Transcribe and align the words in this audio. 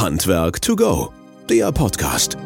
Handwerk 0.00 0.62
to 0.62 0.76
go, 0.76 1.12
der 1.50 1.72
Podcast. 1.72 2.38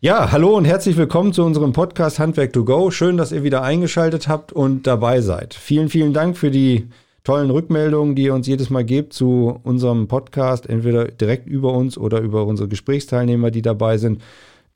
Ja, 0.00 0.30
hallo 0.30 0.58
und 0.58 0.66
herzlich 0.66 0.98
willkommen 0.98 1.32
zu 1.32 1.42
unserem 1.42 1.72
Podcast 1.72 2.18
Handwerk 2.18 2.52
to 2.52 2.66
go. 2.66 2.90
Schön, 2.90 3.16
dass 3.16 3.32
ihr 3.32 3.44
wieder 3.44 3.62
eingeschaltet 3.62 4.28
habt 4.28 4.52
und 4.52 4.86
dabei 4.86 5.22
seid. 5.22 5.54
Vielen, 5.54 5.88
vielen 5.88 6.12
Dank 6.12 6.36
für 6.36 6.50
die 6.50 6.90
tollen 7.24 7.50
Rückmeldungen, 7.50 8.14
die 8.14 8.24
ihr 8.24 8.34
uns 8.34 8.46
jedes 8.46 8.68
Mal 8.68 8.84
gebt 8.84 9.14
zu 9.14 9.58
unserem 9.62 10.06
Podcast, 10.06 10.68
entweder 10.68 11.06
direkt 11.06 11.46
über 11.46 11.72
uns 11.72 11.96
oder 11.96 12.20
über 12.20 12.44
unsere 12.44 12.68
Gesprächsteilnehmer, 12.68 13.50
die 13.50 13.62
dabei 13.62 13.96
sind. 13.96 14.20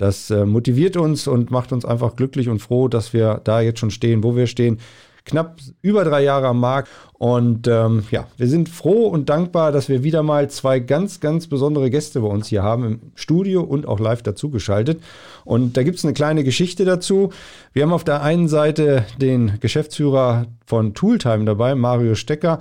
Das 0.03 0.31
äh, 0.31 0.45
motiviert 0.45 0.97
uns 0.97 1.29
und 1.29 1.53
macht 1.53 1.71
uns 1.71 1.85
einfach 1.85 2.17
glücklich 2.17 2.49
und 2.49 2.59
froh, 2.59 2.89
dass 2.89 3.13
wir 3.13 3.41
da 3.45 3.61
jetzt 3.61 3.79
schon 3.79 3.93
stehen, 3.93 4.25
wo 4.25 4.35
wir 4.35 4.49
stehen 4.49 4.81
knapp 5.25 5.57
über 5.81 6.05
drei 6.05 6.23
Jahre 6.23 6.49
am 6.49 6.61
Markt. 6.61 6.89
Und 7.15 7.69
ähm, 7.69 8.03
ja, 8.11 8.27
wir 8.37 8.49
sind 8.49 8.69
froh 8.69 9.07
und 9.07 9.29
dankbar, 9.29 9.71
dass 9.71 9.89
wir 9.89 10.03
wieder 10.03 10.23
mal 10.23 10.51
zwei 10.51 10.81
ganz, 10.81 11.21
ganz 11.21 11.47
besondere 11.47 11.89
Gäste 11.89 12.21
bei 12.21 12.27
uns 12.27 12.49
hier 12.49 12.65
haben, 12.65 12.85
im 12.85 13.01
Studio 13.15 13.63
und 13.63 13.87
auch 13.87 14.01
live 14.01 14.23
dazugeschaltet. 14.23 15.01
Und 15.45 15.77
da 15.77 15.85
gibt 15.85 15.99
es 15.99 16.05
eine 16.05 16.15
kleine 16.15 16.43
Geschichte 16.43 16.85
dazu. 16.85 17.31
Wir 17.73 17.85
haben 17.85 17.93
auf 17.93 18.05
der 18.05 18.23
einen 18.23 18.49
Seite 18.49 19.05
den 19.21 19.61
Geschäftsführer 19.61 20.47
von 20.67 20.95
Tooltime 20.95 21.45
dabei, 21.45 21.75
Mario 21.75 22.15
Stecker. 22.15 22.59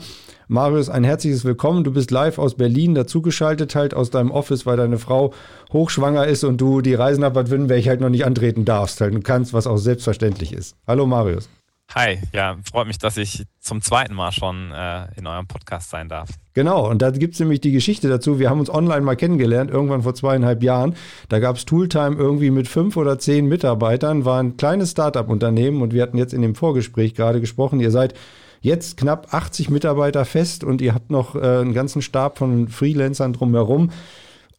Marius, 0.47 0.89
ein 0.89 1.05
herzliches 1.05 1.45
Willkommen. 1.45 1.85
Du 1.85 1.93
bist 1.93 2.11
live 2.11 2.37
aus 2.37 2.55
Berlin 2.55 2.93
dazugeschaltet, 2.93 3.73
halt 3.73 3.93
aus 3.93 4.09
deinem 4.09 4.31
Office, 4.31 4.65
weil 4.65 4.75
deine 4.75 4.99
Frau 4.99 5.33
hochschwanger 5.71 6.27
ist 6.27 6.43
und 6.43 6.59
du 6.59 6.81
die 6.81 6.93
Reise 6.93 7.21
nach 7.21 7.31
Bad 7.31 7.49
Württemberg 7.49 7.85
halt 7.87 8.01
noch 8.01 8.09
nicht 8.09 8.25
antreten 8.25 8.65
darfst 8.65 8.99
halt 8.99 9.15
und 9.15 9.23
kannst, 9.23 9.53
was 9.53 9.65
auch 9.65 9.77
selbstverständlich 9.77 10.51
ist. 10.51 10.75
Hallo 10.85 11.05
Marius. 11.05 11.47
Hi, 11.93 12.19
ja, 12.31 12.55
freut 12.71 12.87
mich, 12.87 12.99
dass 12.99 13.17
ich 13.17 13.43
zum 13.59 13.81
zweiten 13.81 14.13
Mal 14.13 14.31
schon 14.31 14.71
äh, 14.71 15.07
in 15.17 15.27
eurem 15.27 15.45
Podcast 15.45 15.89
sein 15.89 16.07
darf. 16.07 16.29
Genau, 16.53 16.89
und 16.89 17.01
da 17.01 17.11
gibt 17.11 17.33
es 17.33 17.41
nämlich 17.41 17.59
die 17.59 17.73
Geschichte 17.73 18.07
dazu. 18.07 18.39
Wir 18.39 18.49
haben 18.49 18.61
uns 18.61 18.69
online 18.69 19.01
mal 19.01 19.17
kennengelernt, 19.17 19.69
irgendwann 19.69 20.03
vor 20.03 20.15
zweieinhalb 20.15 20.63
Jahren. 20.63 20.95
Da 21.27 21.39
gab 21.39 21.57
es 21.57 21.65
Tooltime 21.65 22.15
irgendwie 22.15 22.49
mit 22.49 22.69
fünf 22.69 22.95
oder 22.95 23.19
zehn 23.19 23.45
Mitarbeitern, 23.47 24.23
war 24.23 24.41
ein 24.41 24.55
kleines 24.55 24.91
Start-up-Unternehmen 24.91 25.81
und 25.81 25.93
wir 25.93 26.01
hatten 26.01 26.17
jetzt 26.17 26.33
in 26.33 26.41
dem 26.41 26.55
Vorgespräch 26.55 27.13
gerade 27.13 27.41
gesprochen, 27.41 27.81
ihr 27.81 27.91
seid 27.91 28.13
jetzt 28.61 28.95
knapp 28.95 29.33
80 29.33 29.69
Mitarbeiter 29.69 30.23
fest 30.23 30.63
und 30.63 30.79
ihr 30.79 30.93
habt 30.93 31.11
noch 31.11 31.35
äh, 31.35 31.39
einen 31.39 31.73
ganzen 31.73 32.01
Stab 32.01 32.37
von 32.37 32.69
Freelancern 32.69 33.33
drumherum 33.33 33.91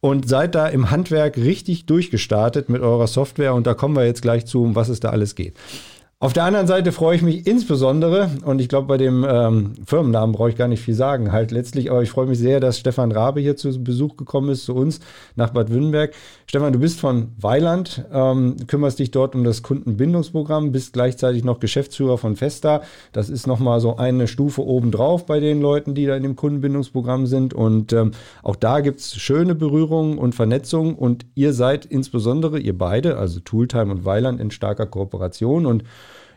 und 0.01 0.29
seid 0.29 0.53
da 0.53 0.67
im 0.67 0.91
Handwerk 0.91 1.37
richtig 1.37 1.87
durchgestartet 1.87 2.69
mit 2.69 2.83
eurer 2.83 3.07
Software 3.07 3.55
und 3.55 3.65
da 3.65 3.73
kommen 3.73 3.95
wir 3.95 4.05
jetzt 4.05 4.21
gleich 4.21 4.45
zu, 4.45 4.61
um 4.63 4.75
was 4.75 4.89
es 4.89 4.99
da 4.99 5.09
alles 5.09 5.33
geht. 5.33 5.55
Auf 6.23 6.31
der 6.31 6.45
anderen 6.45 6.67
Seite 6.67 6.93
freue 6.93 7.17
ich 7.17 7.21
mich 7.21 7.45
insbesondere, 7.45 8.29
und 8.45 8.61
ich 8.61 8.69
glaube, 8.69 8.87
bei 8.87 8.95
dem 8.95 9.25
ähm, 9.27 9.73
Firmennamen 9.85 10.33
brauche 10.33 10.47
ich 10.47 10.55
gar 10.55 10.69
nicht 10.69 10.81
viel 10.81 10.93
sagen, 10.93 11.33
halt 11.33 11.51
letztlich, 11.51 11.91
aber 11.91 12.01
ich 12.01 12.11
freue 12.11 12.27
mich 12.27 12.39
sehr, 12.39 12.61
dass 12.61 12.79
Stefan 12.79 13.11
Rabe 13.11 13.41
hier 13.41 13.57
zu 13.57 13.83
Besuch 13.83 14.15
gekommen 14.15 14.47
ist, 14.47 14.63
zu 14.63 14.73
uns 14.73 15.01
nach 15.35 15.49
Bad 15.49 15.69
Württemberg. 15.69 16.13
Stefan, 16.45 16.71
du 16.71 16.79
bist 16.79 17.01
von 17.01 17.33
Weiland, 17.41 18.05
ähm, 18.13 18.55
kümmerst 18.67 18.99
dich 18.99 19.11
dort 19.11 19.35
um 19.35 19.43
das 19.43 19.63
Kundenbindungsprogramm, 19.63 20.71
bist 20.71 20.93
gleichzeitig 20.93 21.43
noch 21.43 21.59
Geschäftsführer 21.59 22.17
von 22.17 22.37
Festa. 22.37 22.83
Das 23.11 23.29
ist 23.29 23.45
nochmal 23.45 23.81
so 23.81 23.97
eine 23.97 24.29
Stufe 24.29 24.65
obendrauf 24.65 25.25
bei 25.25 25.41
den 25.41 25.61
Leuten, 25.61 25.93
die 25.93 26.05
da 26.05 26.15
in 26.15 26.23
dem 26.23 26.37
Kundenbindungsprogramm 26.37 27.25
sind. 27.25 27.53
Und 27.53 27.91
ähm, 27.91 28.11
auch 28.43 28.55
da 28.55 28.79
gibt 28.79 29.01
es 29.01 29.13
schöne 29.17 29.55
Berührungen 29.55 30.17
und 30.17 30.35
Vernetzungen. 30.35 30.95
Und 30.95 31.25
ihr 31.35 31.51
seid 31.51 31.85
insbesondere, 31.85 32.59
ihr 32.59 32.77
beide, 32.77 33.17
also 33.17 33.41
Tooltime 33.41 33.91
und 33.91 34.05
Weiland, 34.05 34.39
in 34.39 34.51
starker 34.51 34.85
Kooperation. 34.85 35.65
Und 35.65 35.83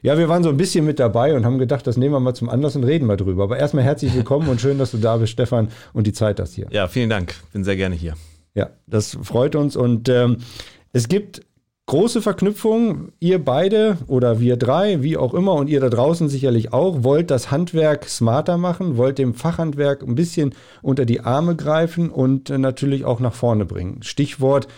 ja, 0.07 0.17
wir 0.17 0.29
waren 0.29 0.45
so 0.45 0.51
ein 0.51 0.57
bisschen 0.57 0.85
mit 0.85 1.01
dabei 1.01 1.35
und 1.35 1.45
haben 1.45 1.59
gedacht, 1.59 1.85
das 1.85 1.97
nehmen 1.97 2.15
wir 2.15 2.21
mal 2.21 2.33
zum 2.33 2.49
Anlass 2.49 2.77
und 2.77 2.85
reden 2.85 3.07
mal 3.07 3.17
drüber. 3.17 3.43
Aber 3.43 3.59
erstmal 3.59 3.83
herzlich 3.83 4.15
willkommen 4.15 4.49
und 4.49 4.61
schön, 4.61 4.79
dass 4.79 4.93
du 4.93 4.99
da 4.99 5.17
bist, 5.17 5.33
Stefan, 5.33 5.67
und 5.95 6.07
die 6.07 6.13
Zeit 6.13 6.39
hast 6.39 6.55
hier. 6.55 6.69
Ja, 6.71 6.87
vielen 6.87 7.11
Dank. 7.11 7.35
Bin 7.53 7.65
sehr 7.65 7.75
gerne 7.75 7.97
hier. 7.97 8.15
Ja, 8.55 8.71
das 8.87 9.19
freut 9.21 9.57
uns. 9.57 9.75
Und 9.75 10.09
ähm, 10.09 10.37
es 10.93 11.09
gibt 11.09 11.41
große 11.87 12.23
Verknüpfungen. 12.23 13.15
Ihr 13.19 13.45
beide 13.45 13.99
oder 14.07 14.39
wir 14.39 14.57
drei, 14.57 15.03
wie 15.03 15.17
auch 15.17 15.35
immer, 15.35 15.55
und 15.55 15.69
ihr 15.69 15.81
da 15.81 15.89
draußen 15.89 16.29
sicherlich 16.29 16.73
auch, 16.73 17.03
wollt 17.03 17.33
das 17.33 17.51
Handwerk 17.51 18.05
smarter 18.09 18.59
machen, 18.59 18.97
wollt 18.97 19.19
dem 19.19 19.35
Fachhandwerk 19.35 20.05
ein 20.05 20.15
bisschen 20.15 20.55
unter 20.83 21.05
die 21.05 21.23
Arme 21.23 21.57
greifen 21.57 22.11
und 22.11 22.49
äh, 22.49 22.59
natürlich 22.59 23.05
auch 23.05 23.19
nach 23.19 23.35
vorne 23.35 23.65
bringen. 23.65 24.05
Stichwort 24.05 24.69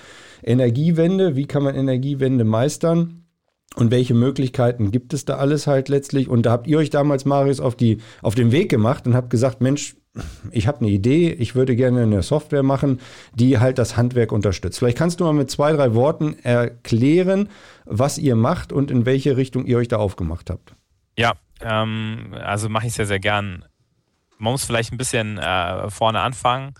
Energiewende. 0.43 1.37
Wie 1.37 1.45
kann 1.45 1.65
man 1.65 1.75
Energiewende 1.75 2.45
meistern? 2.45 3.28
Und 3.77 3.91
welche 3.91 4.15
Möglichkeiten 4.15 4.91
gibt 4.91 5.15
es 5.15 5.25
da 5.25 5.37
alles 5.37 5.67
halt 5.67 5.89
letztlich? 5.89 6.29
Und 6.29 6.43
da 6.43 6.53
habt 6.53 6.67
ihr 6.67 6.79
euch 6.79 6.91
damals, 6.91 7.25
Marius, 7.25 7.61
auf, 7.61 7.77
die, 7.77 7.99
auf 8.23 8.35
den 8.35 8.51
Weg 8.53 8.71
gemacht 8.71 9.07
und 9.07 9.15
habt 9.15 9.31
gesagt, 9.31 9.61
Mensch, 9.61 9.97
ich 10.51 10.67
habe 10.67 10.81
eine 10.81 10.89
Idee, 10.89 11.31
ich 11.31 11.55
würde 11.55 11.77
gerne 11.77 12.03
eine 12.03 12.23
Software 12.23 12.63
machen, 12.63 13.01
die 13.35 13.59
halt 13.59 13.79
das 13.79 13.97
Handwerk 13.97 14.33
unterstützt. 14.33 14.79
Vielleicht 14.79 14.99
kannst 14.99 15.21
du 15.21 15.25
mal 15.25 15.33
mit 15.33 15.51
zwei, 15.51 15.73
drei 15.73 15.95
Worten 15.95 16.37
erklären, 16.43 17.49
was 17.85 18.19
ihr 18.19 18.35
macht 18.35 18.73
und 18.73 18.91
in 18.91 19.07
welche 19.07 19.37
Richtung 19.37 19.65
ihr 19.67 19.79
euch 19.79 19.89
da 19.89 19.97
aufgemacht 19.97 20.51
habt. 20.51 20.75
Ja, 21.17 21.35
ähm, 21.61 22.35
also 22.41 22.69
mache 22.69 22.89
ich 22.89 22.95
sehr, 22.95 23.07
sehr 23.07 23.21
gern. 23.21 23.65
Man 24.39 24.53
muss 24.53 24.65
vielleicht 24.65 24.93
ein 24.93 24.99
bisschen 24.99 25.39
äh, 25.39 25.91
vorne 25.91 26.21
anfangen 26.21 26.75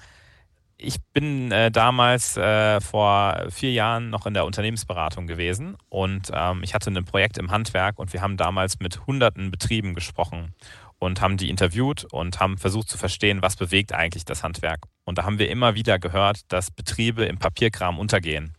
ich 0.79 1.03
bin 1.13 1.51
äh, 1.51 1.71
damals 1.71 2.37
äh, 2.37 2.81
vor 2.81 3.47
vier 3.51 3.73
Jahren 3.73 4.11
noch 4.11 4.27
in 4.27 4.35
der 4.35 4.45
Unternehmensberatung 4.47 5.27
gewesen 5.27 5.77
und 5.89 6.31
ähm, 6.33 6.63
ich 6.63 6.73
hatte 6.73 6.91
ein 6.91 7.05
Projekt 7.05 7.37
im 7.37 7.51
Handwerk 7.51 7.99
und 7.99 8.13
wir 8.13 8.23
haben 8.23 8.37
damals 8.37 8.79
mit 8.79 9.07
hunderten 9.07 9.51
Betrieben 9.51 9.95
gesprochen 9.95 10.55
und 11.01 11.21
haben 11.21 11.37
die 11.37 11.51
interviewt 11.51 12.05
und 12.13 12.41
haben 12.41 12.59
versucht 12.59 12.89
zu 12.89 12.97
verstehen, 12.97 13.43
was 13.43 13.57
bewegt 13.57 13.93
eigentlich 13.93 14.25
das 14.25 14.43
Handwerk. 14.43 14.81
Und 15.05 15.19
da 15.19 15.25
haben 15.25 15.39
wir 15.39 15.51
immer 15.51 15.75
wieder 15.75 15.99
gehört, 15.99 16.41
dass 16.53 16.71
Betriebe 16.71 17.25
im 17.25 17.39
Papierkram 17.39 17.99
untergehen. 17.99 18.55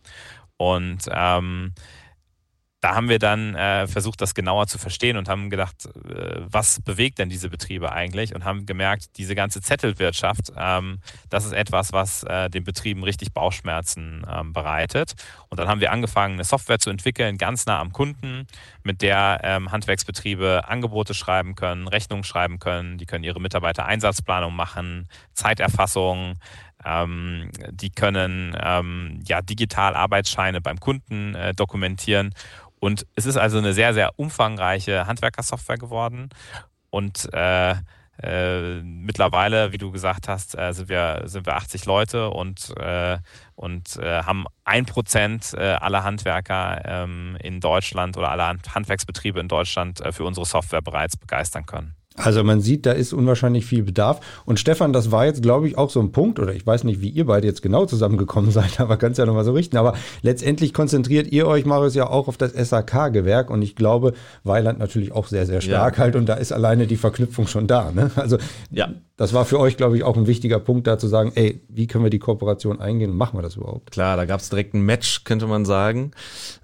Und 0.56 1.04
ähm, 1.10 1.72
da 2.80 2.94
haben 2.94 3.10
wir 3.10 3.18
dann 3.18 3.54
äh, 3.54 3.86
versucht, 3.86 4.20
das 4.22 4.34
genauer 4.34 4.66
zu 4.66 4.78
verstehen 4.78 5.18
und 5.18 5.28
haben 5.28 5.50
gedacht, 5.50 5.86
äh, 5.86 6.40
was 6.40 6.80
bewegt 6.80 7.18
denn 7.18 7.28
diese 7.28 7.50
Betriebe 7.50 7.92
eigentlich? 7.92 8.34
Und 8.34 8.44
haben 8.44 8.64
gemerkt, 8.64 9.18
diese 9.18 9.34
ganze 9.34 9.60
Zettelwirtschaft, 9.60 10.52
ähm, 10.56 11.00
das 11.28 11.44
ist 11.44 11.52
etwas, 11.52 11.92
was 11.92 12.22
äh, 12.24 12.48
den 12.48 12.64
Betrieben 12.64 13.04
richtig 13.04 13.34
Bauchschmerzen 13.34 14.26
ähm, 14.30 14.54
bereitet. 14.54 15.14
Und 15.50 15.60
dann 15.60 15.68
haben 15.68 15.80
wir 15.80 15.92
angefangen, 15.92 16.34
eine 16.34 16.44
Software 16.44 16.78
zu 16.78 16.88
entwickeln, 16.88 17.36
ganz 17.36 17.66
nah 17.66 17.80
am 17.80 17.92
Kunden, 17.92 18.46
mit 18.82 19.02
der 19.02 19.40
ähm, 19.42 19.70
Handwerksbetriebe 19.70 20.64
Angebote 20.66 21.12
schreiben 21.12 21.54
können, 21.56 21.86
Rechnungen 21.86 22.24
schreiben 22.24 22.58
können, 22.58 22.96
die 22.96 23.04
können 23.04 23.24
ihre 23.24 23.40
Mitarbeiter-Einsatzplanung 23.40 24.56
machen, 24.56 25.06
Zeiterfassung, 25.34 26.36
ähm, 26.82 27.50
die 27.70 27.90
können 27.90 28.56
ähm, 28.58 29.20
ja 29.26 29.42
digital 29.42 29.94
Arbeitsscheine 29.94 30.62
beim 30.62 30.80
Kunden 30.80 31.34
äh, 31.34 31.52
dokumentieren 31.52 32.32
und 32.80 33.06
es 33.14 33.26
ist 33.26 33.36
also 33.36 33.58
eine 33.58 33.74
sehr, 33.74 33.94
sehr 33.94 34.18
umfangreiche 34.18 35.06
Handwerkersoftware 35.06 35.78
geworden. 35.78 36.30
Und 36.88 37.28
äh, 37.32 37.76
äh, 38.22 38.82
mittlerweile, 38.82 39.72
wie 39.72 39.78
du 39.78 39.90
gesagt 39.90 40.28
hast, 40.28 40.58
äh, 40.58 40.72
sind, 40.72 40.88
wir, 40.88 41.22
sind 41.24 41.46
wir 41.46 41.56
80 41.56 41.86
Leute 41.86 42.30
und, 42.30 42.74
äh, 42.78 43.18
und 43.54 43.96
äh, 43.96 44.22
haben 44.24 44.46
ein 44.64 44.86
Prozent 44.86 45.54
äh, 45.54 45.60
aller 45.60 46.04
Handwerker 46.04 46.82
ähm, 46.84 47.36
in 47.40 47.60
Deutschland 47.60 48.16
oder 48.16 48.30
aller 48.30 48.56
Handwerksbetriebe 48.74 49.40
in 49.40 49.48
Deutschland 49.48 50.02
für 50.10 50.24
unsere 50.24 50.44
Software 50.44 50.82
bereits 50.82 51.16
begeistern 51.16 51.64
können. 51.64 51.99
Also 52.16 52.42
man 52.42 52.60
sieht, 52.60 52.86
da 52.86 52.92
ist 52.92 53.12
unwahrscheinlich 53.12 53.64
viel 53.64 53.84
Bedarf. 53.84 54.20
Und 54.44 54.58
Stefan, 54.58 54.92
das 54.92 55.12
war 55.12 55.26
jetzt, 55.26 55.42
glaube 55.42 55.68
ich, 55.68 55.78
auch 55.78 55.90
so 55.90 56.00
ein 56.00 56.10
Punkt, 56.12 56.38
oder 56.38 56.52
ich 56.52 56.66
weiß 56.66 56.84
nicht, 56.84 57.00
wie 57.00 57.08
ihr 57.08 57.26
beide 57.26 57.46
jetzt 57.46 57.62
genau 57.62 57.86
zusammengekommen 57.86 58.50
seid, 58.52 58.80
aber 58.80 58.96
kannst 58.96 59.18
ja 59.18 59.26
nochmal 59.26 59.44
so 59.44 59.52
richten. 59.52 59.76
Aber 59.76 59.94
letztendlich 60.22 60.74
konzentriert 60.74 61.30
ihr 61.30 61.46
euch, 61.46 61.64
Marius, 61.64 61.94
ja 61.94 62.08
auch 62.08 62.28
auf 62.28 62.36
das 62.36 62.52
SAK-Gewerk. 62.52 63.50
Und 63.50 63.62
ich 63.62 63.76
glaube, 63.76 64.14
Weiland 64.42 64.78
natürlich 64.78 65.12
auch 65.12 65.28
sehr, 65.28 65.46
sehr 65.46 65.60
stark 65.60 65.98
ja. 65.98 66.02
halt. 66.04 66.16
Und 66.16 66.28
da 66.28 66.34
ist 66.34 66.52
alleine 66.52 66.86
die 66.86 66.96
Verknüpfung 66.96 67.46
schon 67.46 67.66
da. 67.66 67.92
Ne? 67.92 68.10
Also 68.16 68.38
ja. 68.70 68.88
Das 69.20 69.34
war 69.34 69.44
für 69.44 69.60
euch, 69.60 69.76
glaube 69.76 69.98
ich, 69.98 70.02
auch 70.02 70.16
ein 70.16 70.26
wichtiger 70.26 70.58
Punkt, 70.58 70.86
da 70.86 70.96
zu 70.96 71.06
sagen, 71.06 71.32
ey, 71.34 71.60
wie 71.68 71.86
können 71.86 72.04
wir 72.04 72.10
die 72.10 72.18
Kooperation 72.18 72.80
eingehen 72.80 73.10
und 73.10 73.18
machen 73.18 73.36
wir 73.36 73.42
das 73.42 73.56
überhaupt? 73.56 73.90
Klar, 73.90 74.16
da 74.16 74.24
gab 74.24 74.40
es 74.40 74.48
direkt 74.48 74.72
ein 74.72 74.80
Match, 74.80 75.24
könnte 75.24 75.46
man 75.46 75.66
sagen. 75.66 76.12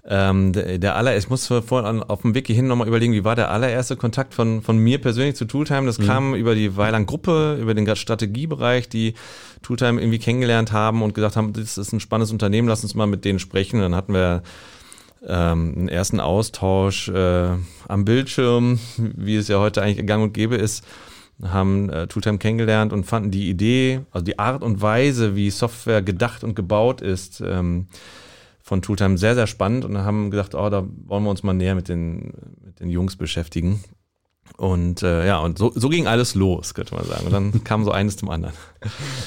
Ähm, 0.07 0.53
der, 0.53 0.79
der 0.79 0.95
aller, 0.95 1.15
ich 1.15 1.29
muss 1.29 1.45
vorhin 1.45 2.01
auf 2.01 2.23
dem 2.23 2.33
Weg 2.33 2.47
hierhin 2.47 2.65
nochmal 2.65 2.87
überlegen, 2.87 3.13
wie 3.13 3.23
war 3.23 3.35
der 3.35 3.51
allererste 3.51 3.95
Kontakt 3.95 4.33
von, 4.33 4.63
von 4.63 4.79
mir 4.79 4.99
persönlich 4.99 5.35
zu 5.35 5.45
Tooltime. 5.45 5.85
Das 5.85 5.99
mhm. 5.99 6.07
kam 6.07 6.33
über 6.33 6.55
die 6.55 6.75
Weiland-Gruppe, 6.75 7.59
über 7.61 7.75
den 7.75 7.95
Strategiebereich, 7.95 8.89
die 8.89 9.13
Tooltime 9.61 10.01
irgendwie 10.01 10.17
kennengelernt 10.17 10.71
haben 10.71 11.03
und 11.03 11.13
gesagt 11.13 11.35
haben, 11.35 11.53
das 11.53 11.77
ist 11.77 11.93
ein 11.93 11.99
spannendes 11.99 12.31
Unternehmen, 12.31 12.67
lass 12.67 12.81
uns 12.81 12.95
mal 12.95 13.05
mit 13.05 13.23
denen 13.23 13.37
sprechen. 13.37 13.75
Und 13.75 13.83
dann 13.83 13.95
hatten 13.95 14.15
wir 14.15 14.41
ähm, 15.27 15.75
einen 15.77 15.89
ersten 15.89 16.19
Austausch 16.19 17.07
äh, 17.09 17.49
am 17.87 18.03
Bildschirm, 18.03 18.79
wie 18.97 19.35
es 19.35 19.47
ja 19.47 19.59
heute 19.59 19.83
eigentlich 19.83 20.03
gang 20.07 20.23
und 20.23 20.33
gäbe 20.33 20.55
ist 20.55 20.83
haben 21.43 21.89
äh, 21.89 22.07
Tooltime 22.07 22.37
kennengelernt 22.37 22.93
und 22.93 23.05
fanden 23.05 23.31
die 23.31 23.49
Idee, 23.49 24.01
also 24.11 24.23
die 24.23 24.39
Art 24.39 24.63
und 24.63 24.81
Weise, 24.81 25.35
wie 25.35 25.49
Software 25.49 26.01
gedacht 26.01 26.43
und 26.43 26.55
gebaut 26.55 27.01
ist, 27.01 27.41
ähm, 27.41 27.87
von 28.61 28.81
Tooltime 28.81 29.17
sehr, 29.17 29.35
sehr 29.35 29.47
spannend 29.47 29.85
und 29.85 29.97
haben 29.97 30.31
gesagt, 30.31 30.55
oh, 30.55 30.69
da 30.69 30.85
wollen 31.05 31.23
wir 31.23 31.29
uns 31.29 31.43
mal 31.43 31.53
näher 31.53 31.75
mit 31.75 31.87
den, 31.87 32.33
mit 32.65 32.79
den 32.79 32.89
Jungs 32.89 33.15
beschäftigen. 33.15 33.83
Und 34.55 35.03
äh, 35.03 35.27
ja, 35.27 35.39
und 35.39 35.57
so, 35.59 35.71
so 35.75 35.89
ging 35.89 36.07
alles 36.07 36.33
los, 36.33 36.73
könnte 36.73 36.95
man 36.95 37.05
sagen. 37.05 37.25
Und 37.25 37.33
dann 37.33 37.63
kam 37.63 37.83
so 37.83 37.91
eines 37.91 38.17
zum 38.17 38.29
anderen. 38.29 38.53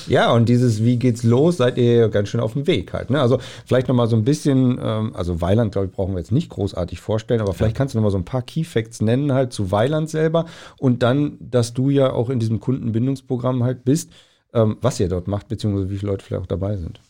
Ja, 0.08 0.32
und 0.32 0.48
dieses 0.48 0.82
Wie 0.82 0.96
geht's 0.96 1.22
los, 1.22 1.58
seid 1.58 1.78
ihr 1.78 2.08
ganz 2.08 2.28
schön 2.28 2.40
auf 2.40 2.54
dem 2.54 2.66
Weg 2.66 2.92
halt. 2.92 3.10
Ne? 3.10 3.20
Also 3.20 3.38
vielleicht 3.64 3.88
nochmal 3.88 4.08
so 4.08 4.16
ein 4.16 4.24
bisschen, 4.24 4.80
ähm, 4.82 5.14
also 5.14 5.40
Weiland, 5.40 5.72
glaube 5.72 5.86
ich, 5.86 5.92
brauchen 5.92 6.14
wir 6.14 6.18
jetzt 6.18 6.32
nicht 6.32 6.48
großartig 6.50 7.00
vorstellen, 7.00 7.40
aber 7.40 7.52
vielleicht 7.52 7.76
ja. 7.76 7.78
kannst 7.78 7.94
du 7.94 7.98
nochmal 7.98 8.10
so 8.10 8.18
ein 8.18 8.24
paar 8.24 8.42
Key 8.42 8.64
Facts 8.64 9.00
nennen 9.00 9.32
halt 9.32 9.52
zu 9.52 9.70
Weiland 9.70 10.10
selber 10.10 10.46
und 10.78 11.02
dann, 11.02 11.36
dass 11.40 11.74
du 11.74 11.90
ja 11.90 12.12
auch 12.12 12.30
in 12.30 12.40
diesem 12.40 12.58
Kundenbindungsprogramm 12.58 13.62
halt 13.62 13.84
bist, 13.84 14.10
ähm, 14.52 14.78
was 14.80 14.98
ihr 14.98 15.08
dort 15.08 15.28
macht, 15.28 15.48
beziehungsweise 15.48 15.90
wie 15.90 15.98
viele 15.98 16.12
Leute 16.12 16.24
vielleicht 16.24 16.42
auch 16.42 16.46
dabei 16.46 16.76
sind. 16.76 17.00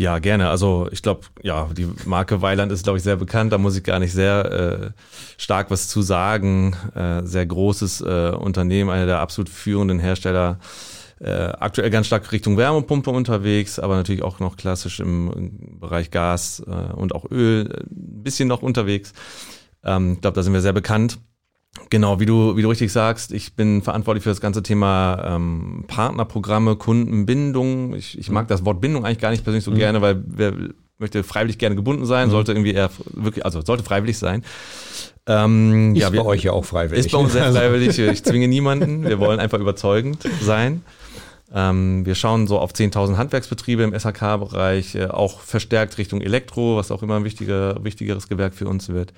Ja, 0.00 0.18
gerne. 0.18 0.48
Also 0.48 0.88
ich 0.92 1.02
glaube, 1.02 1.26
ja, 1.42 1.68
die 1.76 1.86
Marke 2.06 2.40
Weiland 2.40 2.72
ist, 2.72 2.84
glaube 2.84 2.96
ich, 2.96 3.04
sehr 3.04 3.16
bekannt. 3.16 3.52
Da 3.52 3.58
muss 3.58 3.76
ich 3.76 3.84
gar 3.84 3.98
nicht 3.98 4.14
sehr 4.14 4.92
äh, 4.96 5.00
stark 5.36 5.70
was 5.70 5.88
zu 5.88 6.00
sagen. 6.00 6.74
Äh, 6.94 7.26
sehr 7.26 7.44
großes 7.44 8.00
äh, 8.00 8.30
Unternehmen, 8.30 8.88
einer 8.88 9.04
der 9.04 9.18
absolut 9.18 9.50
führenden 9.50 9.98
Hersteller. 9.98 10.58
Äh, 11.20 11.30
aktuell 11.30 11.90
ganz 11.90 12.06
stark 12.06 12.32
Richtung 12.32 12.56
Wärmepumpe 12.56 13.10
unterwegs, 13.10 13.78
aber 13.78 13.94
natürlich 13.94 14.22
auch 14.22 14.40
noch 14.40 14.56
klassisch 14.56 15.00
im, 15.00 15.78
Bereich 15.78 16.10
Gas 16.10 16.62
äh, 16.66 16.94
und 16.94 17.14
auch 17.14 17.30
Öl 17.30 17.70
äh, 17.70 17.82
ein 17.82 18.22
bisschen 18.22 18.48
noch 18.48 18.62
unterwegs. 18.62 19.12
Ähm, 19.84 20.14
ich 20.14 20.22
glaube, 20.22 20.34
da 20.34 20.42
sind 20.42 20.54
wir 20.54 20.62
sehr 20.62 20.72
bekannt. 20.72 21.18
Genau, 21.88 22.20
wie 22.20 22.26
du, 22.26 22.56
wie 22.56 22.62
du 22.62 22.68
richtig 22.68 22.92
sagst, 22.92 23.32
ich 23.32 23.54
bin 23.54 23.82
verantwortlich 23.82 24.24
für 24.24 24.30
das 24.30 24.40
ganze 24.40 24.62
Thema 24.62 25.36
ähm, 25.36 25.84
Partnerprogramme, 25.86 26.76
Kundenbindung. 26.76 27.94
Ich, 27.94 28.18
ich 28.18 28.30
mag 28.30 28.48
das 28.48 28.64
Wort 28.64 28.80
Bindung 28.80 29.04
eigentlich 29.04 29.20
gar 29.20 29.30
nicht 29.30 29.44
persönlich 29.44 29.64
so 29.64 29.70
mhm. 29.70 29.76
gerne, 29.76 30.02
weil 30.02 30.22
wer 30.26 30.52
möchte 30.98 31.22
freiwillig 31.22 31.58
gerne 31.58 31.76
gebunden 31.76 32.06
sein, 32.06 32.28
mhm. 32.28 32.32
sollte 32.32 32.52
irgendwie 32.52 32.72
eher 32.72 32.90
wirklich, 33.14 33.44
also 33.44 33.62
sollte 33.62 33.84
freiwillig 33.84 34.18
sein. 34.18 34.44
Ähm, 35.26 35.94
ist 35.94 36.02
ja, 36.02 36.12
wir, 36.12 36.22
bei 36.22 36.26
euch 36.26 36.42
ja 36.42 36.52
auch 36.52 36.64
freiwillig. 36.64 37.06
Ist 37.06 37.12
bei 37.12 37.18
uns 37.18 37.32
sehr 37.32 37.52
freiwillig. 37.52 37.98
Ich 37.98 38.24
zwinge 38.24 38.48
niemanden. 38.48 39.04
Wir 39.04 39.18
wollen 39.18 39.38
einfach 39.38 39.60
überzeugend 39.60 40.24
sein. 40.40 40.82
Ähm, 41.52 42.06
wir 42.06 42.14
schauen 42.14 42.46
so 42.46 42.58
auf 42.58 42.72
10.000 42.72 43.16
Handwerksbetriebe 43.16 43.82
im 43.82 43.98
SHK-Bereich, 43.98 44.94
äh, 44.94 45.06
auch 45.06 45.40
verstärkt 45.40 45.98
Richtung 45.98 46.20
Elektro, 46.20 46.76
was 46.76 46.90
auch 46.90 47.02
immer 47.02 47.16
ein 47.16 47.24
wichtiger, 47.24 47.82
wichtigeres 47.82 48.28
Gewerk 48.28 48.54
für 48.54 48.68
uns 48.68 48.88
wird. 48.88 49.12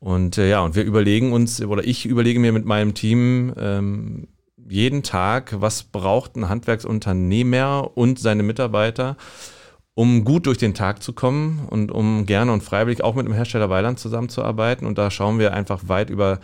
Und 0.00 0.38
äh, 0.38 0.48
ja, 0.48 0.60
und 0.60 0.76
wir 0.76 0.84
überlegen 0.84 1.32
uns, 1.32 1.60
oder 1.60 1.84
ich 1.84 2.06
überlege 2.06 2.40
mir 2.40 2.52
mit 2.52 2.64
meinem 2.64 2.94
Team 2.94 3.52
ähm, 3.58 4.28
jeden 4.68 5.02
Tag, 5.02 5.60
was 5.60 5.82
braucht 5.82 6.36
ein 6.36 6.48
Handwerksunternehmer 6.48 7.90
und 7.94 8.18
seine 8.18 8.42
Mitarbeiter, 8.42 9.16
um 9.94 10.24
gut 10.24 10.46
durch 10.46 10.58
den 10.58 10.74
Tag 10.74 11.02
zu 11.02 11.12
kommen 11.12 11.66
und 11.68 11.90
um 11.90 12.24
gerne 12.26 12.52
und 12.52 12.62
freiwillig 12.62 13.02
auch 13.02 13.14
mit 13.14 13.26
dem 13.26 13.32
Hersteller 13.32 13.70
Weiland 13.70 13.98
zusammenzuarbeiten. 13.98 14.86
Und 14.86 14.96
da 14.98 15.10
schauen 15.10 15.38
wir 15.38 15.52
einfach 15.52 15.88
weit 15.88 16.10
über 16.10 16.38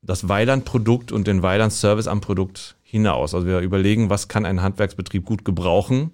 das 0.00 0.28
Weiland-Produkt 0.28 1.12
und 1.12 1.26
den 1.26 1.42
Weiland-Service 1.42 2.08
am 2.08 2.20
Produkt 2.20 2.76
hinaus. 2.92 3.34
Also 3.34 3.46
wir 3.46 3.58
überlegen, 3.60 4.10
was 4.10 4.28
kann 4.28 4.46
ein 4.46 4.62
Handwerksbetrieb 4.62 5.24
gut 5.24 5.44
gebrauchen 5.44 6.12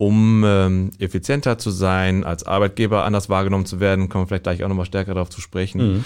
um 0.00 0.44
ähm, 0.46 0.92
effizienter 0.98 1.58
zu 1.58 1.68
sein, 1.70 2.24
als 2.24 2.44
Arbeitgeber 2.44 3.04
anders 3.04 3.28
wahrgenommen 3.28 3.66
zu 3.66 3.80
werden, 3.80 4.08
kommen 4.08 4.24
wir 4.24 4.28
vielleicht 4.28 4.44
gleich 4.44 4.64
auch 4.64 4.68
nochmal 4.68 4.86
stärker 4.86 5.12
darauf 5.12 5.28
zu 5.28 5.42
sprechen. 5.42 5.96
Mhm. 5.96 6.04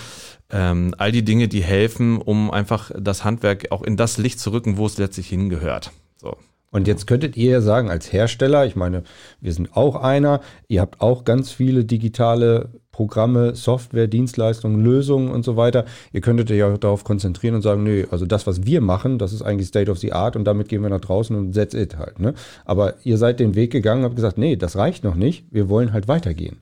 Ähm, 0.50 0.94
all 0.98 1.12
die 1.12 1.24
Dinge, 1.24 1.46
die 1.46 1.62
helfen, 1.62 2.18
um 2.20 2.50
einfach 2.50 2.90
das 2.98 3.22
Handwerk 3.22 3.70
auch 3.70 3.82
in 3.82 3.96
das 3.96 4.18
Licht 4.18 4.40
zu 4.40 4.50
rücken, 4.50 4.78
wo 4.78 4.86
es 4.86 4.98
letztlich 4.98 5.28
hingehört. 5.28 5.92
So. 6.16 6.36
Und 6.72 6.88
jetzt 6.88 7.06
könntet 7.06 7.36
ihr 7.36 7.52
ja 7.52 7.60
sagen, 7.60 7.88
als 7.88 8.12
Hersteller, 8.12 8.66
ich 8.66 8.74
meine, 8.74 9.04
wir 9.40 9.52
sind 9.52 9.76
auch 9.76 9.94
einer, 9.94 10.40
ihr 10.66 10.80
habt 10.80 11.00
auch 11.00 11.22
ganz 11.22 11.52
viele 11.52 11.84
digitale 11.84 12.70
Programme, 12.94 13.56
Software, 13.56 14.06
Dienstleistungen, 14.06 14.84
Lösungen 14.84 15.32
und 15.32 15.44
so 15.44 15.56
weiter. 15.56 15.84
Ihr 16.12 16.20
könntet 16.20 16.48
euch 16.52 16.62
auch 16.62 16.78
darauf 16.78 17.02
konzentrieren 17.02 17.56
und 17.56 17.62
sagen, 17.62 17.82
nö, 17.82 18.06
also 18.12 18.24
das, 18.24 18.46
was 18.46 18.66
wir 18.66 18.80
machen, 18.80 19.18
das 19.18 19.32
ist 19.32 19.42
eigentlich 19.42 19.66
State 19.66 19.90
of 19.90 19.98
the 19.98 20.12
Art 20.12 20.36
und 20.36 20.44
damit 20.44 20.68
gehen 20.68 20.80
wir 20.80 20.90
nach 20.90 21.00
draußen 21.00 21.34
und 21.36 21.54
that's 21.56 21.74
it 21.74 21.98
halt. 21.98 22.20
Ne? 22.20 22.34
Aber 22.64 22.94
ihr 23.02 23.18
seid 23.18 23.40
den 23.40 23.56
Weg 23.56 23.72
gegangen 23.72 24.02
und 24.02 24.04
habt 24.04 24.14
gesagt, 24.14 24.38
nee, 24.38 24.54
das 24.54 24.76
reicht 24.76 25.02
noch 25.02 25.16
nicht, 25.16 25.44
wir 25.50 25.68
wollen 25.68 25.92
halt 25.92 26.06
weitergehen. 26.06 26.58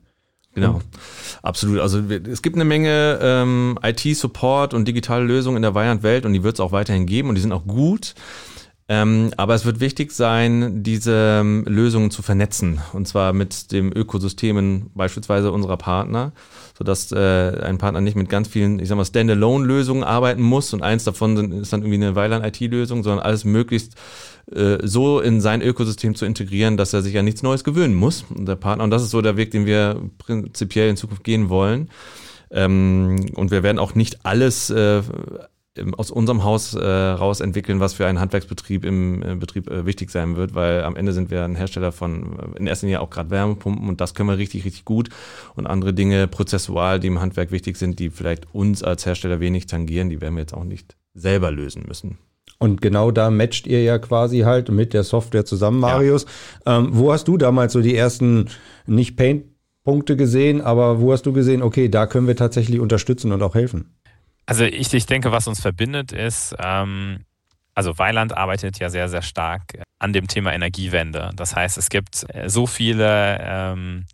Genau, 0.55 0.81
absolut. 1.43 1.79
Also 1.79 1.99
es 1.99 2.41
gibt 2.41 2.55
eine 2.55 2.65
Menge 2.65 3.19
ähm, 3.21 3.77
IT-Support 3.83 4.73
und 4.73 4.87
digitale 4.87 5.25
Lösungen 5.25 5.57
in 5.57 5.63
der 5.63 5.75
Weiland-Welt 5.75 6.25
und 6.25 6.33
die 6.33 6.43
wird 6.43 6.55
es 6.55 6.59
auch 6.59 6.71
weiterhin 6.71 7.05
geben 7.05 7.29
und 7.29 7.35
die 7.35 7.41
sind 7.41 7.51
auch 7.51 7.65
gut. 7.65 8.15
Ähm, 8.89 9.31
aber 9.37 9.55
es 9.55 9.63
wird 9.63 9.79
wichtig 9.79 10.11
sein, 10.11 10.83
diese 10.83 11.39
ähm, 11.39 11.63
Lösungen 11.65 12.11
zu 12.11 12.21
vernetzen. 12.21 12.81
Und 12.91 13.07
zwar 13.07 13.31
mit 13.31 13.71
dem 13.71 13.93
Ökosystemen 13.95 14.91
beispielsweise 14.93 15.53
unserer 15.53 15.77
Partner, 15.77 16.33
sodass 16.77 17.11
äh, 17.13 17.61
ein 17.63 17.77
Partner 17.77 18.01
nicht 18.01 18.17
mit 18.17 18.27
ganz 18.27 18.49
vielen, 18.49 18.79
ich 18.79 18.89
sag 18.89 18.97
mal, 18.97 19.05
Standalone-Lösungen 19.05 20.03
arbeiten 20.03 20.41
muss. 20.41 20.73
Und 20.73 20.81
eins 20.81 21.05
davon 21.05 21.37
sind, 21.37 21.53
ist 21.53 21.71
dann 21.71 21.81
irgendwie 21.81 22.05
eine 22.05 22.15
Weiland-IT-Lösung, 22.15 23.03
sondern 23.03 23.25
alles 23.25 23.45
möglichst 23.45 23.95
äh, 24.51 24.79
so 24.83 25.21
in 25.21 25.39
sein 25.39 25.61
Ökosystem 25.61 26.13
zu 26.15 26.25
integrieren, 26.25 26.75
dass 26.75 26.91
er 26.91 27.01
sich 27.01 27.17
an 27.17 27.23
nichts 27.23 27.41
Neues 27.41 27.63
gewöhnen 27.63 27.95
muss. 27.95 28.25
Und 28.35 28.47
der 28.47 28.57
Partner, 28.57 28.83
und 28.83 28.91
das 28.91 29.01
ist 29.01 29.11
so 29.11 29.21
der 29.21 29.37
Weg, 29.37 29.51
den 29.51 29.65
wir 29.65 30.01
prinzipiell 30.17 30.89
in 30.89 30.97
Zukunft 30.97 31.23
gehen 31.23 31.47
wollen. 31.47 31.89
Ähm, 32.51 33.27
und 33.35 33.49
wir 33.49 33.63
werden 33.63 33.79
auch 33.79 33.95
nicht 33.95 34.25
alles 34.25 34.69
äh, 34.69 35.01
aus 35.97 36.11
unserem 36.11 36.43
Haus 36.43 36.75
äh, 36.75 36.85
raus 36.85 37.39
entwickeln, 37.39 37.79
was 37.79 37.93
für 37.93 38.05
einen 38.05 38.19
Handwerksbetrieb 38.19 38.85
im 38.85 39.23
äh, 39.23 39.35
Betrieb 39.35 39.69
äh, 39.69 39.85
wichtig 39.85 40.11
sein 40.11 40.35
wird, 40.35 40.53
weil 40.53 40.83
am 40.83 40.95
Ende 40.95 41.13
sind 41.13 41.31
wir 41.31 41.43
ein 41.43 41.55
Hersteller 41.55 41.91
von 41.91 42.37
äh, 42.37 42.59
in 42.59 42.67
erster 42.67 42.85
Linie 42.85 43.01
auch 43.01 43.09
gerade 43.09 43.31
Wärmepumpen 43.31 43.89
und 43.89 43.99
das 43.99 44.13
können 44.13 44.29
wir 44.29 44.37
richtig, 44.37 44.65
richtig 44.65 44.85
gut. 44.85 45.09
Und 45.55 45.65
andere 45.65 45.93
Dinge 45.93 46.27
prozessual, 46.27 46.99
die 46.99 47.07
im 47.07 47.19
Handwerk 47.19 47.51
wichtig 47.51 47.77
sind, 47.77 47.99
die 47.99 48.11
vielleicht 48.11 48.53
uns 48.53 48.83
als 48.83 49.05
Hersteller 49.05 49.39
wenig 49.39 49.65
tangieren, 49.65 50.09
die 50.09 50.21
werden 50.21 50.35
wir 50.35 50.41
jetzt 50.41 50.53
auch 50.53 50.63
nicht 50.63 50.95
selber 51.15 51.51
lösen 51.51 51.85
müssen. 51.87 52.19
Und 52.59 52.81
genau 52.81 53.11
da 53.11 53.31
matcht 53.31 53.65
ihr 53.67 53.83
ja 53.83 53.97
quasi 53.97 54.39
halt 54.41 54.69
mit 54.69 54.93
der 54.93 55.03
Software 55.03 55.45
zusammen, 55.45 55.79
Marius. 55.79 56.25
Ja. 56.65 56.77
Ähm, 56.77 56.89
wo 56.91 57.11
hast 57.11 57.27
du 57.27 57.37
damals 57.37 57.73
so 57.73 57.81
die 57.81 57.95
ersten, 57.95 58.49
nicht 58.85 59.17
Pain-Punkte 59.17 60.15
gesehen, 60.15 60.61
aber 60.61 61.01
wo 61.01 61.11
hast 61.11 61.25
du 61.25 61.33
gesehen, 61.33 61.63
okay, 61.63 61.89
da 61.89 62.05
können 62.05 62.27
wir 62.27 62.35
tatsächlich 62.35 62.79
unterstützen 62.79 63.31
und 63.31 63.41
auch 63.41 63.55
helfen? 63.55 63.95
Also 64.45 64.65
ich, 64.65 64.93
ich 64.93 65.05
denke, 65.05 65.31
was 65.31 65.47
uns 65.47 65.61
verbindet 65.61 66.11
ist, 66.11 66.55
ähm, 66.59 67.25
also 67.75 67.97
Weiland 67.97 68.35
arbeitet 68.35 68.79
ja 68.79 68.89
sehr, 68.89 69.09
sehr 69.09 69.21
stark 69.21 69.79
an 69.99 70.13
dem 70.13 70.27
Thema 70.27 70.53
Energiewende. 70.53 71.31
Das 71.35 71.55
heißt, 71.55 71.77
es 71.77 71.89
gibt 71.89 72.25
äh, 72.33 72.49
so 72.49 72.67
viele 72.67 73.39
ähm, 73.41 74.05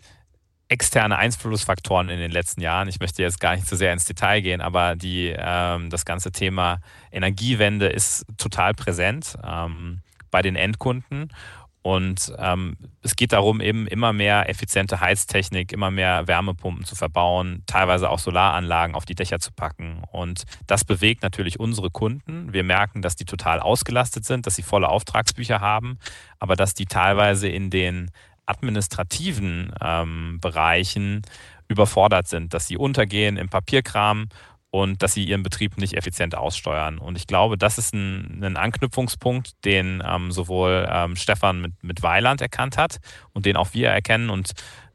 externe 0.70 1.18
Einflussfaktoren 1.18 2.10
in 2.10 2.20
den 2.20 2.32
letzten 2.32 2.62
Jahren. 2.62 2.88
Ich 2.88 3.00
möchte 3.00 3.24
jetzt 3.24 3.40
gar 3.40 3.56
nicht 3.56 3.68
zu 3.68 3.76
sehr 3.76 3.92
ins 3.92 4.06
Detail 4.06 4.42
gehen, 4.42 4.62
aber 4.62 4.96
die, 4.96 5.34
ähm, 5.36 5.90
das 5.90 6.06
ganze 6.06 6.32
Thema 6.32 6.80
Energiewende 7.12 7.88
ist 7.88 8.26
total 8.38 8.74
präsent 8.76 9.36
ähm, 9.44 10.02
bei 10.30 10.44
den 10.44 10.56
Endkunden. 10.56 11.34
Und 11.82 12.34
ähm, 12.38 12.76
es 13.02 13.16
geht 13.16 13.32
darum, 13.32 13.62
eben 13.62 13.88
immer 13.88 14.12
mehr 14.12 14.50
effiziente 14.50 15.00
Heiztechnik, 15.00 15.72
immer 15.72 15.92
mehr 15.92 16.28
Wärmepumpen 16.28 16.84
zu 16.86 16.96
verbauen, 16.96 17.64
teilweise 17.68 18.10
auch 18.10 18.20
Solaranlagen 18.20 18.96
auf 18.96 19.06
die 19.06 19.16
Dächer 19.16 19.40
zu 19.40 19.52
packen. 19.54 20.04
Und 20.12 20.44
das 20.68 20.84
bewegt 20.84 21.24
natürlich 21.24 21.60
unsere 21.60 21.90
Kunden. 21.90 22.52
Wir 22.52 22.66
merken, 22.66 23.02
dass 23.02 23.16
die 23.16 23.26
total 23.26 23.62
ausgelastet 23.62 24.26
sind, 24.26 24.46
dass 24.46 24.56
sie 24.56 24.64
volle 24.64 24.90
Auftragsbücher 24.90 25.62
haben, 25.62 26.00
aber 26.38 26.56
dass 26.56 26.74
die 26.74 26.86
teilweise 26.86 27.48
in 27.48 27.70
den 27.70 28.12
administrativen 28.46 29.72
ähm, 29.82 30.40
Bereichen 30.42 31.22
überfordert 31.70 32.28
sind, 32.28 32.54
dass 32.54 32.68
sie 32.68 32.78
untergehen 32.78 33.38
im 33.38 33.48
Papierkram 33.48 34.28
und 34.72 35.02
dass 35.02 35.14
sie 35.14 35.24
ihren 35.24 35.44
Betrieb 35.44 35.78
nicht 35.78 35.96
effizient 35.96 36.36
aussteuern. 36.36 37.00
Und 37.00 37.18
ich 37.18 37.28
glaube, 37.28 37.58
das 37.58 37.78
ist 37.78 37.94
ein, 37.94 38.44
ein 38.44 38.58
Anknüpfungspunkt, 38.58 39.66
den 39.66 40.04
ähm, 40.06 40.32
sowohl 40.32 40.88
ähm, 40.92 41.16
Stefan 41.16 41.62
mit, 41.62 41.84
mit 41.84 42.04
Weiland 42.04 42.42
erkannt 42.42 42.78
hat 42.78 43.00
und 43.34 43.46
den 43.46 43.58
auch 43.58 43.74
wir 43.74 43.90
erkennen 43.90 44.30
und 44.30 44.52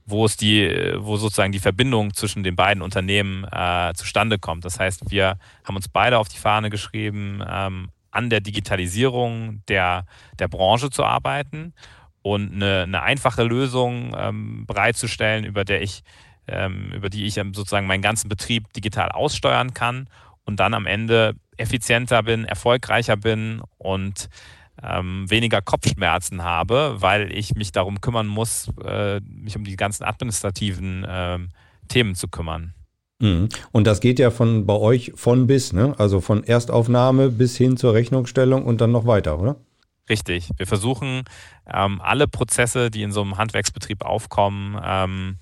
wo 0.06 0.26
es 0.26 0.36
die, 0.36 0.92
wo 0.98 1.16
sozusagen 1.16 1.52
die 1.52 1.58
Verbindung 1.58 2.12
zwischen 2.12 2.44
den 2.44 2.56
beiden 2.56 2.82
Unternehmen 2.82 3.44
äh, 3.50 3.92
zustande 3.94 4.38
kommt. 4.38 4.64
Das 4.64 4.78
heißt, 4.78 5.10
wir 5.10 5.38
haben 5.64 5.76
uns 5.76 5.88
beide 5.88 6.18
auf 6.18 6.28
die 6.28 6.38
Fahne 6.38 6.70
geschrieben, 6.70 7.42
ähm, 7.48 7.88
an 8.10 8.30
der 8.30 8.40
Digitalisierung 8.40 9.62
der, 9.66 10.06
der 10.38 10.48
Branche 10.48 10.90
zu 10.90 11.04
arbeiten 11.04 11.74
und 12.22 12.52
eine, 12.52 12.82
eine 12.82 13.02
einfache 13.02 13.42
Lösung 13.42 14.14
ähm, 14.16 14.66
bereitzustellen, 14.66 15.44
über 15.44 15.64
der 15.64 15.82
ich 15.82 16.02
ähm, 16.46 16.92
über 16.92 17.08
die 17.10 17.24
ich 17.24 17.34
sozusagen 17.34 17.86
meinen 17.86 18.02
ganzen 18.02 18.28
Betrieb 18.28 18.72
digital 18.72 19.10
aussteuern 19.10 19.74
kann 19.74 20.08
und 20.44 20.60
dann 20.60 20.74
am 20.74 20.86
Ende 20.86 21.34
effizienter 21.56 22.22
bin, 22.22 22.44
erfolgreicher 22.44 23.16
bin 23.16 23.62
und 23.78 24.28
ähm, 24.82 25.30
weniger 25.30 25.62
Kopfschmerzen 25.62 26.42
habe, 26.42 26.96
weil 26.98 27.32
ich 27.32 27.54
mich 27.54 27.72
darum 27.72 28.00
kümmern 28.00 28.26
muss, 28.26 28.68
äh, 28.84 29.20
mich 29.20 29.56
um 29.56 29.64
die 29.64 29.76
ganzen 29.76 30.04
administrativen 30.04 31.04
äh, 31.04 31.38
Themen 31.88 32.14
zu 32.14 32.28
kümmern. 32.28 32.74
Mhm. 33.20 33.48
Und 33.72 33.86
das 33.86 34.00
geht 34.00 34.18
ja 34.18 34.30
von 34.30 34.66
bei 34.66 34.74
euch 34.74 35.12
von 35.14 35.46
bis, 35.46 35.72
ne? 35.72 35.94
Also 35.98 36.20
von 36.20 36.42
Erstaufnahme 36.42 37.30
bis 37.30 37.56
hin 37.56 37.76
zur 37.76 37.94
Rechnungsstellung 37.94 38.64
und 38.64 38.80
dann 38.80 38.90
noch 38.90 39.06
weiter, 39.06 39.38
oder? 39.38 39.56
Richtig. 40.08 40.50
Wir 40.56 40.66
versuchen 40.66 41.22
ähm, 41.72 42.00
alle 42.02 42.28
Prozesse, 42.28 42.90
die 42.90 43.02
in 43.02 43.12
so 43.12 43.22
einem 43.22 43.38
Handwerksbetrieb 43.38 44.04
aufkommen, 44.04 44.78
ähm, 44.84 45.36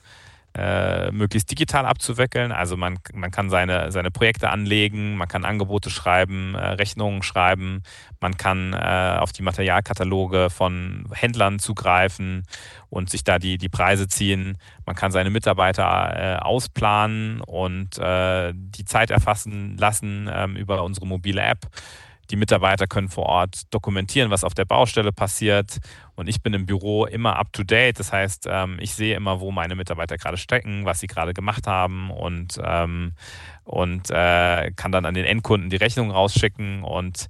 äh, 0.55 1.11
möglichst 1.11 1.51
digital 1.51 1.87
abzuwickeln. 1.87 2.53
Also 2.53 2.77
man, 2.77 2.99
man 3.15 3.31
kann 3.31 3.49
seine, 3.51 3.91
seine 3.91 4.11
Projekte 4.11 4.51
anlegen, 4.51 5.17
man 5.17 5.29
kann 5.29 5.45
Angebote 5.45 5.91
schreiben, 5.91 6.55
äh, 6.55 6.59
Rechnungen 6.59 7.23
schreiben, 7.23 7.83
man 8.21 8.37
kann 8.37 8.73
äh, 8.73 9.17
auf 9.19 9.33
die 9.33 9.43
Materialkataloge 9.43 10.51
von 10.51 11.07
Händlern 11.13 11.59
zugreifen 11.59 12.45
und 12.91 13.09
sich 13.09 13.25
da 13.25 13.39
die, 13.39 13.57
die 13.57 13.69
Preise 13.71 14.09
ziehen. 14.09 14.59
Man 14.85 14.95
kann 14.95 15.13
seine 15.13 15.31
Mitarbeiter 15.31 16.13
äh, 16.15 16.37
ausplanen 16.37 17.41
und 17.41 17.99
äh, 17.99 18.53
die 18.55 18.85
Zeit 18.85 19.11
erfassen 19.11 19.77
lassen 19.79 20.29
ähm, 20.33 20.57
über 20.57 20.85
unsere 20.85 21.07
mobile 21.07 21.41
App. 21.41 21.67
Die 22.33 22.37
Mitarbeiter 22.37 22.87
können 22.87 23.09
vor 23.09 23.27
Ort 23.27 23.73
dokumentieren, 23.75 24.31
was 24.31 24.43
auf 24.43 24.55
der 24.55 24.65
Baustelle 24.65 25.13
passiert. 25.13 25.81
Und 26.15 26.29
ich 26.29 26.43
bin 26.43 26.55
im 26.55 26.65
Büro 26.65 27.05
immer 27.05 27.37
up 27.37 27.53
to 27.53 27.63
date. 27.63 27.99
Das 27.99 28.11
heißt, 28.11 28.49
ähm, 28.51 28.79
ich 28.81 28.95
sehe 28.95 29.15
immer, 29.15 29.41
wo 29.41 29.51
meine 29.51 29.75
Mitarbeiter 29.75 30.17
gerade 30.17 30.39
stecken, 30.39 30.87
was 30.87 31.01
sie 31.01 31.09
gerade 31.09 31.35
gemacht 31.35 31.67
haben 31.67 32.11
und, 32.11 32.59
ähm, 32.65 33.13
und 33.65 34.11
äh, 34.11 34.71
kann 34.75 34.93
dann 34.93 35.05
an 35.05 35.13
den 35.13 35.27
Endkunden 35.27 35.69
die 35.69 35.77
Rechnung 35.77 36.11
rausschicken 36.11 36.83
und 36.85 37.29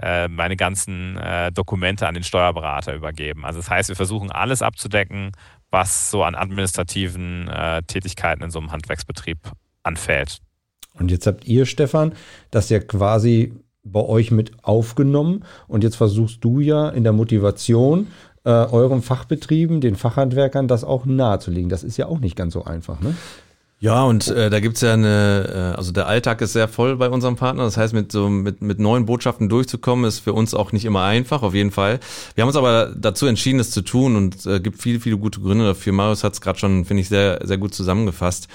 äh, 0.00 0.28
meine 0.28 0.54
ganzen 0.54 1.16
äh, 1.16 1.50
Dokumente 1.50 2.06
an 2.06 2.14
den 2.14 2.22
Steuerberater 2.22 2.94
übergeben. 2.94 3.44
Also 3.44 3.58
das 3.58 3.68
heißt, 3.68 3.88
wir 3.88 3.96
versuchen 3.96 4.30
alles 4.30 4.62
abzudecken, 4.62 5.32
was 5.72 6.12
so 6.12 6.22
an 6.22 6.36
administrativen 6.36 7.50
Tätigkeiten 7.88 8.44
in 8.44 8.50
so 8.52 8.60
einem 8.60 8.70
Handwerksbetrieb 8.70 9.38
anfällt. 9.82 10.38
Und 10.92 11.10
jetzt 11.10 11.26
habt 11.26 11.44
ihr, 11.46 11.66
Stefan, 11.66 12.14
das 12.52 12.68
ja 12.68 12.78
quasi 12.78 13.52
bei 13.84 14.00
euch 14.00 14.30
mit 14.30 14.52
aufgenommen 14.62 15.44
und 15.68 15.84
jetzt 15.84 15.96
versuchst 15.96 16.42
du 16.42 16.60
ja 16.60 16.88
in 16.88 17.04
der 17.04 17.12
Motivation 17.12 18.08
äh, 18.44 18.50
euren 18.50 19.02
Fachbetrieben, 19.02 19.80
den 19.80 19.96
Fachhandwerkern, 19.96 20.68
das 20.68 20.84
auch 20.84 21.06
nahezulegen. 21.06 21.68
Das 21.68 21.84
ist 21.84 21.96
ja 21.96 22.06
auch 22.06 22.18
nicht 22.18 22.36
ganz 22.36 22.54
so 22.54 22.64
einfach, 22.64 23.00
ne? 23.00 23.14
Ja, 23.80 24.04
und 24.04 24.28
äh, 24.28 24.48
da 24.48 24.60
gibt's 24.60 24.80
ja 24.80 24.94
eine, 24.94 25.72
äh, 25.74 25.76
also 25.76 25.92
der 25.92 26.06
Alltag 26.06 26.40
ist 26.40 26.54
sehr 26.54 26.68
voll 26.68 26.96
bei 26.96 27.10
unserem 27.10 27.36
Partner. 27.36 27.64
Das 27.64 27.76
heißt, 27.76 27.92
mit 27.92 28.12
so 28.12 28.30
mit, 28.30 28.62
mit 28.62 28.78
neuen 28.78 29.04
Botschaften 29.04 29.50
durchzukommen, 29.50 30.06
ist 30.06 30.20
für 30.20 30.32
uns 30.32 30.54
auch 30.54 30.72
nicht 30.72 30.86
immer 30.86 31.02
einfach, 31.02 31.42
auf 31.42 31.52
jeden 31.52 31.70
Fall. 31.70 32.00
Wir 32.34 32.42
haben 32.42 32.48
uns 32.48 32.56
aber 32.56 32.94
dazu 32.96 33.26
entschieden, 33.26 33.58
das 33.58 33.72
zu 33.72 33.82
tun 33.82 34.16
und 34.16 34.46
äh, 34.46 34.60
gibt 34.60 34.80
viele, 34.80 35.00
viele 35.00 35.18
gute 35.18 35.40
Gründe 35.40 35.66
dafür. 35.66 35.92
Marius 35.92 36.24
hat's 36.24 36.40
gerade 36.40 36.58
schon, 36.58 36.86
finde 36.86 37.02
ich, 37.02 37.10
sehr, 37.10 37.40
sehr 37.44 37.58
gut 37.58 37.74
zusammengefasst. 37.74 38.48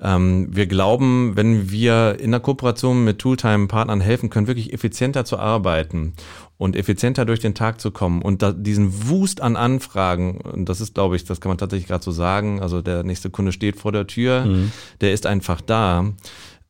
Ähm, 0.00 0.48
wir 0.50 0.66
glauben, 0.66 1.36
wenn 1.36 1.70
wir 1.70 2.18
in 2.18 2.30
der 2.30 2.40
Kooperation 2.40 3.04
mit 3.04 3.18
Tooltime-Partnern 3.20 4.00
helfen 4.00 4.30
können, 4.30 4.46
wirklich 4.46 4.72
effizienter 4.72 5.24
zu 5.24 5.38
arbeiten 5.38 6.14
und 6.56 6.76
effizienter 6.76 7.24
durch 7.24 7.40
den 7.40 7.54
Tag 7.54 7.80
zu 7.80 7.90
kommen 7.90 8.22
und 8.22 8.44
diesen 8.58 9.08
Wust 9.08 9.40
an 9.40 9.56
Anfragen, 9.56 10.40
und 10.40 10.68
das 10.68 10.80
ist, 10.80 10.94
glaube 10.94 11.16
ich, 11.16 11.24
das 11.24 11.40
kann 11.40 11.50
man 11.50 11.58
tatsächlich 11.58 11.88
gerade 11.88 12.04
so 12.04 12.10
sagen, 12.10 12.60
also 12.60 12.82
der 12.82 13.02
nächste 13.02 13.30
Kunde 13.30 13.52
steht 13.52 13.76
vor 13.76 13.92
der 13.92 14.06
Tür, 14.06 14.44
mhm. 14.44 14.72
der 15.00 15.12
ist 15.12 15.26
einfach 15.26 15.60
da. 15.60 16.12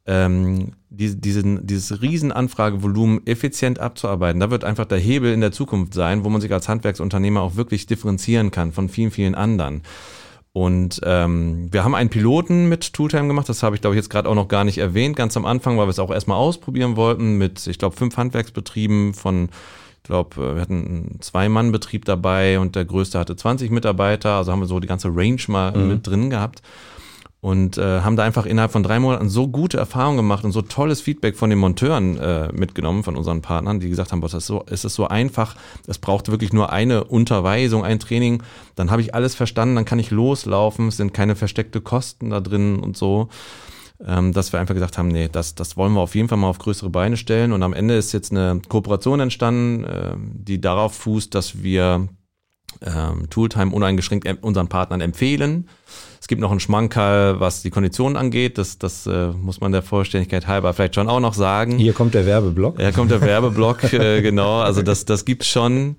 Ähm, 0.06 0.72
die, 0.90 1.18
diesen, 1.18 1.66
dieses 1.66 2.02
riesen 2.02 2.30
Anfragevolumen 2.30 3.26
effizient 3.26 3.78
abzuarbeiten, 3.78 4.38
da 4.38 4.50
wird 4.50 4.62
einfach 4.62 4.84
der 4.84 4.98
Hebel 4.98 5.32
in 5.32 5.40
der 5.40 5.50
Zukunft 5.50 5.94
sein, 5.94 6.24
wo 6.24 6.28
man 6.28 6.42
sich 6.42 6.52
als 6.52 6.68
Handwerksunternehmer 6.68 7.40
auch 7.40 7.56
wirklich 7.56 7.86
differenzieren 7.86 8.50
kann 8.50 8.72
von 8.72 8.90
vielen, 8.90 9.10
vielen 9.10 9.34
anderen. 9.34 9.82
Und 10.56 11.00
ähm, 11.02 11.66
wir 11.72 11.82
haben 11.82 11.96
einen 11.96 12.10
Piloten 12.10 12.68
mit 12.68 12.92
Tooltime 12.92 13.26
gemacht, 13.26 13.48
das 13.48 13.64
habe 13.64 13.74
ich 13.74 13.82
glaube 13.82 13.96
ich 13.96 13.98
jetzt 13.98 14.08
gerade 14.08 14.28
auch 14.28 14.36
noch 14.36 14.46
gar 14.46 14.62
nicht 14.62 14.78
erwähnt, 14.78 15.16
ganz 15.16 15.36
am 15.36 15.46
Anfang, 15.46 15.76
weil 15.76 15.86
wir 15.86 15.90
es 15.90 15.98
auch 15.98 16.12
erstmal 16.12 16.38
ausprobieren 16.38 16.94
wollten 16.94 17.38
mit, 17.38 17.66
ich 17.66 17.76
glaube, 17.76 17.96
fünf 17.96 18.16
Handwerksbetrieben 18.16 19.14
von, 19.14 19.48
ich 19.96 20.04
glaube, 20.04 20.54
wir 20.54 20.60
hatten 20.62 20.86
einen 20.86 21.20
Zwei-Mann-Betrieb 21.20 22.04
dabei 22.04 22.60
und 22.60 22.76
der 22.76 22.84
größte 22.84 23.18
hatte 23.18 23.34
20 23.34 23.72
Mitarbeiter, 23.72 24.36
also 24.36 24.52
haben 24.52 24.60
wir 24.60 24.68
so 24.68 24.78
die 24.78 24.86
ganze 24.86 25.08
Range 25.08 25.42
mal 25.48 25.76
mhm. 25.76 25.88
mit 25.88 26.06
drin 26.06 26.30
gehabt 26.30 26.62
und 27.44 27.76
äh, 27.76 28.00
haben 28.00 28.16
da 28.16 28.22
einfach 28.22 28.46
innerhalb 28.46 28.72
von 28.72 28.82
drei 28.82 28.98
Monaten 28.98 29.28
so 29.28 29.48
gute 29.48 29.76
Erfahrungen 29.76 30.16
gemacht 30.16 30.44
und 30.44 30.52
so 30.52 30.62
tolles 30.62 31.02
Feedback 31.02 31.36
von 31.36 31.50
den 31.50 31.58
Monteuren 31.58 32.16
äh, 32.16 32.50
mitgenommen, 32.54 33.02
von 33.02 33.16
unseren 33.16 33.42
Partnern, 33.42 33.80
die 33.80 33.90
gesagt 33.90 34.12
haben, 34.12 34.20
boah, 34.22 34.28
das 34.28 34.44
ist 34.44 34.46
so, 34.46 34.64
es 34.66 34.86
ist 34.86 34.94
so 34.94 35.08
einfach, 35.08 35.54
es 35.86 35.98
braucht 35.98 36.30
wirklich 36.30 36.54
nur 36.54 36.72
eine 36.72 37.04
Unterweisung, 37.04 37.84
ein 37.84 38.00
Training, 38.00 38.42
dann 38.76 38.90
habe 38.90 39.02
ich 39.02 39.14
alles 39.14 39.34
verstanden, 39.34 39.74
dann 39.74 39.84
kann 39.84 39.98
ich 39.98 40.10
loslaufen, 40.10 40.88
es 40.88 40.96
sind 40.96 41.12
keine 41.12 41.36
versteckte 41.36 41.82
Kosten 41.82 42.30
da 42.30 42.40
drin 42.40 42.78
und 42.78 42.96
so. 42.96 43.28
Ähm, 44.02 44.32
dass 44.32 44.54
wir 44.54 44.58
einfach 44.58 44.74
gesagt 44.74 44.96
haben, 44.96 45.08
nee, 45.08 45.28
das, 45.30 45.54
das 45.54 45.76
wollen 45.76 45.92
wir 45.92 46.00
auf 46.00 46.14
jeden 46.14 46.28
Fall 46.28 46.38
mal 46.38 46.48
auf 46.48 46.58
größere 46.58 46.88
Beine 46.88 47.18
stellen. 47.18 47.52
Und 47.52 47.62
am 47.62 47.74
Ende 47.74 47.94
ist 47.94 48.12
jetzt 48.12 48.32
eine 48.32 48.62
Kooperation 48.68 49.20
entstanden, 49.20 49.84
äh, 49.84 50.14
die 50.16 50.62
darauf 50.62 50.94
fußt, 50.94 51.34
dass 51.34 51.62
wir 51.62 52.08
ähm, 52.84 53.28
Tooltime 53.30 53.74
uneingeschränkt 53.74 54.26
unseren 54.42 54.68
Partnern 54.68 55.00
empfehlen. 55.00 55.68
Es 56.20 56.28
gibt 56.28 56.40
noch 56.40 56.50
einen 56.50 56.60
Schmankerl, 56.60 57.38
was 57.40 57.62
die 57.62 57.70
Konditionen 57.70 58.16
angeht. 58.16 58.56
Das, 58.56 58.78
das 58.78 59.06
äh, 59.06 59.28
muss 59.28 59.60
man 59.60 59.72
der 59.72 59.82
Vollständigkeit 59.82 60.46
halber 60.46 60.72
vielleicht 60.72 60.94
schon 60.94 61.08
auch 61.08 61.20
noch 61.20 61.34
sagen. 61.34 61.76
Hier 61.76 61.92
kommt 61.92 62.14
der 62.14 62.24
Werbeblock. 62.24 62.80
Hier 62.80 62.92
kommt 62.92 63.10
der 63.10 63.20
Werbeblock, 63.20 63.84
äh, 63.92 64.22
genau. 64.22 64.60
Also 64.60 64.80
das, 64.82 65.04
das 65.04 65.24
gibt's 65.24 65.48
schon. 65.48 65.96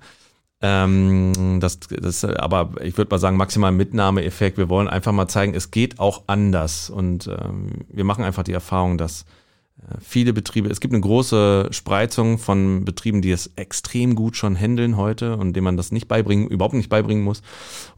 Ähm, 0.62 1.58
das, 1.60 1.78
das, 1.80 2.24
aber 2.24 2.70
ich 2.82 2.96
würde 2.96 3.10
mal 3.10 3.18
sagen, 3.18 3.36
maximal 3.36 3.70
Mitnahmeeffekt. 3.72 4.58
Wir 4.58 4.68
wollen 4.68 4.88
einfach 4.88 5.12
mal 5.12 5.28
zeigen, 5.28 5.54
es 5.54 5.70
geht 5.70 6.00
auch 6.00 6.24
anders. 6.26 6.90
Und 6.90 7.28
ähm, 7.28 7.84
wir 7.88 8.04
machen 8.04 8.24
einfach 8.24 8.42
die 8.42 8.52
Erfahrung, 8.52 8.98
dass 8.98 9.26
viele 10.00 10.32
Betriebe, 10.32 10.68
es 10.68 10.80
gibt 10.80 10.94
eine 10.94 11.00
große 11.00 11.68
Spreizung 11.70 12.38
von 12.38 12.84
Betrieben, 12.84 13.22
die 13.22 13.30
es 13.30 13.50
extrem 13.56 14.14
gut 14.14 14.36
schon 14.36 14.56
handeln 14.56 14.96
heute 14.96 15.36
und 15.36 15.54
denen 15.54 15.64
man 15.64 15.76
das 15.76 15.92
nicht 15.92 16.08
beibringen, 16.08 16.48
überhaupt 16.48 16.74
nicht 16.74 16.88
beibringen 16.88 17.22
muss. 17.22 17.42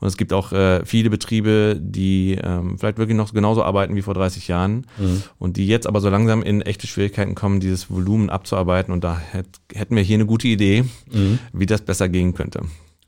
Und 0.01 0.09
es 0.09 0.17
gibt 0.17 0.33
auch 0.33 0.53
äh, 0.53 0.85
viele 0.85 1.09
Betriebe, 1.09 1.79
die 1.81 2.39
ähm, 2.43 2.79
vielleicht 2.79 2.99
wirklich 2.99 3.17
noch 3.17 3.33
genauso 3.33 3.63
arbeiten 3.63 3.95
wie 3.95 4.03
vor 4.03 4.15
30 4.15 4.49
Jahren 4.49 4.87
mhm. 4.99 5.23
und 5.39 5.57
die 5.57 5.67
jetzt 5.67 5.87
aber 5.87 6.01
so 6.01 6.11
langsam 6.11 6.43
in 6.43 6.63
echte 6.63 6.87
Schwierigkeiten 6.87 7.35
kommen, 7.35 7.61
dieses 7.61 7.91
Volumen 7.91 8.29
abzuarbeiten. 8.29 8.93
Und 8.93 9.05
da 9.05 9.19
hätt, 9.19 9.47
hätten 9.73 9.97
wir 9.97 10.03
hier 10.03 10.17
eine 10.17 10.27
gute 10.27 10.49
Idee, 10.49 10.85
mhm. 11.13 11.39
wie 11.53 11.67
das 11.67 11.83
besser 11.83 12.09
gehen 12.09 12.35
könnte. 12.35 12.63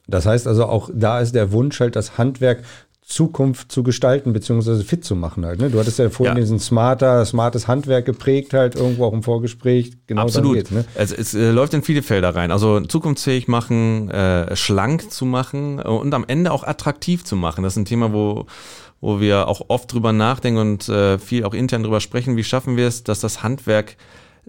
Das 0.07 0.27
heißt 0.27 0.47
also 0.47 0.67
auch 0.67 0.91
da 0.93 1.21
ist 1.21 1.35
der 1.35 1.53
Wunsch 1.53 1.79
halt 1.81 1.97
das 1.97 2.19
Handwerk 2.19 2.65
Zukunft 3.11 3.73
zu 3.73 3.83
gestalten, 3.83 4.33
beziehungsweise 4.33 4.85
fit 4.85 5.05
zu 5.05 5.17
machen 5.17 5.45
halt. 5.45 5.61
Ne? 5.61 5.69
Du 5.69 5.81
hattest 5.81 5.99
ja 5.99 6.09
vorhin 6.11 6.37
ja. 6.37 6.41
diesen 6.41 6.61
smarter, 6.61 7.25
smartes 7.27 7.67
Handwerk 7.67 8.07
geprägt 8.07 8.55
halt, 8.55 8.77
irgendwo 8.77 9.05
auch 9.05 9.13
im 9.13 9.25
Vorgespräch. 9.25 9.93
Genau 10.07 10.23
Absolut. 10.23 10.55
Geht's, 10.55 10.71
ne? 10.71 10.85
Also 10.95 11.17
es 11.17 11.35
äh, 11.35 11.51
läuft 11.51 11.75
in 11.75 11.83
viele 11.83 12.03
Felder 12.03 12.35
rein. 12.37 12.53
Also 12.53 12.81
zukunftsfähig 12.81 13.49
machen, 13.49 14.11
äh, 14.11 14.55
schlank 14.55 15.11
zu 15.11 15.27
machen 15.27 15.81
und 15.81 16.15
am 16.15 16.25
Ende 16.27 16.53
auch 16.53 16.63
attraktiv 16.63 17.25
zu 17.25 17.35
machen. 17.35 17.65
Das 17.65 17.75
ist 17.75 17.79
ein 17.79 17.85
Thema, 17.85 18.13
wo 18.13 18.47
wo 19.03 19.19
wir 19.19 19.49
auch 19.49 19.63
oft 19.69 19.91
drüber 19.93 20.13
nachdenken 20.13 20.61
und 20.61 20.89
äh, 20.91 21.19
viel 21.19 21.45
auch 21.45 21.55
intern 21.55 21.83
drüber 21.83 22.01
sprechen. 22.01 22.37
Wie 22.37 22.45
schaffen 22.45 22.77
wir 22.77 22.87
es, 22.87 23.03
dass 23.03 23.21
das 23.21 23.43
Handwerk 23.43 23.97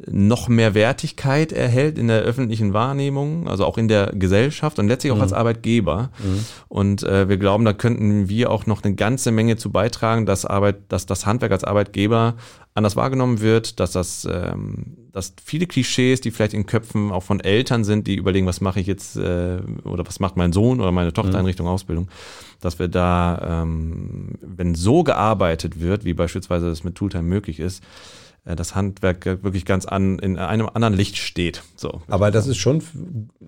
noch 0.08 0.48
mehr 0.48 0.74
Wertigkeit 0.74 1.52
erhält 1.52 1.98
in 1.98 2.08
der 2.08 2.22
öffentlichen 2.22 2.74
Wahrnehmung, 2.74 3.48
also 3.48 3.66
auch 3.66 3.78
in 3.78 3.88
der 3.88 4.12
Gesellschaft 4.14 4.80
und 4.80 4.88
letztlich 4.88 5.12
auch 5.12 5.18
mhm. 5.18 5.24
als 5.24 5.34
Arbeitgeber. 5.34 6.10
Mhm. 6.20 6.46
Und 6.70 7.04
äh, 7.04 7.28
wir 7.28 7.38
glauben, 7.38 7.66
da 7.66 7.74
könnten 7.74 8.30
wir 8.30 8.52
auch 8.52 8.66
noch 8.66 8.84
eine 8.84 8.96
ganze 8.96 9.32
Menge 9.32 9.58
zu 9.58 9.72
beitragen, 9.72 10.26
dass 10.26 10.46
Arbeit, 10.46 10.78
dass 10.90 11.06
das 11.06 11.26
Handwerk 11.26 11.52
als 11.52 11.64
Arbeitgeber 11.64 12.36
anders 12.74 12.96
wahrgenommen 12.96 13.42
wird, 13.42 13.80
dass 13.82 13.92
das, 13.92 14.28
ähm, 14.32 14.98
dass 15.12 15.34
viele 15.44 15.68
Klischees, 15.68 16.22
die 16.22 16.32
vielleicht 16.32 16.54
in 16.54 16.66
Köpfen 16.66 17.12
auch 17.12 17.24
von 17.24 17.42
Eltern 17.42 17.84
sind, 17.84 18.08
die 18.08 18.16
überlegen, 18.16 18.48
was 18.48 18.62
mache 18.62 18.80
ich 18.80 18.88
jetzt 18.88 19.18
äh, 19.18 19.60
oder 19.84 20.08
was 20.08 20.22
macht 20.22 20.38
mein 20.38 20.54
Sohn 20.54 20.80
oder 20.80 20.94
meine 20.94 21.12
Tochter 21.12 21.34
mhm. 21.34 21.40
in 21.40 21.46
Richtung 21.48 21.68
Ausbildung, 21.68 22.08
dass 22.62 22.80
wir 22.80 22.88
da, 22.88 23.64
ähm, 23.64 24.36
wenn 24.42 24.74
so 24.74 25.04
gearbeitet 25.04 25.82
wird, 25.82 26.06
wie 26.06 26.14
beispielsweise 26.14 26.70
es 26.70 26.86
mit 26.86 26.96
Tooltime 26.96 27.24
möglich 27.24 27.60
ist, 27.60 27.84
das 28.44 28.74
Handwerk 28.74 29.26
wirklich 29.26 29.66
ganz 29.66 29.86
an, 29.86 30.18
in 30.18 30.38
einem 30.38 30.68
anderen 30.74 30.96
Licht 30.96 31.18
steht. 31.18 31.62
So. 31.76 32.02
Aber 32.08 32.32
das 32.32 32.48
ist 32.48 32.58
schon, 32.58 32.82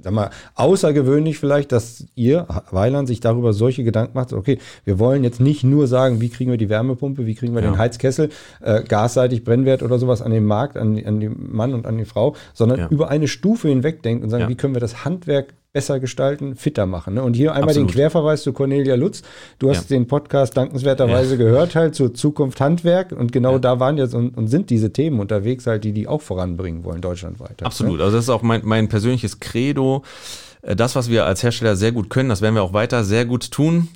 sag 0.01 0.13
mal, 0.13 0.29
außergewöhnlich 0.53 1.39
vielleicht, 1.39 1.71
dass 1.71 2.05
ihr, 2.13 2.47
Weiland, 2.69 3.07
sich 3.07 3.19
darüber 3.19 3.53
solche 3.53 3.83
Gedanken 3.83 4.13
macht. 4.13 4.33
Okay, 4.33 4.59
wir 4.85 4.99
wollen 4.99 5.23
jetzt 5.23 5.39
nicht 5.39 5.63
nur 5.63 5.87
sagen, 5.87 6.21
wie 6.21 6.29
kriegen 6.29 6.51
wir 6.51 6.59
die 6.59 6.69
Wärmepumpe, 6.69 7.25
wie 7.25 7.33
kriegen 7.33 7.55
wir 7.55 7.63
ja. 7.63 7.71
den 7.71 7.79
Heizkessel, 7.79 8.29
äh, 8.61 8.83
gasseitig 8.83 9.43
Brennwert 9.43 9.81
oder 9.81 9.97
sowas 9.97 10.21
an 10.21 10.31
den 10.31 10.45
Markt, 10.45 10.77
an, 10.77 11.03
an 11.03 11.19
den 11.19 11.51
Mann 11.51 11.73
und 11.73 11.87
an 11.87 11.97
die 11.97 12.05
Frau, 12.05 12.35
sondern 12.53 12.79
ja. 12.79 12.87
über 12.89 13.09
eine 13.09 13.27
Stufe 13.27 13.69
hinweg 13.69 14.03
denkt 14.03 14.23
und 14.23 14.29
sagen, 14.29 14.43
ja. 14.43 14.49
wie 14.49 14.55
können 14.55 14.75
wir 14.75 14.81
das 14.81 15.05
Handwerk 15.05 15.55
besser 15.73 15.99
gestalten, 15.99 16.55
fitter 16.55 16.85
machen. 16.85 17.15
Ne? 17.15 17.23
Und 17.23 17.33
hier 17.33 17.53
einmal 17.53 17.69
Absolut. 17.69 17.89
den 17.89 17.93
Querverweis 17.95 18.43
zu 18.43 18.53
Cornelia 18.53 18.93
Lutz. 18.93 19.23
Du 19.57 19.71
hast 19.71 19.89
ja. 19.89 19.97
den 19.97 20.07
Podcast 20.07 20.55
dankenswerterweise 20.55 21.31
ja. 21.31 21.37
gehört, 21.37 21.73
halt 21.73 21.95
zur 21.95 22.13
Zukunft 22.13 22.61
Handwerk. 22.61 23.11
Und 23.11 23.31
genau 23.31 23.53
ja. 23.53 23.59
da 23.59 23.79
waren 23.79 23.97
jetzt 23.97 24.13
und, 24.13 24.37
und, 24.37 24.47
sind 24.47 24.69
diese 24.69 24.93
Themen 24.93 25.19
unterwegs, 25.19 25.65
halt, 25.65 25.83
die 25.83 25.91
die 25.91 26.07
auch 26.07 26.21
voranbringen 26.21 26.83
wollen, 26.83 27.01
deutschlandweit. 27.01 27.49
Halt, 27.49 27.63
Absolut. 27.63 27.97
Ne? 27.97 28.03
Also 28.03 28.17
das 28.17 28.25
ist 28.25 28.29
auch 28.29 28.43
mein, 28.43 28.61
mein 28.63 28.87
persönliches 28.87 29.39
Credo. 29.39 30.03
Äh, 30.61 30.75
das, 30.75 30.95
was 30.95 31.09
wir 31.09 31.25
als 31.25 31.41
Hersteller 31.41 31.75
sehr 31.75 31.91
gut 31.91 32.11
können, 32.11 32.29
das 32.29 32.41
werden 32.43 32.53
wir 32.53 32.61
auch 32.61 32.73
weiter 32.73 33.03
sehr 33.03 33.25
gut 33.25 33.49
tun. 33.49 33.87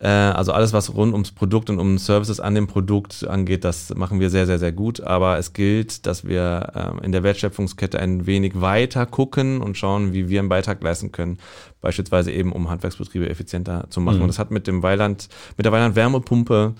Äh, 0.00 0.08
also 0.08 0.52
alles, 0.52 0.72
was 0.72 0.94
rund 0.94 1.12
ums 1.12 1.30
Produkt 1.30 1.68
und 1.68 1.78
um 1.78 1.98
Services 1.98 2.40
an 2.40 2.54
dem 2.54 2.66
Produkt 2.66 3.26
angeht, 3.26 3.64
das 3.64 3.94
machen 3.94 4.18
wir 4.18 4.30
sehr, 4.30 4.46
sehr, 4.46 4.58
sehr 4.58 4.72
gut. 4.72 5.00
Aber 5.00 5.38
es 5.38 5.52
gilt, 5.52 6.06
dass 6.06 6.24
wir 6.24 6.72
ähm, 6.74 7.00
in 7.02 7.12
der 7.12 7.22
Wertschöpfungskette 7.22 7.98
ein 7.98 8.26
wenig 8.26 8.60
weiter 8.60 9.04
gucken 9.06 9.60
und 9.60 9.76
schauen, 9.76 10.12
wie 10.12 10.28
wir 10.28 10.40
einen 10.40 10.48
Beitrag 10.48 10.82
leisten 10.82 11.12
können. 11.12 11.38
Beispielsweise 11.82 12.32
eben, 12.32 12.52
um 12.52 12.70
Handwerksbetriebe 12.70 13.28
effizienter 13.28 13.86
zu 13.90 14.00
machen. 14.00 14.16
Mhm. 14.16 14.22
Und 14.22 14.28
das 14.28 14.38
hat 14.38 14.50
mit 14.50 14.66
dem 14.66 14.82
Weiland, 14.82 15.28
mit 15.56 15.66
der 15.66 15.72
Weiland 15.72 15.96
Wärmepumpe 15.96 16.74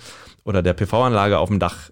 oder 0.44 0.62
der 0.62 0.72
PV-Anlage 0.72 1.38
auf 1.38 1.48
dem 1.50 1.58
Dach 1.58 1.90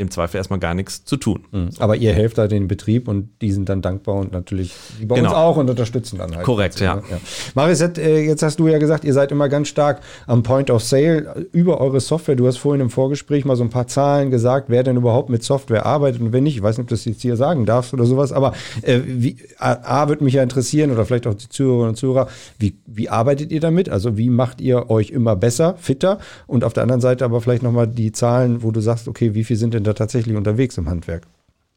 im 0.00 0.10
Zweifel 0.10 0.38
erstmal 0.38 0.58
gar 0.58 0.74
nichts 0.74 1.04
zu 1.04 1.16
tun. 1.16 1.44
Mhm. 1.52 1.70
Aber 1.78 1.96
ihr 1.96 2.12
helft 2.12 2.38
da 2.38 2.48
den 2.48 2.66
Betrieb 2.68 3.06
und 3.06 3.28
die 3.40 3.52
sind 3.52 3.68
dann 3.68 3.82
dankbar 3.82 4.16
und 4.16 4.32
natürlich 4.32 4.74
bei 5.04 5.16
Genau. 5.16 5.28
uns 5.28 5.36
auch 5.36 5.56
und 5.56 5.68
unterstützen 5.70 6.18
dann 6.18 6.34
halt. 6.34 6.44
Korrekt, 6.44 6.80
ja. 6.80 6.96
ja. 7.10 7.20
Marius, 7.54 7.80
jetzt, 7.80 7.98
äh, 7.98 8.20
jetzt 8.20 8.42
hast 8.42 8.58
du 8.58 8.66
ja 8.68 8.78
gesagt, 8.78 9.04
ihr 9.04 9.12
seid 9.12 9.30
immer 9.30 9.48
ganz 9.48 9.68
stark 9.68 10.00
am 10.26 10.42
Point 10.42 10.70
of 10.70 10.82
Sale 10.82 11.46
über 11.52 11.80
eure 11.80 12.00
Software. 12.00 12.36
Du 12.36 12.46
hast 12.46 12.56
vorhin 12.56 12.80
im 12.80 12.90
Vorgespräch 12.90 13.44
mal 13.44 13.56
so 13.56 13.62
ein 13.62 13.70
paar 13.70 13.86
Zahlen 13.86 14.30
gesagt, 14.30 14.70
wer 14.70 14.82
denn 14.82 14.96
überhaupt 14.96 15.28
mit 15.28 15.42
Software 15.42 15.84
arbeitet 15.86 16.20
und 16.22 16.32
wer 16.32 16.40
nicht. 16.40 16.56
Ich 16.56 16.62
weiß 16.62 16.78
nicht, 16.78 16.84
ob 16.84 16.88
du 16.88 16.94
das 16.94 17.04
jetzt 17.04 17.22
hier 17.22 17.36
sagen 17.36 17.66
darfst 17.66 17.92
oder 17.92 18.06
sowas, 18.06 18.32
aber 18.32 18.54
äh, 18.82 19.00
wie, 19.06 19.36
A, 19.58 20.02
A 20.02 20.08
würde 20.08 20.24
mich 20.24 20.34
ja 20.34 20.42
interessieren 20.42 20.90
oder 20.90 21.04
vielleicht 21.04 21.26
auch 21.26 21.34
die 21.34 21.48
Zuhörerinnen 21.48 21.90
und 21.90 21.96
Zuhörer, 21.96 22.28
wie, 22.58 22.74
wie 22.86 23.08
arbeitet 23.08 23.52
ihr 23.52 23.60
damit? 23.60 23.88
Also 23.88 24.16
wie 24.16 24.30
macht 24.30 24.60
ihr 24.60 24.90
euch 24.90 25.10
immer 25.10 25.36
besser, 25.36 25.74
fitter? 25.78 26.18
Und 26.46 26.64
auf 26.64 26.72
der 26.72 26.82
anderen 26.82 27.00
Seite 27.00 27.24
aber 27.24 27.40
vielleicht 27.40 27.62
nochmal 27.62 27.86
die 27.86 28.12
Zahlen, 28.12 28.62
wo 28.62 28.70
du 28.70 28.80
sagst, 28.80 29.08
okay, 29.08 29.34
wie 29.34 29.44
viel 29.44 29.56
sind 29.56 29.74
denn 29.74 29.84
da 29.90 29.94
tatsächlich 29.94 30.36
unterwegs 30.36 30.78
im 30.78 30.88
Handwerk? 30.88 31.26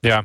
Ja, 0.03 0.23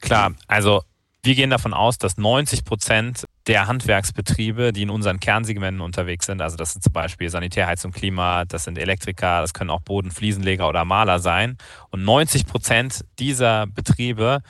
klar. 0.00 0.34
Also 0.46 0.82
wir 1.22 1.34
gehen 1.34 1.50
davon 1.50 1.74
aus, 1.74 1.98
dass 1.98 2.18
90 2.18 2.64
Prozent 2.64 3.24
der 3.48 3.66
Handwerksbetriebe, 3.66 4.72
die 4.72 4.82
in 4.82 4.90
unseren 4.90 5.18
Kernsegmenten 5.18 5.80
unterwegs 5.80 6.26
sind, 6.26 6.40
also 6.40 6.56
das 6.56 6.72
sind 6.72 6.82
zum 6.82 6.92
Beispiel 6.92 7.28
Sanitär, 7.30 7.66
Heizung, 7.66 7.90
Klima, 7.90 8.44
das 8.44 8.64
sind 8.64 8.78
Elektriker, 8.78 9.40
das 9.40 9.52
können 9.52 9.70
auch 9.70 9.80
Boden, 9.80 10.10
Fliesenleger 10.10 10.68
oder 10.68 10.84
Maler 10.84 11.18
sein. 11.18 11.56
Und 11.90 12.04
90 12.04 12.46
Prozent 12.46 13.04
dieser 13.18 13.66
Betriebe, 13.66 14.40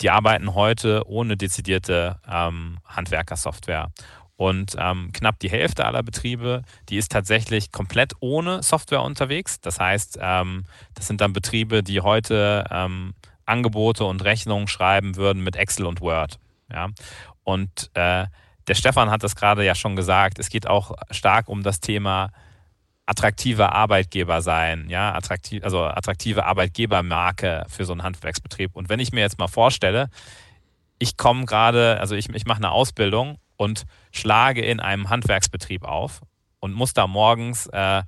die 0.00 0.10
arbeiten 0.10 0.54
heute 0.54 1.02
ohne 1.06 1.36
dezidierte 1.36 2.20
ähm, 2.28 2.78
Handwerkersoftware. 2.84 3.92
Und 4.36 4.76
ähm, 4.78 5.10
knapp 5.12 5.38
die 5.38 5.50
Hälfte 5.50 5.86
aller 5.86 6.02
Betriebe, 6.02 6.62
die 6.90 6.98
ist 6.98 7.10
tatsächlich 7.10 7.72
komplett 7.72 8.12
ohne 8.20 8.62
Software 8.62 9.02
unterwegs. 9.02 9.60
Das 9.60 9.80
heißt, 9.80 10.18
ähm, 10.20 10.64
das 10.94 11.06
sind 11.06 11.22
dann 11.22 11.32
Betriebe, 11.32 11.82
die 11.82 12.02
heute 12.02 12.64
ähm, 12.70 13.14
Angebote 13.46 14.04
und 14.04 14.22
Rechnungen 14.24 14.68
schreiben 14.68 15.16
würden 15.16 15.42
mit 15.42 15.56
Excel 15.56 15.86
und 15.86 16.02
Word. 16.02 16.38
Ja? 16.70 16.88
Und 17.44 17.90
äh, 17.94 18.26
der 18.68 18.74
Stefan 18.74 19.10
hat 19.10 19.22
das 19.22 19.36
gerade 19.36 19.64
ja 19.64 19.74
schon 19.74 19.96
gesagt, 19.96 20.38
es 20.38 20.50
geht 20.50 20.66
auch 20.66 20.92
stark 21.10 21.48
um 21.48 21.62
das 21.62 21.80
Thema 21.80 22.30
attraktive 23.06 23.72
Arbeitgeber 23.72 24.42
sein, 24.42 24.90
ja, 24.90 25.14
attraktiv, 25.14 25.62
also 25.62 25.84
attraktive 25.84 26.44
Arbeitgebermarke 26.44 27.64
für 27.68 27.84
so 27.84 27.92
einen 27.92 28.02
Handwerksbetrieb. 28.02 28.74
Und 28.74 28.88
wenn 28.88 28.98
ich 28.98 29.12
mir 29.12 29.20
jetzt 29.20 29.38
mal 29.38 29.46
vorstelle, 29.46 30.10
ich 30.98 31.16
komme 31.16 31.44
gerade, 31.46 32.00
also 32.00 32.16
ich, 32.16 32.28
ich 32.30 32.46
mache 32.46 32.58
eine 32.58 32.72
Ausbildung 32.72 33.38
und 33.56 33.84
schlage 34.12 34.62
in 34.62 34.80
einem 34.80 35.10
Handwerksbetrieb 35.10 35.84
auf 35.84 36.20
und 36.60 36.72
muss 36.72 36.94
da 36.94 37.06
morgens, 37.06 37.66
äh, 37.68 38.02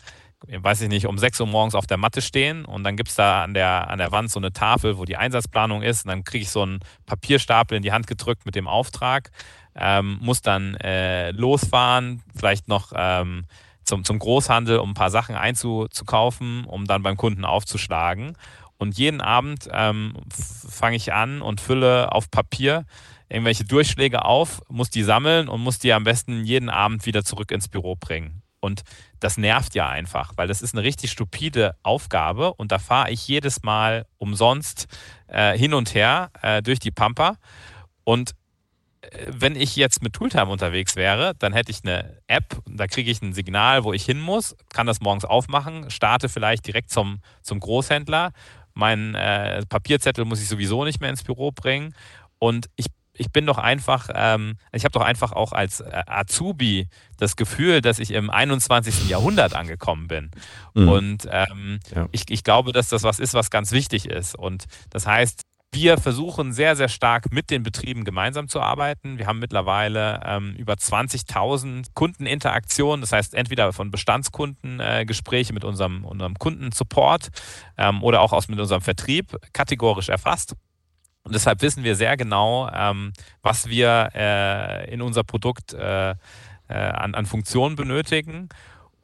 weiß 0.47 0.83
ich 0.83 0.89
nicht, 0.89 1.07
um 1.07 1.19
6 1.19 1.41
Uhr 1.41 1.47
morgens 1.47 1.75
auf 1.75 1.87
der 1.87 1.97
Matte 1.97 2.23
stehen 2.23 2.65
und 2.65 2.85
dann 2.85 2.97
gibt 2.97 3.11
es 3.11 3.17
da 3.17 3.43
an 3.43 3.55
der, 3.55 3.91
an 3.91 3.99
der 3.99 4.13
Wand 4.13 4.31
so 4.31 4.39
eine 4.39 4.53
Tafel, 4.53 4.99
wo 4.99 5.05
die 5.05 5.17
Einsatzplanung 5.17 5.83
ist 5.83 6.05
und 6.05 6.11
dann 6.11 6.25
kriege 6.25 6.43
ich 6.43 6.51
so 6.51 6.63
einen 6.63 6.81
Papierstapel 7.07 7.77
in 7.77 7.83
die 7.83 7.93
Hand 7.93 8.07
gedrückt 8.07 8.47
mit 8.47 8.55
dem 8.55 8.69
Auftrag, 8.69 9.31
ähm, 9.75 10.19
muss 10.21 10.43
dann 10.43 10.75
äh, 10.77 11.31
losfahren, 11.33 12.23
vielleicht 12.35 12.69
noch 12.69 12.93
ähm, 12.95 13.47
zum, 13.85 14.05
zum 14.05 14.19
Großhandel, 14.19 14.79
um 14.79 14.91
ein 14.91 14.95
paar 14.95 15.11
Sachen 15.11 15.35
einzukaufen, 15.35 16.65
um 16.65 16.85
dann 16.85 17.03
beim 17.03 17.17
Kunden 17.17 17.45
aufzuschlagen. 17.45 18.37
Und 18.77 18.97
jeden 18.97 19.21
Abend 19.21 19.69
ähm, 19.73 20.15
fange 20.31 20.97
ich 20.97 21.13
an 21.13 21.43
und 21.43 21.61
fülle 21.61 22.13
auf 22.13 22.31
Papier 22.31 22.85
irgendwelche 23.29 23.65
Durchschläge 23.65 24.25
auf, 24.25 24.63
muss 24.69 24.91
die 24.91 25.03
sammeln 25.03 25.49
und 25.49 25.61
muss 25.61 25.79
die 25.79 25.93
am 25.93 26.05
besten 26.05 26.45
jeden 26.45 26.71
Abend 26.71 27.07
wieder 27.07 27.25
zurück 27.25 27.51
ins 27.51 27.69
Büro 27.69 27.97
bringen. 27.97 28.43
Und 28.61 28.83
das 29.21 29.39
nervt 29.39 29.75
ja 29.75 29.89
einfach, 29.89 30.33
weil 30.37 30.49
das 30.49 30.63
ist 30.63 30.75
eine 30.75 30.83
richtig 30.83 31.13
stupide 31.13 31.77
Aufgabe 31.83 32.55
und 32.55 32.73
da 32.73 32.79
fahre 32.79 33.11
ich 33.11 33.27
jedes 33.29 33.63
Mal 33.63 34.07
umsonst 34.19 34.87
äh, 35.29 35.57
hin 35.57 35.75
und 35.75 35.95
her 35.95 36.31
äh, 36.43 36.63
durch 36.63 36.81
die 36.81 36.91
Pampa. 36.91 37.37
Und 38.05 38.35
äh, 39.03 39.27
wenn 39.29 39.55
ich 39.55 39.77
jetzt 39.77 40.03
mit 40.03 40.13
Tooltime 40.15 40.47
unterwegs 40.51 40.97
wäre, 40.97 41.35
dann 41.39 41.53
hätte 41.53 41.71
ich 41.71 41.85
eine 41.85 42.21
App, 42.27 42.61
da 42.67 42.89
kriege 42.89 43.11
ich 43.11 43.23
ein 43.23 43.33
Signal, 43.33 43.85
wo 43.85 43.93
ich 43.93 44.05
hin 44.05 44.21
muss, 44.21 44.57
kann 44.71 44.87
das 44.89 45.01
morgens 45.01 45.25
aufmachen, 45.25 45.89
starte 45.91 46.29
vielleicht 46.29 46.67
direkt 46.67 46.91
zum, 46.91 47.21
zum 47.43 47.61
Großhändler. 47.61 48.33
Mein 48.75 49.15
äh, 49.15 49.65
Papierzettel 49.67 50.25
muss 50.25 50.41
ich 50.41 50.49
sowieso 50.49 50.85
nicht 50.85 51.01
mehr 51.01 51.11
ins 51.11 51.23
Büro 51.23 51.53
bringen. 51.53 51.95
Und 52.41 52.69
ich 52.77 52.87
ich 53.19 53.31
bin 53.31 53.47
doch 53.47 53.59
einfach, 53.59 54.09
ähm, 54.15 54.57
ich 54.73 54.85
habe 54.85 54.93
doch 54.93 55.03
einfach 55.03 55.33
auch 55.33 55.53
als 55.53 55.81
äh, 55.81 56.03
Azubi 56.07 56.89
das 57.19 57.37
Gefühl, 57.37 57.81
dass 57.81 57.99
ich 57.99 58.13
im 58.13 58.31
21. 58.31 59.09
Jahrhundert 59.09 59.55
angekommen 59.55 60.09
bin. 60.09 60.31
Mhm. 60.75 60.89
Und 60.89 61.29
ähm, 61.31 61.81
ja. 61.95 62.09
ich, 62.13 62.25
ich 62.31 62.45
glaube, 62.45 62.73
dass 62.73 62.89
das 62.89 63.03
was 63.03 63.19
ist, 63.19 63.35
was 63.35 63.51
ganz 63.51 63.73
wichtig 63.73 64.07
ist. 64.07 64.37
Und 64.37 64.65
das 64.91 65.07
heißt, 65.07 65.43
wir 65.73 65.99
versuchen 65.99 66.53
sehr, 66.53 66.77
sehr 66.77 66.89
stark 66.89 67.31
mit 67.31 67.51
den 67.51 67.63
Betrieben 67.63 68.05
gemeinsam 68.05 68.49
zu 68.49 68.61
arbeiten. 68.61 69.19
Wir 69.19 69.27
haben 69.27 69.39
mittlerweile 69.39 70.21
ähm, 70.25 70.55
über 70.57 70.75
20.000 70.75 71.89
Kundeninteraktionen, 71.95 73.03
das 73.03 73.13
heißt 73.13 73.35
entweder 73.35 73.73
von 73.73 73.91
Bestandskunden 73.91 74.81
äh, 74.81 75.05
Gespräche 75.05 75.53
mit 75.53 75.65
unserem, 75.65 76.05
unserem 76.05 76.35
Kundensupport 76.37 77.29
ähm, 77.77 78.03
oder 78.03 78.23
auch 78.23 78.33
aus 78.33 78.49
mit 78.49 78.59
unserem 78.59 78.81
Vertrieb 78.81 79.37
kategorisch 79.53 80.09
erfasst. 80.09 80.55
Und 81.25 81.35
deshalb 81.35 81.61
wissen 81.63 81.85
wir 81.85 81.95
sehr 81.97 82.17
genau, 82.17 82.71
ähm, 82.73 83.13
was 83.43 83.69
wir 83.69 84.11
äh, 84.15 84.93
in 84.93 85.03
unser 85.03 85.25
Produkt 85.25 85.75
äh, 85.75 86.11
äh, 86.11 86.15
an, 86.69 87.15
an 87.15 87.27
Funktionen 87.27 87.77
benötigen 87.77 88.49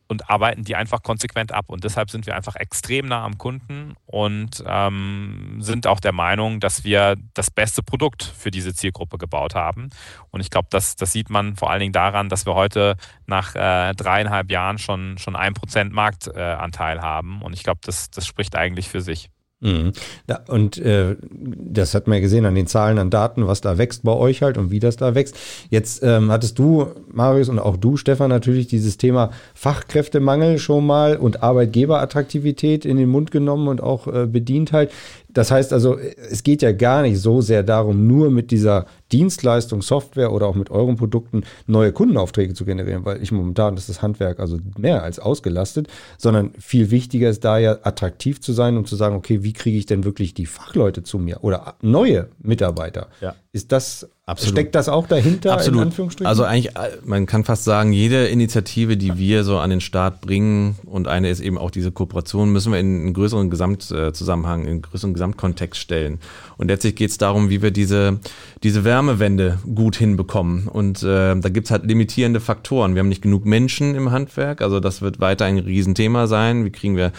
und 0.07 0.29
arbeiten 0.29 0.65
die 0.65 0.77
einfach 0.77 1.03
konsequent 1.03 1.53
ab. 1.53 1.67
Und 1.69 1.85
deshalb 1.85 2.11
sind 2.11 2.27
wir 2.27 2.37
einfach 2.37 2.57
extrem 2.57 3.07
nah 3.07 3.25
am 3.25 3.39
Kunden 3.39 3.95
und 4.07 4.63
ähm, 4.67 5.57
sind 5.61 5.87
auch 5.87 6.01
der 6.01 6.13
Meinung, 6.13 6.61
dass 6.61 6.85
wir 6.85 7.17
das 7.33 7.51
beste 7.51 7.83
Produkt 7.83 8.23
für 8.23 8.51
diese 8.51 8.75
Zielgruppe 8.75 9.19
gebaut 9.19 9.55
haben. 9.55 9.91
Und 10.31 10.41
ich 10.41 10.51
glaube, 10.51 10.69
das, 10.71 10.97
das 10.97 11.13
sieht 11.13 11.31
man 11.31 11.57
vor 11.57 11.71
allen 11.71 11.81
Dingen 11.81 11.93
daran, 11.93 12.29
dass 12.29 12.47
wir 12.47 12.55
heute 12.55 12.97
nach 13.27 13.55
äh, 13.55 13.93
dreieinhalb 13.95 14.51
Jahren 14.51 14.79
schon, 14.79 15.19
schon 15.19 15.37
ein 15.37 15.55
Prozent 15.55 15.93
Marktanteil 15.93 17.01
haben. 17.01 17.43
Und 17.43 17.55
ich 17.55 17.63
glaube, 17.63 17.81
das, 17.83 18.11
das 18.11 18.27
spricht 18.27 18.57
eigentlich 18.57 18.89
für 18.89 19.01
sich. 19.01 19.31
Mhm. 19.65 19.93
Da, 20.27 20.41
und 20.49 20.77
äh, 20.77 21.17
das 21.33 21.95
hat 21.95 22.07
man 22.07 22.17
ja 22.17 22.21
gesehen 22.21 22.45
an 22.45 22.55
den 22.55 22.67
Zahlen, 22.67 22.99
an 22.99 23.09
Daten, 23.09 23.47
was 23.47 23.63
da 23.63 23.79
wächst 23.79 24.03
bei 24.03 24.13
euch 24.13 24.43
halt 24.43 24.59
und 24.59 24.71
wie 24.71 24.79
das 24.79 24.97
da 24.97 25.15
wächst. 25.15 25.37
Jetzt 25.71 26.03
ähm, 26.03 26.31
hattest 26.31 26.59
du, 26.59 26.89
Marius, 27.11 27.49
und 27.49 27.59
auch 27.59 27.79
du, 27.79 27.97
Stefan, 27.97 28.29
natürlich 28.29 28.67
dieses 28.67 28.99
Thema 28.99 29.31
Fachkräftemangel 29.55 30.59
schon 30.59 30.87
mal 30.87 31.17
und 31.17 31.43
Arbeitgeberattraktivität 31.43 32.85
in 32.85 32.99
den 32.99 33.09
Mund 33.09 33.31
genommen 33.31 33.69
und 33.69 33.83
auch 33.83 34.07
äh, 34.07 34.27
bedient 34.27 34.73
halt. 34.73 34.91
Das 35.35 35.51
heißt 35.51 35.73
also, 35.73 35.99
es 35.99 36.43
geht 36.43 36.63
ja 36.63 36.73
gar 36.73 37.03
nicht 37.03 37.19
so 37.19 37.41
sehr 37.41 37.63
darum, 37.63 38.07
nur 38.07 38.31
mit 38.31 38.51
dieser 38.51 38.87
Dienstleistung, 39.13 39.83
Software 39.83 40.33
oder 40.33 40.47
auch 40.47 40.55
mit 40.55 40.71
euren 40.71 40.97
Produkten 40.97 41.43
neue 41.67 41.93
Kundenaufträge 41.93 42.55
zu 42.55 42.65
generieren, 42.65 43.05
weil 43.05 43.23
ich 43.23 43.33
momentan 43.33 43.77
ist 43.77 43.89
das 43.89 44.01
Handwerk 44.01 44.41
also 44.41 44.59
mehr 44.79 45.03
als 45.03 45.19
ausgelastet, 45.19 45.89
sondern 46.19 46.53
viel 46.59 46.91
wichtiger 46.91 47.29
ist 47.29 47.45
da 47.45 47.59
ja 47.59 47.79
attraktiv 47.83 48.41
zu 48.41 48.53
sein 48.53 48.77
und 48.77 48.89
zu 48.89 48.97
sagen, 48.97 49.17
okay, 49.17 49.43
wie 49.43 49.53
kriege 49.53 49.77
ich 49.77 49.87
denn 49.87 50.05
wirklich 50.05 50.35
die 50.35 50.47
Fachleute 50.47 51.03
zu 51.03 51.19
mir 51.19 51.43
oder 51.43 51.75
neue 51.83 52.29
Mitarbeiter? 52.39 53.09
Ja. 53.21 53.35
Ist 53.55 53.71
das 53.71 54.09
Absolut. 54.27 54.55
Steckt 54.55 54.75
das 54.75 54.89
auch 54.89 55.07
dahinter, 55.07 55.53
Absolut. 55.53 55.83
in 55.83 55.87
Anführungsstrichen? 55.87 56.27
Also 56.27 56.43
eigentlich, 56.43 56.75
man 57.05 57.27
kann 57.27 57.45
fast 57.45 57.63
sagen, 57.63 57.93
jede 57.93 58.27
Initiative, 58.27 58.97
die 58.97 59.17
wir 59.17 59.45
so 59.45 59.59
an 59.59 59.71
den 59.71 59.81
Start 59.81 60.23
bringen, 60.23 60.75
und 60.87 61.07
eine 61.07 61.31
ist 61.31 61.39
eben 61.39 61.57
auch 61.57 61.71
diese 61.71 61.93
Kooperation, 61.93 62.51
müssen 62.51 62.73
wir 62.73 62.81
in 62.81 63.03
einen 63.03 63.15
größeren 63.15 63.51
Gesamtzusammenhang, 63.51 64.63
in 64.63 64.71
einen 64.71 64.83
größeren 64.83 65.15
Gesamtkontext 65.15 65.81
stellen. 65.81 66.19
Und 66.57 66.67
letztlich 66.67 66.97
geht 66.97 67.11
es 67.11 67.19
darum, 67.19 67.49
wie 67.49 67.63
wir 67.63 67.71
diese, 67.71 68.19
diese 68.65 68.83
Wärmewende 68.83 69.61
gut 69.73 69.95
hinbekommen. 69.95 70.67
Und 70.67 71.05
äh, 71.05 71.37
da 71.37 71.49
gibt's 71.49 71.71
halt 71.71 71.85
limitierende 71.85 72.41
Faktoren. 72.41 72.97
Wir 72.97 73.01
haben 73.01 73.11
nicht 73.11 73.23
genug 73.23 73.45
Menschen 73.45 73.95
im 73.95 74.11
Handwerk, 74.11 74.63
also 74.63 74.81
das 74.81 75.01
wird 75.01 75.21
weiter 75.21 75.45
ein 75.45 75.59
Riesenthema 75.59 76.27
sein. 76.27 76.65
Wie 76.65 76.71
kriegen 76.71 76.97
wir 76.97 77.13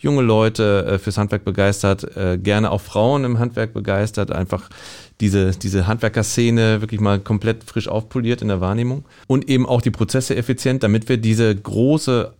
junge 0.00 0.22
Leute 0.22 0.86
äh, 0.86 0.98
fürs 0.98 1.18
Handwerk 1.18 1.44
begeistert, 1.44 2.16
äh, 2.16 2.38
gerne 2.38 2.70
auch 2.70 2.80
Frauen 2.80 3.24
im 3.24 3.38
Handwerk 3.38 3.72
begeistert, 3.72 4.30
einfach 4.30 4.70
diese, 5.20 5.50
diese 5.50 5.86
Handwerkerszene 5.86 6.80
wirklich 6.80 7.00
mal 7.00 7.18
komplett 7.18 7.64
frisch 7.64 7.88
aufpoliert 7.88 8.42
in 8.42 8.48
der 8.48 8.60
Wahrnehmung 8.60 9.04
und 9.26 9.48
eben 9.48 9.66
auch 9.66 9.82
die 9.82 9.90
Prozesse 9.90 10.36
effizient, 10.36 10.82
damit 10.82 11.08
wir 11.08 11.16
diese 11.16 11.54
große 11.54 12.34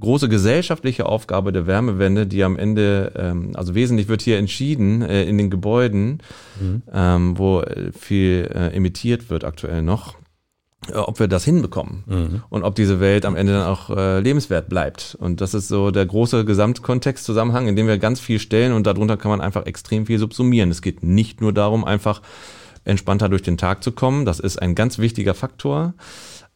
große 0.00 0.28
gesellschaftliche 0.28 1.06
Aufgabe 1.06 1.52
der 1.52 1.66
Wärmewende, 1.66 2.26
die 2.26 2.42
am 2.42 2.58
Ende, 2.58 3.12
ähm, 3.16 3.52
also 3.54 3.74
wesentlich 3.74 4.08
wird 4.08 4.22
hier 4.22 4.38
entschieden 4.38 5.02
äh, 5.02 5.24
in 5.24 5.38
den 5.38 5.50
Gebäuden, 5.50 6.20
mhm. 6.60 6.82
ähm, 6.92 7.38
wo 7.38 7.62
viel 7.96 8.50
äh, 8.52 8.74
emittiert 8.74 9.30
wird 9.30 9.44
aktuell 9.44 9.82
noch, 9.82 10.14
äh, 10.14 10.23
ob 10.92 11.18
wir 11.18 11.28
das 11.28 11.44
hinbekommen 11.44 12.04
mhm. 12.06 12.42
und 12.50 12.62
ob 12.62 12.74
diese 12.74 13.00
Welt 13.00 13.24
am 13.24 13.36
Ende 13.36 13.52
dann 13.52 13.66
auch 13.66 13.90
äh, 13.90 14.20
lebenswert 14.20 14.68
bleibt. 14.68 15.16
Und 15.18 15.40
das 15.40 15.54
ist 15.54 15.68
so 15.68 15.90
der 15.90 16.06
große 16.06 16.44
Gesamtkontextzusammenhang, 16.44 17.68
in 17.68 17.76
dem 17.76 17.86
wir 17.86 17.98
ganz 17.98 18.20
viel 18.20 18.38
stellen 18.38 18.72
und 18.72 18.86
darunter 18.86 19.16
kann 19.16 19.30
man 19.30 19.40
einfach 19.40 19.66
extrem 19.66 20.06
viel 20.06 20.18
subsumieren. 20.18 20.70
Es 20.70 20.82
geht 20.82 21.02
nicht 21.02 21.40
nur 21.40 21.52
darum, 21.52 21.84
einfach 21.84 22.20
entspannter 22.84 23.28
durch 23.28 23.42
den 23.42 23.56
Tag 23.56 23.82
zu 23.82 23.92
kommen. 23.92 24.24
Das 24.24 24.40
ist 24.40 24.60
ein 24.60 24.74
ganz 24.74 24.98
wichtiger 24.98 25.34
Faktor. 25.34 25.94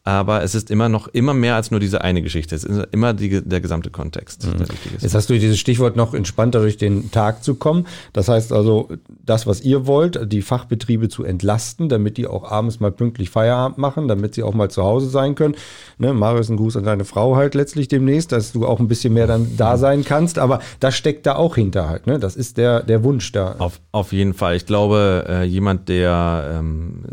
Aber 0.03 0.43
es 0.43 0.55
ist 0.55 0.71
immer 0.71 0.89
noch 0.89 1.07
immer 1.09 1.33
mehr 1.33 1.55
als 1.55 1.71
nur 1.71 1.79
diese 1.79 2.01
eine 2.01 2.21
Geschichte. 2.21 2.55
Es 2.55 2.63
ist 2.63 2.87
immer 2.91 3.13
die, 3.13 3.41
der 3.41 3.61
gesamte 3.61 3.89
Kontext. 3.89 4.47
Mhm. 4.47 4.65
Jetzt 4.99 5.13
hast 5.13 5.29
du 5.29 5.37
dieses 5.37 5.59
Stichwort 5.59 5.95
noch 5.95 6.13
entspannter 6.13 6.61
durch 6.61 6.77
den 6.77 7.11
Tag 7.11 7.43
zu 7.43 7.55
kommen. 7.55 7.85
Das 8.13 8.29
heißt 8.29 8.53
also, 8.53 8.89
das, 9.25 9.45
was 9.45 9.61
ihr 9.61 9.87
wollt, 9.87 10.31
die 10.31 10.41
Fachbetriebe 10.41 11.09
zu 11.09 11.23
entlasten, 11.23 11.89
damit 11.89 12.17
die 12.17 12.27
auch 12.27 12.49
abends 12.49 12.79
mal 12.79 12.91
pünktlich 12.91 13.29
Feierabend 13.29 13.77
machen, 13.77 14.07
damit 14.07 14.35
sie 14.35 14.43
auch 14.43 14.53
mal 14.53 14.71
zu 14.71 14.83
Hause 14.83 15.09
sein 15.09 15.35
können. 15.35 15.55
Ne, 15.97 16.13
Marius, 16.13 16.49
ein 16.49 16.57
Gruß 16.57 16.77
an 16.77 16.85
deine 16.85 17.05
Frau 17.05 17.35
halt 17.35 17.53
letztlich 17.53 17.89
demnächst, 17.89 18.31
dass 18.31 18.53
du 18.53 18.65
auch 18.65 18.79
ein 18.79 18.87
bisschen 18.87 19.13
mehr 19.13 19.27
dann 19.27 19.57
da 19.57 19.77
sein 19.77 20.05
kannst. 20.05 20.39
Aber 20.39 20.59
das 20.79 20.95
steckt 20.95 21.25
da 21.25 21.35
auch 21.35 21.55
hinter 21.55 21.89
halt. 21.89 22.07
Ne? 22.07 22.19
Das 22.19 22.35
ist 22.35 22.57
der, 22.57 22.83
der 22.83 23.03
Wunsch 23.03 23.31
da. 23.31 23.55
Auf, 23.59 23.81
auf 23.91 24.13
jeden 24.13 24.33
Fall. 24.33 24.55
Ich 24.55 24.65
glaube, 24.65 25.25
äh, 25.27 25.43
jemand, 25.43 25.89
der 25.89 26.57
ähm, 26.57 27.03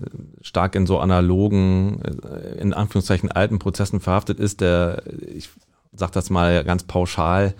stark 0.46 0.76
in 0.76 0.86
so 0.86 1.00
analogen, 1.00 2.00
äh, 2.02 2.60
in 2.60 2.72
Anführungszeichen 2.72 3.32
alten 3.32 3.58
Prozessen 3.58 4.00
verhaftet 4.00 4.38
ist, 4.38 4.60
der, 4.60 5.02
ich 5.34 5.48
sage 5.92 6.12
das 6.12 6.30
mal 6.30 6.62
ganz 6.62 6.84
pauschal, 6.84 7.54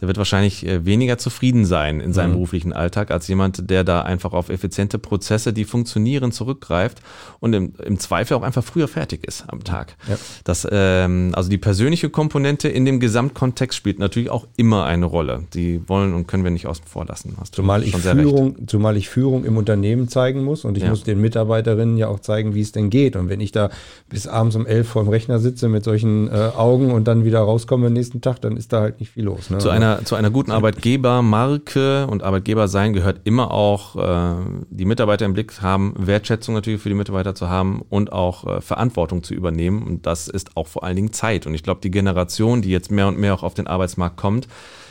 der 0.00 0.08
wird 0.08 0.18
wahrscheinlich 0.18 0.66
äh, 0.66 0.84
weniger 0.84 1.18
zufrieden 1.18 1.64
sein 1.64 2.00
in 2.00 2.12
seinem 2.12 2.30
mhm. 2.30 2.34
beruflichen 2.34 2.72
Alltag 2.72 3.10
als 3.10 3.28
jemand, 3.28 3.70
der 3.70 3.84
da 3.84 4.02
einfach 4.02 4.32
auf 4.32 4.50
effiziente 4.50 4.98
Prozesse, 4.98 5.52
die 5.52 5.64
funktionieren, 5.64 6.32
zurückgreift 6.32 7.00
und 7.40 7.54
im, 7.54 7.72
im 7.82 7.98
Zweifel 7.98 8.36
auch 8.36 8.42
einfach 8.42 8.62
früher 8.62 8.88
fertig 8.88 9.26
ist 9.26 9.44
am 9.48 9.64
Tag. 9.64 9.96
Ja. 10.08 10.16
Das, 10.44 10.66
ähm, 10.70 11.32
also 11.34 11.48
die 11.48 11.58
persönliche 11.58 12.10
Komponente 12.10 12.68
in 12.68 12.84
dem 12.84 13.00
Gesamtkontext 13.00 13.76
spielt 13.76 13.98
natürlich 13.98 14.30
auch 14.30 14.46
immer 14.56 14.84
eine 14.84 15.06
Rolle. 15.06 15.44
Die 15.54 15.80
wollen 15.88 16.12
und 16.12 16.26
können 16.26 16.44
wir 16.44 16.50
nicht 16.50 16.66
außen 16.66 16.84
vor 16.86 17.06
lassen. 17.06 17.36
zumal, 17.52 17.82
ich 17.82 17.96
Führung, 17.96 18.66
zumal 18.66 18.96
ich 18.96 19.08
Führung 19.08 19.44
im 19.44 19.56
Unternehmen 19.56 20.08
zeigen 20.08 20.44
muss 20.44 20.64
und 20.64 20.76
ich 20.76 20.82
ja. 20.82 20.90
muss 20.90 21.04
den 21.04 21.20
Mitarbeiterinnen 21.20 21.96
ja 21.96 22.08
auch 22.08 22.20
zeigen, 22.20 22.54
wie 22.54 22.60
es 22.60 22.72
denn 22.72 22.90
geht. 22.90 23.16
Und 23.16 23.28
wenn 23.28 23.40
ich 23.40 23.52
da 23.52 23.70
bis 24.10 24.26
abends 24.26 24.56
um 24.56 24.66
elf 24.66 24.88
vor 24.88 25.04
dem 25.04 25.08
Rechner 25.08 25.38
sitze 25.38 25.68
mit 25.68 25.84
solchen 25.84 26.28
äh, 26.28 26.50
Augen 26.56 26.90
und 26.90 27.08
dann 27.08 27.24
wieder 27.24 27.40
rauskomme 27.40 27.86
am 27.86 27.92
nächsten 27.92 28.20
Tag, 28.20 28.40
dann 28.40 28.56
ist 28.56 28.72
da 28.72 28.80
halt 28.80 29.00
nicht 29.00 29.12
viel 29.12 29.24
los. 29.24 29.50
Ne? 29.50 29.58
Zu 29.58 29.70
einer 29.70 29.85
einer, 29.86 30.04
zu 30.04 30.14
einer 30.14 30.30
guten 30.30 30.50
Arbeitgebermarke 30.50 32.06
und 32.06 32.22
Arbeitgeber 32.22 32.68
sein 32.68 32.92
gehört 32.92 33.20
immer 33.24 33.52
auch, 33.52 33.96
äh, 33.96 34.34
die 34.70 34.84
Mitarbeiter 34.84 35.24
im 35.24 35.32
Blick 35.32 35.60
haben, 35.62 35.94
Wertschätzung 35.96 36.54
natürlich 36.54 36.80
für 36.82 36.88
die 36.88 36.94
Mitarbeiter 36.94 37.34
zu 37.34 37.48
haben 37.48 37.82
und 37.88 38.12
auch 38.12 38.46
äh, 38.46 38.60
Verantwortung 38.60 39.22
zu 39.22 39.34
übernehmen. 39.34 39.82
Und 39.82 40.06
das 40.06 40.28
ist 40.28 40.56
auch 40.56 40.66
vor 40.66 40.84
allen 40.84 40.96
Dingen 40.96 41.12
Zeit. 41.12 41.46
Und 41.46 41.54
ich 41.54 41.62
glaube, 41.62 41.80
die 41.82 41.90
Generation, 41.90 42.62
die 42.62 42.70
jetzt 42.70 42.90
mehr 42.90 43.08
und 43.08 43.18
mehr 43.18 43.34
auch 43.34 43.42
auf 43.42 43.54
den 43.54 43.66
Arbeitsmarkt 43.66 44.16
kommt, 44.16 44.48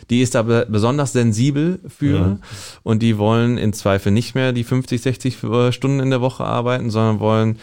die 0.09 0.21
ist 0.21 0.35
da 0.35 0.43
besonders 0.43 1.13
sensibel 1.13 1.79
für 1.87 2.15
ja. 2.15 2.37
und 2.83 3.01
die 3.01 3.17
wollen 3.17 3.57
in 3.57 3.73
Zweifel 3.73 4.11
nicht 4.11 4.35
mehr 4.35 4.53
die 4.53 4.63
50, 4.63 5.01
60 5.01 5.43
äh, 5.43 5.71
Stunden 5.71 5.99
in 5.99 6.11
der 6.11 6.21
Woche 6.21 6.43
arbeiten, 6.43 6.91
sondern 6.91 7.19
wollen 7.19 7.59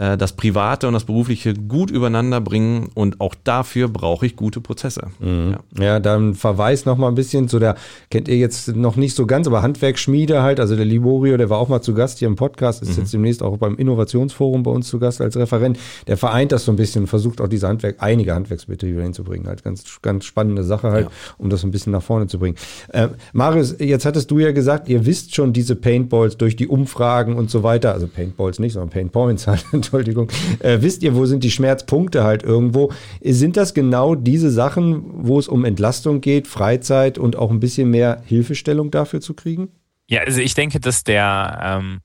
äh, 0.00 0.16
das 0.16 0.32
Private 0.32 0.88
und 0.88 0.94
das 0.94 1.04
Berufliche 1.04 1.54
gut 1.54 1.90
übereinander 1.90 2.40
bringen 2.40 2.88
und 2.94 3.20
auch 3.20 3.34
dafür 3.44 3.88
brauche 3.88 4.24
ich 4.24 4.34
gute 4.34 4.60
Prozesse. 4.60 5.08
Mhm. 5.20 5.56
Ja. 5.76 5.84
ja, 5.84 6.00
dann 6.00 6.34
Verweis 6.34 6.86
noch 6.86 6.96
mal 6.96 7.08
ein 7.08 7.14
bisschen 7.14 7.48
zu 7.48 7.58
der, 7.58 7.76
kennt 8.10 8.26
ihr 8.28 8.38
jetzt 8.38 8.74
noch 8.74 8.96
nicht 8.96 9.14
so 9.14 9.26
ganz, 9.26 9.46
aber 9.46 9.62
Handwerksschmiede 9.62 10.42
halt, 10.42 10.58
also 10.58 10.74
der 10.74 10.86
Liborio, 10.86 11.36
der 11.36 11.50
war 11.50 11.58
auch 11.58 11.68
mal 11.68 11.82
zu 11.82 11.92
Gast 11.92 12.18
hier 12.18 12.28
im 12.28 12.36
Podcast, 12.36 12.82
ist 12.82 12.96
mhm. 12.96 13.02
jetzt 13.02 13.12
demnächst 13.12 13.42
auch 13.42 13.58
beim 13.58 13.76
Innovationsforum 13.76 14.62
bei 14.62 14.70
uns 14.70 14.88
zu 14.88 14.98
Gast 14.98 15.20
als 15.20 15.36
Referent. 15.36 15.78
Der 16.06 16.16
vereint 16.16 16.52
das 16.52 16.64
so 16.64 16.72
ein 16.72 16.76
bisschen, 16.76 17.06
versucht 17.06 17.40
auch 17.42 17.48
diese 17.48 17.68
Handwerk, 17.68 17.96
einige 17.98 18.34
Handwerksbetriebe 18.34 19.02
hinzubringen, 19.02 19.46
halt 19.46 19.62
ganz, 19.62 19.84
ganz 20.00 20.24
spannende 20.24 20.64
Sache 20.64 20.90
halt, 20.90 21.06
ja. 21.06 21.12
um 21.36 21.50
das 21.50 21.62
ein 21.62 21.70
bisschen 21.70 21.92
nach 21.92 22.02
vorne 22.02 22.26
zu 22.26 22.38
bringen. 22.38 22.56
Äh, 22.88 23.08
Marius, 23.34 23.76
jetzt 23.78 24.06
hattest 24.06 24.30
du 24.30 24.38
ja 24.38 24.52
gesagt, 24.52 24.88
ihr 24.88 25.04
wisst 25.04 25.34
schon 25.34 25.52
diese 25.52 25.76
Paintballs 25.76 26.38
durch 26.38 26.56
die 26.56 26.68
Umfragen 26.68 27.36
und 27.36 27.50
so 27.50 27.62
weiter, 27.62 27.92
also 27.92 28.06
Paintballs 28.06 28.58
nicht, 28.60 28.72
sondern 28.72 28.88
Paintpoints 28.88 29.46
halt, 29.46 29.66
Entschuldigung. 29.90 30.30
Äh, 30.60 30.78
wisst 30.82 31.02
ihr, 31.02 31.16
wo 31.16 31.26
sind 31.26 31.42
die 31.42 31.50
Schmerzpunkte 31.50 32.22
halt 32.22 32.44
irgendwo? 32.44 32.92
Sind 33.22 33.56
das 33.56 33.74
genau 33.74 34.14
diese 34.14 34.50
Sachen, 34.50 35.02
wo 35.26 35.38
es 35.38 35.48
um 35.48 35.64
Entlastung 35.64 36.20
geht, 36.20 36.46
Freizeit 36.46 37.18
und 37.18 37.34
auch 37.36 37.50
ein 37.50 37.58
bisschen 37.58 37.90
mehr 37.90 38.22
Hilfestellung 38.24 38.92
dafür 38.92 39.20
zu 39.20 39.34
kriegen? 39.34 39.68
Ja, 40.08 40.20
also 40.20 40.40
ich 40.40 40.54
denke, 40.54 40.78
dass 40.78 41.02
der, 41.02 41.60
ähm, 41.62 42.00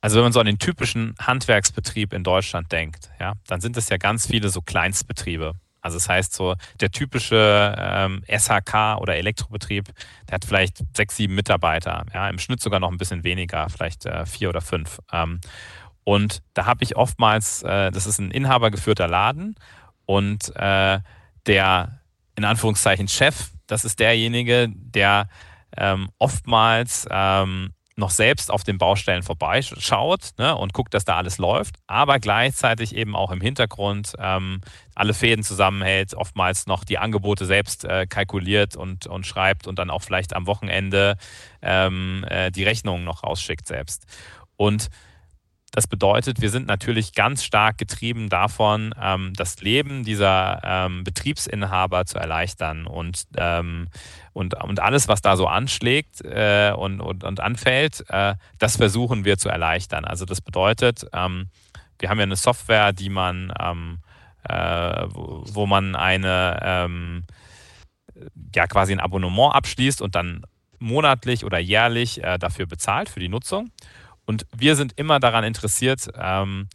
also 0.00 0.16
wenn 0.16 0.24
man 0.24 0.32
so 0.32 0.40
an 0.40 0.46
den 0.46 0.58
typischen 0.58 1.14
Handwerksbetrieb 1.20 2.14
in 2.14 2.24
Deutschland 2.24 2.72
denkt, 2.72 3.10
ja, 3.20 3.34
dann 3.46 3.60
sind 3.60 3.76
es 3.76 3.90
ja 3.90 3.98
ganz 3.98 4.26
viele 4.26 4.48
so 4.48 4.62
Kleinstbetriebe. 4.62 5.52
Also 5.80 5.96
das 5.96 6.08
heißt 6.08 6.34
so, 6.34 6.54
der 6.80 6.90
typische 6.90 7.74
ähm, 7.78 8.22
SHK 8.26 8.98
oder 9.00 9.16
Elektrobetrieb, 9.16 9.86
der 10.28 10.34
hat 10.34 10.44
vielleicht 10.44 10.82
sechs, 10.96 11.16
sieben 11.16 11.34
Mitarbeiter, 11.34 12.04
ja, 12.12 12.28
im 12.28 12.38
Schnitt 12.38 12.60
sogar 12.60 12.80
noch 12.80 12.90
ein 12.90 12.98
bisschen 12.98 13.22
weniger, 13.22 13.68
vielleicht 13.68 14.06
äh, 14.06 14.26
vier 14.26 14.48
oder 14.48 14.60
fünf. 14.60 14.98
Ähm, 15.12 15.40
und 16.08 16.40
da 16.54 16.64
habe 16.64 16.84
ich 16.84 16.96
oftmals, 16.96 17.62
äh, 17.64 17.90
das 17.90 18.06
ist 18.06 18.18
ein 18.18 18.30
inhabergeführter 18.30 19.06
Laden 19.08 19.56
und 20.06 20.56
äh, 20.56 21.00
der 21.46 22.00
in 22.34 22.46
Anführungszeichen 22.46 23.08
Chef, 23.08 23.50
das 23.66 23.84
ist 23.84 24.00
derjenige, 24.00 24.70
der 24.70 25.28
ähm, 25.76 26.08
oftmals 26.18 27.06
ähm, 27.10 27.74
noch 27.96 28.08
selbst 28.08 28.50
auf 28.50 28.64
den 28.64 28.78
Baustellen 28.78 29.22
vorbeischaut 29.22 30.30
ne, 30.38 30.56
und 30.56 30.72
guckt, 30.72 30.94
dass 30.94 31.04
da 31.04 31.18
alles 31.18 31.36
läuft, 31.36 31.76
aber 31.86 32.20
gleichzeitig 32.20 32.96
eben 32.96 33.14
auch 33.14 33.30
im 33.30 33.42
Hintergrund 33.42 34.14
ähm, 34.18 34.62
alle 34.94 35.12
Fäden 35.12 35.44
zusammenhält, 35.44 36.14
oftmals 36.14 36.66
noch 36.66 36.84
die 36.84 36.96
Angebote 36.96 37.44
selbst 37.44 37.84
äh, 37.84 38.06
kalkuliert 38.06 38.76
und, 38.76 39.06
und 39.06 39.26
schreibt 39.26 39.66
und 39.66 39.78
dann 39.78 39.90
auch 39.90 40.00
vielleicht 40.00 40.34
am 40.34 40.46
Wochenende 40.46 41.18
ähm, 41.60 42.24
äh, 42.30 42.50
die 42.50 42.64
Rechnungen 42.64 43.04
noch 43.04 43.24
rausschickt 43.24 43.66
selbst. 43.66 44.06
Und 44.56 44.88
das 45.72 45.86
bedeutet, 45.86 46.40
wir 46.40 46.50
sind 46.50 46.66
natürlich 46.66 47.14
ganz 47.14 47.44
stark 47.44 47.76
getrieben 47.76 48.30
davon, 48.30 48.94
ähm, 49.00 49.32
das 49.36 49.60
Leben 49.60 50.02
dieser 50.02 50.60
ähm, 50.64 51.04
Betriebsinhaber 51.04 52.06
zu 52.06 52.18
erleichtern 52.18 52.86
und, 52.86 53.24
ähm, 53.36 53.88
und, 54.32 54.54
und 54.54 54.80
alles, 54.80 55.08
was 55.08 55.20
da 55.20 55.36
so 55.36 55.46
anschlägt 55.46 56.22
äh, 56.24 56.72
und, 56.74 57.00
und, 57.00 57.22
und 57.22 57.40
anfällt, 57.40 58.04
äh, 58.08 58.34
das 58.58 58.76
versuchen 58.76 59.24
wir 59.26 59.36
zu 59.36 59.50
erleichtern. 59.50 60.04
Also 60.06 60.24
das 60.24 60.40
bedeutet, 60.40 61.06
ähm, 61.12 61.50
wir 61.98 62.08
haben 62.08 62.18
ja 62.18 62.24
eine 62.24 62.36
Software, 62.36 62.92
die 62.92 63.10
man, 63.10 63.52
ähm, 63.60 63.98
äh, 64.48 65.04
wo, 65.10 65.44
wo, 65.46 65.66
man 65.66 65.96
eine, 65.96 66.60
ähm, 66.62 67.24
ja 68.54 68.66
quasi 68.66 68.92
ein 68.92 69.00
Abonnement 69.00 69.54
abschließt 69.54 70.00
und 70.00 70.14
dann 70.14 70.44
monatlich 70.78 71.44
oder 71.44 71.58
jährlich 71.58 72.22
äh, 72.22 72.38
dafür 72.38 72.66
bezahlt 72.66 73.08
für 73.08 73.20
die 73.20 73.28
Nutzung. 73.28 73.70
Und 74.28 74.46
wir 74.54 74.76
sind 74.76 74.92
immer 74.96 75.20
daran 75.20 75.42
interessiert, 75.42 76.06
ähm, 76.14 76.68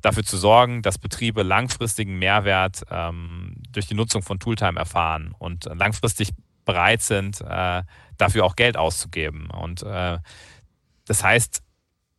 dafür 0.00 0.22
zu 0.22 0.36
sorgen, 0.36 0.80
dass 0.80 0.96
Betriebe 0.96 1.42
langfristigen 1.42 2.20
Mehrwert 2.20 2.84
ähm, 2.88 3.56
durch 3.72 3.88
die 3.88 3.94
Nutzung 3.94 4.22
von 4.22 4.38
Tooltime 4.38 4.78
erfahren 4.78 5.34
und 5.40 5.64
langfristig 5.64 6.30
bereit 6.64 7.02
sind, 7.02 7.40
äh, 7.40 7.82
dafür 8.16 8.44
auch 8.44 8.54
Geld 8.54 8.76
auszugeben. 8.76 9.50
Und 9.50 9.82
äh, 9.82 10.18
das 11.04 11.24
heißt, 11.24 11.64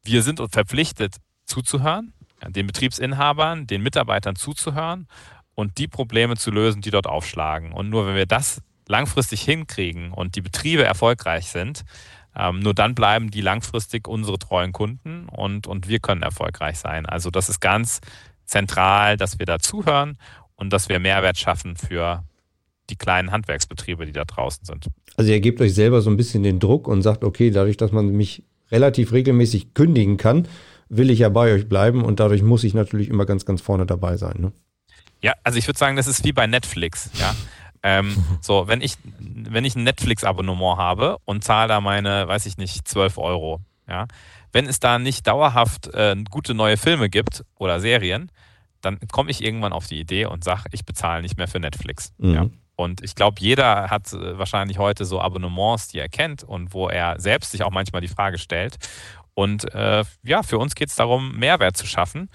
wir 0.04 0.24
sind 0.24 0.42
verpflichtet, 0.52 1.16
zuzuhören, 1.46 2.12
den 2.50 2.68
Betriebsinhabern, 2.68 3.68
den 3.68 3.84
Mitarbeitern 3.84 4.36
zuzuhören 4.36 5.08
und 5.56 5.78
die 5.78 5.88
Probleme 5.88 6.36
zu 6.36 6.52
lösen, 6.52 6.82
die 6.82 6.92
dort 6.92 7.08
aufschlagen. 7.08 7.72
Und 7.72 7.90
nur 7.90 8.08
wenn 8.08 8.16
wir 8.16 8.26
das 8.26 8.62
langfristig 8.90 9.42
hinkriegen 9.44 10.12
und 10.12 10.36
die 10.36 10.42
Betriebe 10.42 10.84
erfolgreich 10.84 11.48
sind, 11.48 11.86
ähm, 12.36 12.60
nur 12.60 12.74
dann 12.74 12.96
bleiben 12.96 13.32
die 13.32 13.42
langfristig 13.42 14.08
unsere 14.08 14.40
treuen 14.40 14.72
Kunden 14.72 15.28
und, 15.30 15.68
und 15.68 15.88
wir 15.88 16.00
können 16.00 16.24
erfolgreich 16.24 16.78
sein. 16.80 17.06
Also 17.06 17.30
das 17.30 17.50
ist 17.50 17.60
ganz 17.60 18.00
zentral, 18.46 19.18
dass 19.18 19.40
wir 19.40 19.46
da 19.46 19.60
zuhören 19.60 20.18
und 20.56 20.72
dass 20.72 20.90
wir 20.90 21.00
Mehrwert 21.00 21.38
schaffen 21.38 21.76
für 21.76 22.24
die 22.90 22.96
kleinen 22.96 23.32
Handwerksbetriebe, 23.32 24.06
die 24.06 24.12
da 24.12 24.26
draußen 24.26 24.66
sind. 24.66 24.88
Also 25.16 25.32
ihr 25.32 25.40
gebt 25.40 25.62
euch 25.62 25.74
selber 25.74 26.02
so 26.02 26.10
ein 26.10 26.18
bisschen 26.18 26.44
den 26.44 26.60
Druck 26.60 26.88
und 26.88 27.02
sagt, 27.02 27.24
okay, 27.24 27.52
dadurch, 27.52 27.78
dass 27.78 27.92
man 27.92 28.10
mich 28.10 28.44
relativ 28.72 29.12
regelmäßig 29.12 29.74
kündigen 29.74 30.18
kann, 30.18 30.48
will 30.90 31.10
ich 31.10 31.20
ja 31.20 31.30
bei 31.30 31.54
euch 31.54 31.70
bleiben 31.70 32.04
und 32.04 32.20
dadurch 32.20 32.44
muss 32.44 32.64
ich 32.64 32.74
natürlich 32.74 33.10
immer 33.10 33.26
ganz, 33.26 33.46
ganz 33.46 33.62
vorne 33.62 33.86
dabei 33.86 34.18
sein. 34.18 34.36
Ne? 34.40 34.52
Ja, 35.22 35.34
also 35.44 35.58
ich 35.58 35.68
würde 35.68 35.78
sagen, 35.78 35.96
das 35.96 36.08
ist 36.08 36.24
wie 36.24 36.34
bei 36.34 36.48
Netflix. 36.48 37.10
Ja, 37.14 37.36
ähm, 37.84 38.16
so, 38.42 38.68
wenn 38.68 38.82
ich, 38.82 38.96
wenn 39.20 39.66
ich 39.66 39.76
ein 39.76 39.84
Netflix-Abonnement 39.84 40.78
habe 40.78 41.18
und 41.26 41.44
zahle 41.44 41.68
da 41.68 41.82
meine, 41.82 42.28
weiß 42.28 42.46
ich 42.46 42.58
nicht, 42.58 42.88
12 42.88 43.18
Euro, 43.18 43.60
ja, 43.88 44.08
wenn 44.52 44.68
es 44.68 44.80
da 44.80 45.00
nicht 45.00 45.28
dauerhaft 45.28 45.94
äh, 45.94 46.16
gute 46.30 46.54
neue 46.54 46.78
Filme 46.78 47.10
gibt 47.10 47.44
oder 47.58 47.80
Serien, 47.80 48.32
dann 48.82 49.00
komme 49.12 49.32
ich 49.32 49.44
irgendwann 49.44 49.74
auf 49.74 49.88
die 49.88 50.00
Idee 50.00 50.26
und 50.26 50.44
sage, 50.44 50.64
ich 50.72 50.86
bezahle 50.86 51.22
nicht 51.22 51.38
mehr 51.38 51.48
für 51.48 51.60
Netflix. 51.60 52.14
Mhm. 52.18 52.34
Ja. 52.34 52.46
Und 52.76 53.04
ich 53.04 53.16
glaube, 53.16 53.40
jeder 53.40 53.90
hat 53.90 54.12
äh, 54.12 54.38
wahrscheinlich 54.38 54.80
heute 54.80 55.06
so 55.06 55.22
Abonnements, 55.22 55.90
die 55.90 56.00
er 56.00 56.10
kennt 56.10 56.44
und 56.44 56.74
wo 56.74 56.90
er 56.90 57.20
selbst 57.20 57.52
sich 57.52 57.64
auch 57.64 57.72
manchmal 57.72 58.02
die 58.02 58.08
Frage 58.08 58.38
stellt. 58.38 58.78
Und 59.34 59.74
äh, 59.74 60.04
ja, 60.24 60.44
für 60.44 60.58
uns 60.58 60.76
geht 60.76 60.90
es 60.90 60.96
darum, 60.96 61.38
Mehrwert 61.38 61.78
zu 61.78 61.86
schaffen. 61.86 62.30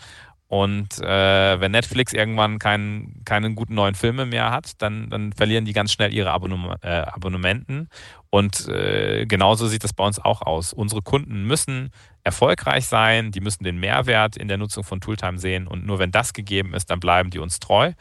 Und 0.48 1.00
äh, 1.00 1.60
wenn 1.60 1.72
Netflix 1.72 2.12
irgendwann 2.12 2.60
keinen, 2.60 3.24
keinen 3.24 3.56
guten 3.56 3.74
neuen 3.74 3.96
Filme 3.96 4.26
mehr 4.26 4.52
hat, 4.52 4.80
dann, 4.80 5.10
dann 5.10 5.32
verlieren 5.32 5.64
die 5.64 5.72
ganz 5.72 5.92
schnell 5.92 6.14
ihre 6.14 6.30
Abonnem 6.30 6.72
äh, 6.82 6.88
Abonnementen. 6.88 7.88
Und 8.30 8.68
äh, 8.68 9.26
genauso 9.26 9.66
sieht 9.66 9.82
das 9.82 9.92
bei 9.92 10.04
uns 10.04 10.20
auch 10.20 10.42
aus. 10.42 10.72
Unsere 10.72 11.02
Kunden 11.02 11.44
müssen 11.46 11.90
erfolgreich 12.22 12.86
sein, 12.86 13.32
die 13.32 13.40
müssen 13.40 13.64
den 13.64 13.78
Mehrwert 13.78 14.36
in 14.36 14.46
der 14.46 14.58
Nutzung 14.58 14.84
von 14.84 15.00
Tooltime 15.00 15.38
sehen 15.38 15.66
und 15.66 15.86
nur 15.86 15.98
wenn 15.98 16.10
das 16.10 16.32
gegeben 16.32 16.74
ist, 16.74 16.90
dann 16.90 17.00
bleiben 17.00 17.30
die 17.30 17.38
uns 17.38 17.60
treu. 17.60 17.92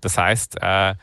Das 0.00 0.16
heißt, 0.16 0.56
äh, 0.62 0.94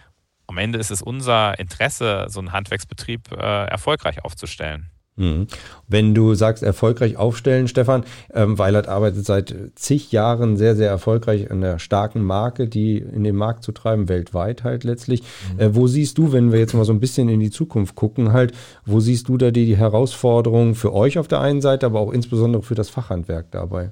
am 0.47 0.57
Ende 0.57 0.79
ist 0.79 0.91
es 0.91 1.01
unser 1.01 1.57
Interesse, 1.59 2.25
so 2.27 2.39
einen 2.39 2.51
Handwerksbetrieb 2.51 3.31
äh, 3.31 3.65
erfolgreich 3.65 4.23
aufzustellen. 4.25 4.89
Mhm. 5.17 5.47
Wenn 5.87 6.15
du 6.15 6.33
sagst, 6.35 6.63
erfolgreich 6.63 7.17
aufstellen, 7.17 7.67
Stefan, 7.67 8.03
ähm, 8.33 8.57
Weilert 8.57 8.87
arbeitet 8.87 9.25
seit 9.25 9.53
zig 9.75 10.11
Jahren 10.11 10.55
sehr, 10.57 10.75
sehr 10.75 10.89
erfolgreich 10.89 11.51
an 11.51 11.61
der 11.61 11.79
starken 11.79 12.23
Marke, 12.23 12.67
die 12.67 12.97
in 12.97 13.23
den 13.23 13.35
Markt 13.35 13.63
zu 13.63 13.71
treiben, 13.71 14.07
weltweit 14.07 14.63
halt 14.63 14.83
letztlich. 14.83 15.23
Mhm. 15.53 15.59
Äh, 15.59 15.75
wo 15.75 15.87
siehst 15.87 16.17
du, 16.17 16.31
wenn 16.31 16.51
wir 16.51 16.59
jetzt 16.59 16.73
mal 16.73 16.85
so 16.85 16.93
ein 16.93 16.99
bisschen 16.99 17.27
in 17.29 17.39
die 17.39 17.51
Zukunft 17.51 17.95
gucken, 17.95 18.31
halt, 18.31 18.53
wo 18.85 18.99
siehst 18.99 19.27
du 19.27 19.37
da 19.37 19.51
die, 19.51 19.65
die 19.65 19.77
Herausforderungen 19.77 20.75
für 20.75 20.93
euch 20.93 21.19
auf 21.19 21.27
der 21.27 21.41
einen 21.41 21.61
Seite, 21.61 21.85
aber 21.85 21.99
auch 21.99 22.11
insbesondere 22.11 22.63
für 22.63 22.75
das 22.75 22.89
Fachhandwerk 22.89 23.51
dabei? 23.51 23.91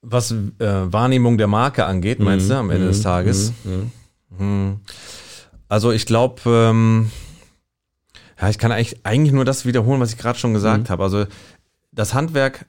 Was 0.00 0.32
äh, 0.32 0.36
Wahrnehmung 0.58 1.38
der 1.38 1.46
Marke 1.46 1.84
angeht, 1.86 2.20
meinst 2.20 2.48
mhm. 2.48 2.52
du, 2.52 2.58
am 2.58 2.70
Ende 2.70 2.86
des 2.86 2.98
mhm. 2.98 3.02
Tages? 3.02 3.52
Mhm. 3.64 3.90
Mhm. 4.38 4.80
Also 5.68 5.92
ich 5.92 6.06
glaube, 6.06 6.40
ähm, 6.46 7.10
ja, 8.44 8.50
ich 8.50 8.58
kann 8.58 8.72
eigentlich, 8.72 9.00
eigentlich 9.04 9.32
nur 9.32 9.46
das 9.46 9.64
wiederholen, 9.64 10.00
was 10.00 10.12
ich 10.12 10.18
gerade 10.18 10.38
schon 10.38 10.52
gesagt 10.52 10.84
mhm. 10.84 10.88
habe. 10.90 11.02
Also 11.02 11.24
das 11.92 12.12
Handwerk 12.12 12.66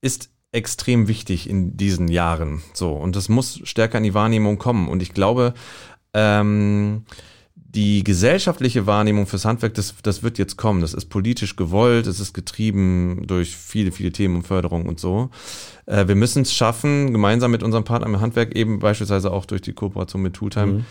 ist 0.00 0.30
extrem 0.50 1.08
wichtig 1.08 1.48
in 1.48 1.76
diesen 1.76 2.08
Jahren. 2.08 2.62
So, 2.72 2.92
und 2.92 3.16
das 3.16 3.28
muss 3.28 3.60
stärker 3.64 3.98
in 3.98 4.04
die 4.04 4.14
Wahrnehmung 4.14 4.58
kommen. 4.58 4.88
Und 4.88 5.02
ich 5.02 5.12
glaube, 5.12 5.52
ähm, 6.14 7.04
die 7.54 8.02
gesellschaftliche 8.02 8.86
Wahrnehmung 8.86 9.26
fürs 9.26 9.44
Handwerk, 9.44 9.74
das, 9.74 9.94
das 10.02 10.22
wird 10.22 10.38
jetzt 10.38 10.56
kommen. 10.56 10.80
Das 10.80 10.94
ist 10.94 11.10
politisch 11.10 11.54
gewollt, 11.54 12.06
es 12.06 12.18
ist 12.18 12.32
getrieben 12.32 13.24
durch 13.26 13.54
viele, 13.54 13.92
viele 13.92 14.12
Themen 14.12 14.36
und 14.36 14.46
Förderung 14.46 14.86
und 14.86 14.98
so. 14.98 15.28
Äh, 15.84 16.08
wir 16.08 16.14
müssen 16.16 16.42
es 16.42 16.54
schaffen, 16.54 17.12
gemeinsam 17.12 17.50
mit 17.50 17.62
unserem 17.62 17.84
Partner 17.84 18.08
im 18.08 18.20
Handwerk, 18.20 18.56
eben 18.56 18.78
beispielsweise 18.78 19.30
auch 19.30 19.44
durch 19.44 19.60
die 19.60 19.74
Kooperation 19.74 20.22
mit 20.22 20.32
Tooltime, 20.32 20.72
mhm. 20.72 20.84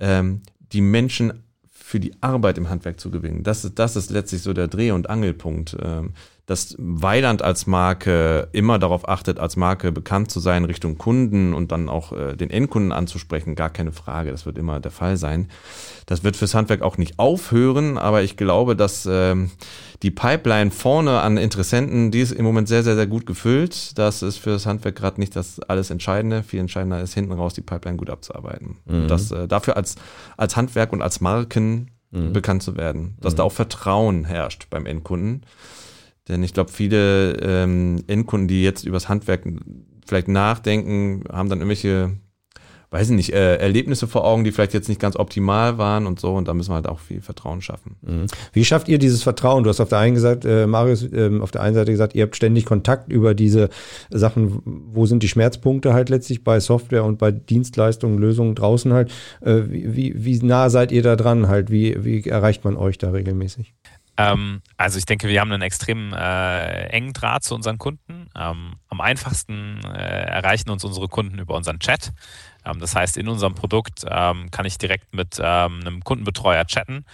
ähm, 0.00 0.42
die 0.70 0.82
Menschen 0.82 1.42
für 1.90 1.98
die 1.98 2.12
Arbeit 2.20 2.56
im 2.56 2.70
Handwerk 2.70 3.00
zu 3.00 3.10
gewinnen. 3.10 3.42
Das 3.42 3.64
ist, 3.64 3.80
das 3.80 3.96
ist 3.96 4.10
letztlich 4.10 4.42
so 4.42 4.52
der 4.52 4.68
Dreh- 4.68 4.92
und 4.92 5.10
Angelpunkt. 5.10 5.76
Ähm, 5.82 6.12
dass 6.50 6.74
Weiland 6.78 7.42
als 7.42 7.68
Marke 7.68 8.48
immer 8.50 8.80
darauf 8.80 9.08
achtet, 9.08 9.38
als 9.38 9.54
Marke 9.54 9.92
bekannt 9.92 10.32
zu 10.32 10.40
sein 10.40 10.64
Richtung 10.64 10.98
Kunden 10.98 11.54
und 11.54 11.70
dann 11.70 11.88
auch 11.88 12.10
äh, 12.10 12.34
den 12.34 12.50
Endkunden 12.50 12.90
anzusprechen, 12.90 13.54
gar 13.54 13.70
keine 13.70 13.92
Frage. 13.92 14.32
Das 14.32 14.46
wird 14.46 14.58
immer 14.58 14.80
der 14.80 14.90
Fall 14.90 15.16
sein. 15.16 15.46
Das 16.06 16.24
wird 16.24 16.36
fürs 16.36 16.56
Handwerk 16.56 16.82
auch 16.82 16.98
nicht 16.98 17.20
aufhören, 17.20 17.98
aber 17.98 18.24
ich 18.24 18.36
glaube, 18.36 18.74
dass 18.74 19.06
ähm, 19.08 19.52
die 20.02 20.10
Pipeline 20.10 20.72
vorne 20.72 21.20
an 21.20 21.36
Interessenten, 21.36 22.10
die 22.10 22.18
ist 22.18 22.32
im 22.32 22.44
Moment 22.44 22.66
sehr, 22.66 22.82
sehr, 22.82 22.96
sehr 22.96 23.06
gut 23.06 23.26
gefüllt. 23.26 23.96
Das 23.96 24.20
ist 24.20 24.38
für 24.38 24.50
das 24.50 24.66
Handwerk 24.66 24.96
gerade 24.96 25.20
nicht 25.20 25.36
das 25.36 25.60
alles 25.60 25.90
Entscheidende. 25.90 26.42
Viel 26.42 26.58
entscheidender 26.58 27.00
ist 27.00 27.14
hinten 27.14 27.30
raus 27.30 27.54
die 27.54 27.60
Pipeline 27.60 27.96
gut 27.96 28.10
abzuarbeiten. 28.10 28.78
Mhm. 28.86 29.02
Und 29.02 29.08
das 29.08 29.30
äh, 29.30 29.46
dafür 29.46 29.76
als, 29.76 29.94
als 30.36 30.56
Handwerk 30.56 30.92
und 30.92 31.00
als 31.00 31.20
Marken 31.20 31.92
mhm. 32.10 32.32
bekannt 32.32 32.64
zu 32.64 32.76
werden. 32.76 33.14
Dass 33.20 33.34
mhm. 33.34 33.36
da 33.36 33.42
auch 33.44 33.52
Vertrauen 33.52 34.24
herrscht 34.24 34.66
beim 34.68 34.84
Endkunden. 34.84 35.44
Denn 36.28 36.42
ich 36.42 36.54
glaube, 36.54 36.70
viele 36.70 37.32
ähm, 37.40 38.02
Endkunden, 38.06 38.48
die 38.48 38.62
jetzt 38.62 38.84
übers 38.84 39.08
Handwerk 39.08 39.44
vielleicht 40.06 40.28
nachdenken, 40.28 41.24
haben 41.32 41.48
dann 41.48 41.58
irgendwelche, 41.58 42.12
weiß 42.90 43.10
ich 43.10 43.16
nicht, 43.16 43.32
äh, 43.32 43.56
Erlebnisse 43.56 44.06
vor 44.06 44.24
Augen, 44.24 44.44
die 44.44 44.52
vielleicht 44.52 44.74
jetzt 44.74 44.88
nicht 44.88 45.00
ganz 45.00 45.16
optimal 45.16 45.78
waren 45.78 46.06
und 46.06 46.20
so. 46.20 46.34
Und 46.34 46.46
da 46.48 46.54
müssen 46.54 46.70
wir 46.70 46.74
halt 46.74 46.88
auch 46.88 46.98
viel 46.98 47.22
Vertrauen 47.22 47.62
schaffen. 47.62 47.96
Mhm. 48.02 48.26
Wie 48.52 48.64
schafft 48.64 48.88
ihr 48.88 48.98
dieses 48.98 49.22
Vertrauen? 49.22 49.64
Du 49.64 49.70
hast 49.70 49.80
auf 49.80 49.88
der 49.88 49.98
einen 49.98 50.14
gesagt, 50.14 50.44
äh, 50.44 50.66
Marius, 50.66 51.04
äh, 51.04 51.30
auf 51.40 51.52
der 51.52 51.62
einen 51.62 51.74
Seite 51.74 51.90
gesagt, 51.90 52.14
ihr 52.14 52.24
habt 52.24 52.36
ständig 52.36 52.66
Kontakt 52.66 53.10
über 53.10 53.34
diese 53.34 53.70
Sachen. 54.10 54.60
Wo 54.64 55.06
sind 55.06 55.22
die 55.22 55.28
Schmerzpunkte 55.28 55.94
halt 55.94 56.10
letztlich 56.10 56.44
bei 56.44 56.60
Software 56.60 57.04
und 57.04 57.18
bei 57.18 57.30
Dienstleistungen, 57.30 58.18
Lösungen 58.18 58.54
draußen 58.54 58.92
halt? 58.92 59.10
Äh, 59.40 59.62
wie, 59.68 60.14
wie 60.16 60.38
nah 60.44 60.70
seid 60.70 60.92
ihr 60.92 61.02
da 61.02 61.16
dran 61.16 61.48
halt? 61.48 61.70
Wie, 61.70 62.04
wie 62.04 62.28
erreicht 62.28 62.64
man 62.64 62.76
euch 62.76 62.98
da 62.98 63.10
regelmäßig? 63.10 63.74
Ähm, 64.16 64.62
also 64.76 64.98
ich 64.98 65.06
denke, 65.06 65.28
wir 65.28 65.40
haben 65.40 65.52
einen 65.52 65.62
extrem 65.62 66.12
äh, 66.12 66.86
engen 66.86 67.12
Draht 67.12 67.44
zu 67.44 67.54
unseren 67.54 67.78
Kunden. 67.78 68.28
Ähm, 68.36 68.74
am 68.88 69.00
einfachsten 69.00 69.80
äh, 69.84 70.24
erreichen 70.24 70.70
uns 70.70 70.84
unsere 70.84 71.08
Kunden 71.08 71.38
über 71.38 71.54
unseren 71.54 71.78
Chat. 71.78 72.12
Ähm, 72.64 72.80
das 72.80 72.94
heißt, 72.94 73.16
in 73.16 73.28
unserem 73.28 73.54
Produkt 73.54 74.04
ähm, 74.08 74.50
kann 74.50 74.66
ich 74.66 74.78
direkt 74.78 75.14
mit 75.14 75.38
ähm, 75.42 75.80
einem 75.80 76.04
Kundenbetreuer 76.04 76.64
chatten 76.66 77.04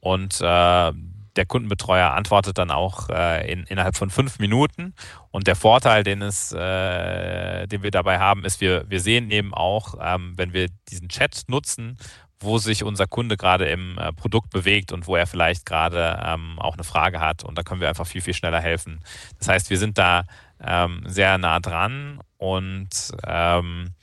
und 0.00 0.40
äh, 0.40 0.92
der 1.36 1.46
Kundenbetreuer 1.46 2.12
antwortet 2.12 2.58
dann 2.58 2.70
auch 2.70 3.08
äh, 3.10 3.50
in, 3.50 3.64
innerhalb 3.64 3.96
von 3.96 4.10
fünf 4.10 4.38
Minuten. 4.38 4.94
Und 5.30 5.46
der 5.46 5.56
Vorteil, 5.56 6.02
den, 6.02 6.22
es, 6.22 6.52
äh, 6.52 7.66
den 7.66 7.82
wir 7.82 7.90
dabei 7.90 8.18
haben, 8.18 8.44
ist, 8.44 8.60
wir, 8.60 8.88
wir 8.88 9.00
sehen 9.00 9.30
eben 9.30 9.52
auch, 9.52 9.94
ähm, 10.00 10.32
wenn 10.36 10.52
wir 10.52 10.68
diesen 10.88 11.08
Chat 11.08 11.42
nutzen, 11.48 11.98
wo 12.40 12.58
sich 12.58 12.84
unser 12.84 13.06
Kunde 13.06 13.36
gerade 13.36 13.66
im 13.66 13.98
äh, 13.98 14.12
Produkt 14.12 14.50
bewegt 14.50 14.92
und 14.92 15.06
wo 15.06 15.16
er 15.16 15.26
vielleicht 15.26 15.64
gerade 15.64 16.20
ähm, 16.24 16.58
auch 16.58 16.74
eine 16.74 16.84
Frage 16.84 17.20
hat. 17.20 17.44
Und 17.44 17.56
da 17.56 17.62
können 17.62 17.80
wir 17.80 17.88
einfach 17.88 18.06
viel, 18.06 18.20
viel 18.20 18.34
schneller 18.34 18.60
helfen. 18.60 19.00
Das 19.38 19.48
heißt, 19.48 19.70
wir 19.70 19.78
sind 19.78 19.98
da 19.98 20.24
ähm, 20.60 21.02
sehr 21.06 21.38
nah 21.38 21.60
dran 21.60 22.20
und 22.36 22.88
ähm, 23.26 23.94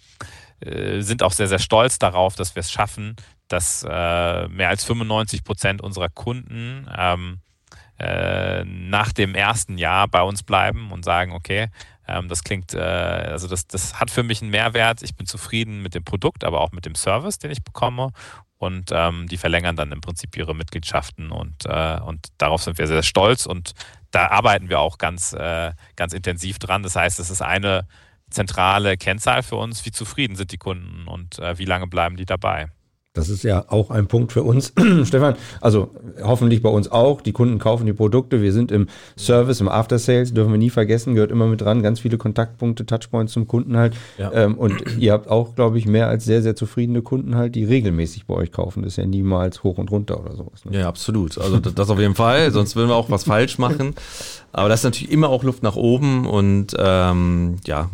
äh, 0.59 1.01
sind 1.01 1.23
auch 1.23 1.31
sehr, 1.31 1.47
sehr 1.47 1.59
stolz 1.59 1.99
darauf, 1.99 2.35
dass 2.35 2.55
wir 2.55 2.61
es 2.61 2.71
schaffen, 2.71 3.15
dass 3.47 3.83
äh, 3.87 4.47
mehr 4.47 4.69
als 4.69 4.83
95 4.83 5.43
Prozent 5.43 5.81
unserer 5.81 6.09
Kunden 6.09 6.87
ähm, 6.95 7.39
äh, 7.99 8.63
nach 8.65 9.11
dem 9.11 9.35
ersten 9.35 9.77
Jahr 9.77 10.07
bei 10.07 10.21
uns 10.23 10.43
bleiben 10.43 10.91
und 10.91 11.05
sagen, 11.05 11.31
okay, 11.31 11.69
ähm, 12.13 12.27
das 12.27 12.43
klingt, 12.43 12.73
äh, 12.73 12.79
also 12.79 13.47
das, 13.47 13.67
das 13.67 13.99
hat 13.99 14.11
für 14.11 14.23
mich 14.23 14.41
einen 14.41 14.51
Mehrwert. 14.51 15.01
Ich 15.01 15.15
bin 15.15 15.25
zufrieden 15.25 15.81
mit 15.81 15.95
dem 15.95 16.03
Produkt, 16.03 16.43
aber 16.43 16.61
auch 16.61 16.71
mit 16.71 16.85
dem 16.85 16.95
Service, 16.95 17.39
den 17.39 17.51
ich 17.51 17.63
bekomme. 17.63 18.11
Und 18.57 18.91
ähm, 18.93 19.27
die 19.27 19.37
verlängern 19.37 19.75
dann 19.75 19.91
im 19.91 20.01
Prinzip 20.01 20.37
ihre 20.37 20.55
Mitgliedschaften 20.55 21.31
und, 21.31 21.65
äh, 21.65 21.99
und 21.99 22.27
darauf 22.37 22.63
sind 22.63 22.77
wir 22.77 22.87
sehr 22.87 23.03
stolz 23.03 23.45
und 23.45 23.73
da 24.11 24.27
arbeiten 24.27 24.69
wir 24.69 24.79
auch 24.79 24.97
ganz, 24.97 25.33
äh, 25.33 25.73
ganz 25.97 26.13
intensiv 26.13 26.59
dran. 26.59 26.81
Das 26.81 26.95
heißt, 26.95 27.19
es 27.19 27.29
ist 27.29 27.41
eine 27.41 27.87
zentrale 28.29 28.95
Kennzahl 28.95 29.43
für 29.43 29.57
uns, 29.57 29.85
wie 29.85 29.91
zufrieden 29.91 30.37
sind 30.37 30.53
die 30.53 30.57
Kunden 30.57 31.07
und 31.07 31.39
äh, 31.39 31.57
wie 31.57 31.65
lange 31.65 31.87
bleiben 31.87 32.15
die 32.15 32.25
dabei. 32.25 32.69
Das 33.13 33.29
ist 33.29 33.43
ja 33.43 33.65
auch 33.67 33.91
ein 33.91 34.07
Punkt 34.07 34.31
für 34.31 34.41
uns, 34.41 34.73
Stefan. 35.03 35.35
Also 35.61 35.91
hoffentlich 36.23 36.63
bei 36.63 36.69
uns 36.69 36.91
auch. 36.91 37.21
Die 37.21 37.31
Kunden 37.31 37.59
kaufen 37.59 37.85
die 37.85 37.93
Produkte. 37.93 38.41
Wir 38.41 38.51
sind 38.51 38.71
im 38.71 38.87
Service, 39.17 39.61
im 39.61 39.69
After 39.69 39.99
Sales, 39.99 40.33
dürfen 40.33 40.51
wir 40.51 40.57
nie 40.57 40.71
vergessen, 40.71 41.13
gehört 41.13 41.29
immer 41.29 41.45
mit 41.45 41.61
dran. 41.61 41.83
Ganz 41.83 41.99
viele 41.99 42.17
Kontaktpunkte, 42.17 42.87
Touchpoints 42.87 43.33
zum 43.33 43.47
Kunden 43.47 43.77
halt. 43.77 43.93
Ja. 44.17 44.31
Ähm, 44.33 44.57
und 44.57 44.97
ihr 44.97 45.11
habt 45.13 45.29
auch, 45.29 45.53
glaube 45.53 45.77
ich, 45.77 45.85
mehr 45.85 46.07
als 46.07 46.25
sehr, 46.25 46.41
sehr 46.41 46.55
zufriedene 46.55 47.03
Kunden 47.03 47.35
halt, 47.35 47.53
die 47.53 47.65
regelmäßig 47.65 48.25
bei 48.25 48.33
euch 48.33 48.51
kaufen. 48.51 48.81
Das 48.81 48.93
ist 48.93 48.97
ja 48.97 49.05
niemals 49.05 49.63
hoch 49.63 49.77
und 49.77 49.91
runter 49.91 50.19
oder 50.19 50.35
sowas. 50.35 50.65
Ne? 50.65 50.79
Ja, 50.79 50.87
absolut. 50.87 51.37
Also 51.37 51.59
das 51.59 51.91
auf 51.91 51.99
jeden 51.99 52.15
Fall. 52.15 52.49
Sonst 52.49 52.75
würden 52.75 52.89
wir 52.89 52.95
auch 52.95 53.11
was 53.11 53.25
falsch 53.25 53.59
machen. 53.59 53.93
Aber 54.51 54.69
das 54.69 54.79
ist 54.79 54.85
natürlich 54.85 55.11
immer 55.11 55.29
auch 55.29 55.43
Luft 55.43 55.61
nach 55.61 55.75
oben 55.75 56.25
und 56.25 56.75
ähm, 56.79 57.57
ja, 57.67 57.91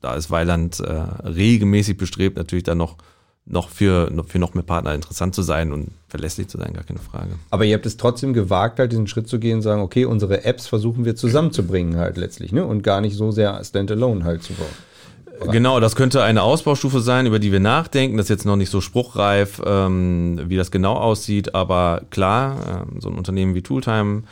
da 0.00 0.14
ist 0.14 0.30
Weiland 0.32 0.80
äh, 0.80 0.92
regelmäßig 1.24 1.96
bestrebt, 1.96 2.36
natürlich 2.36 2.64
dann 2.64 2.78
noch 2.78 2.96
noch 3.46 3.68
für, 3.68 4.10
für 4.26 4.38
noch 4.38 4.54
mehr 4.54 4.62
Partner 4.62 4.94
interessant 4.94 5.34
zu 5.34 5.42
sein 5.42 5.72
und 5.72 5.90
verlässlich 6.08 6.48
zu 6.48 6.56
sein, 6.56 6.72
gar 6.72 6.84
keine 6.84 6.98
Frage. 6.98 7.32
Aber 7.50 7.64
ihr 7.64 7.74
habt 7.74 7.84
es 7.84 7.96
trotzdem 7.96 8.32
gewagt, 8.32 8.78
halt 8.78 8.92
diesen 8.92 9.06
Schritt 9.06 9.28
zu 9.28 9.38
gehen 9.38 9.56
und 9.56 9.62
sagen, 9.62 9.82
okay, 9.82 10.06
unsere 10.06 10.44
Apps 10.44 10.66
versuchen 10.66 11.04
wir 11.04 11.14
zusammenzubringen 11.14 11.96
halt 11.96 12.16
letztlich, 12.16 12.52
ne? 12.52 12.64
Und 12.64 12.82
gar 12.82 13.00
nicht 13.00 13.16
so 13.16 13.30
sehr 13.30 13.62
standalone 13.62 14.24
halt 14.24 14.42
zu 14.42 14.54
bauen. 14.54 15.50
Genau, 15.50 15.80
das 15.80 15.96
könnte 15.96 16.22
eine 16.22 16.42
Ausbaustufe 16.42 17.00
sein, 17.00 17.26
über 17.26 17.38
die 17.38 17.52
wir 17.52 17.60
nachdenken. 17.60 18.16
Das 18.16 18.26
ist 18.26 18.30
jetzt 18.30 18.46
noch 18.46 18.56
nicht 18.56 18.70
so 18.70 18.80
spruchreif, 18.80 19.60
ähm, 19.66 20.40
wie 20.46 20.56
das 20.56 20.70
genau 20.70 20.94
aussieht, 20.94 21.54
aber 21.54 22.02
klar, 22.10 22.86
ähm, 22.88 23.00
so 23.00 23.10
ein 23.10 23.18
Unternehmen 23.18 23.54
wie 23.54 23.62
Tooltime 23.62 24.22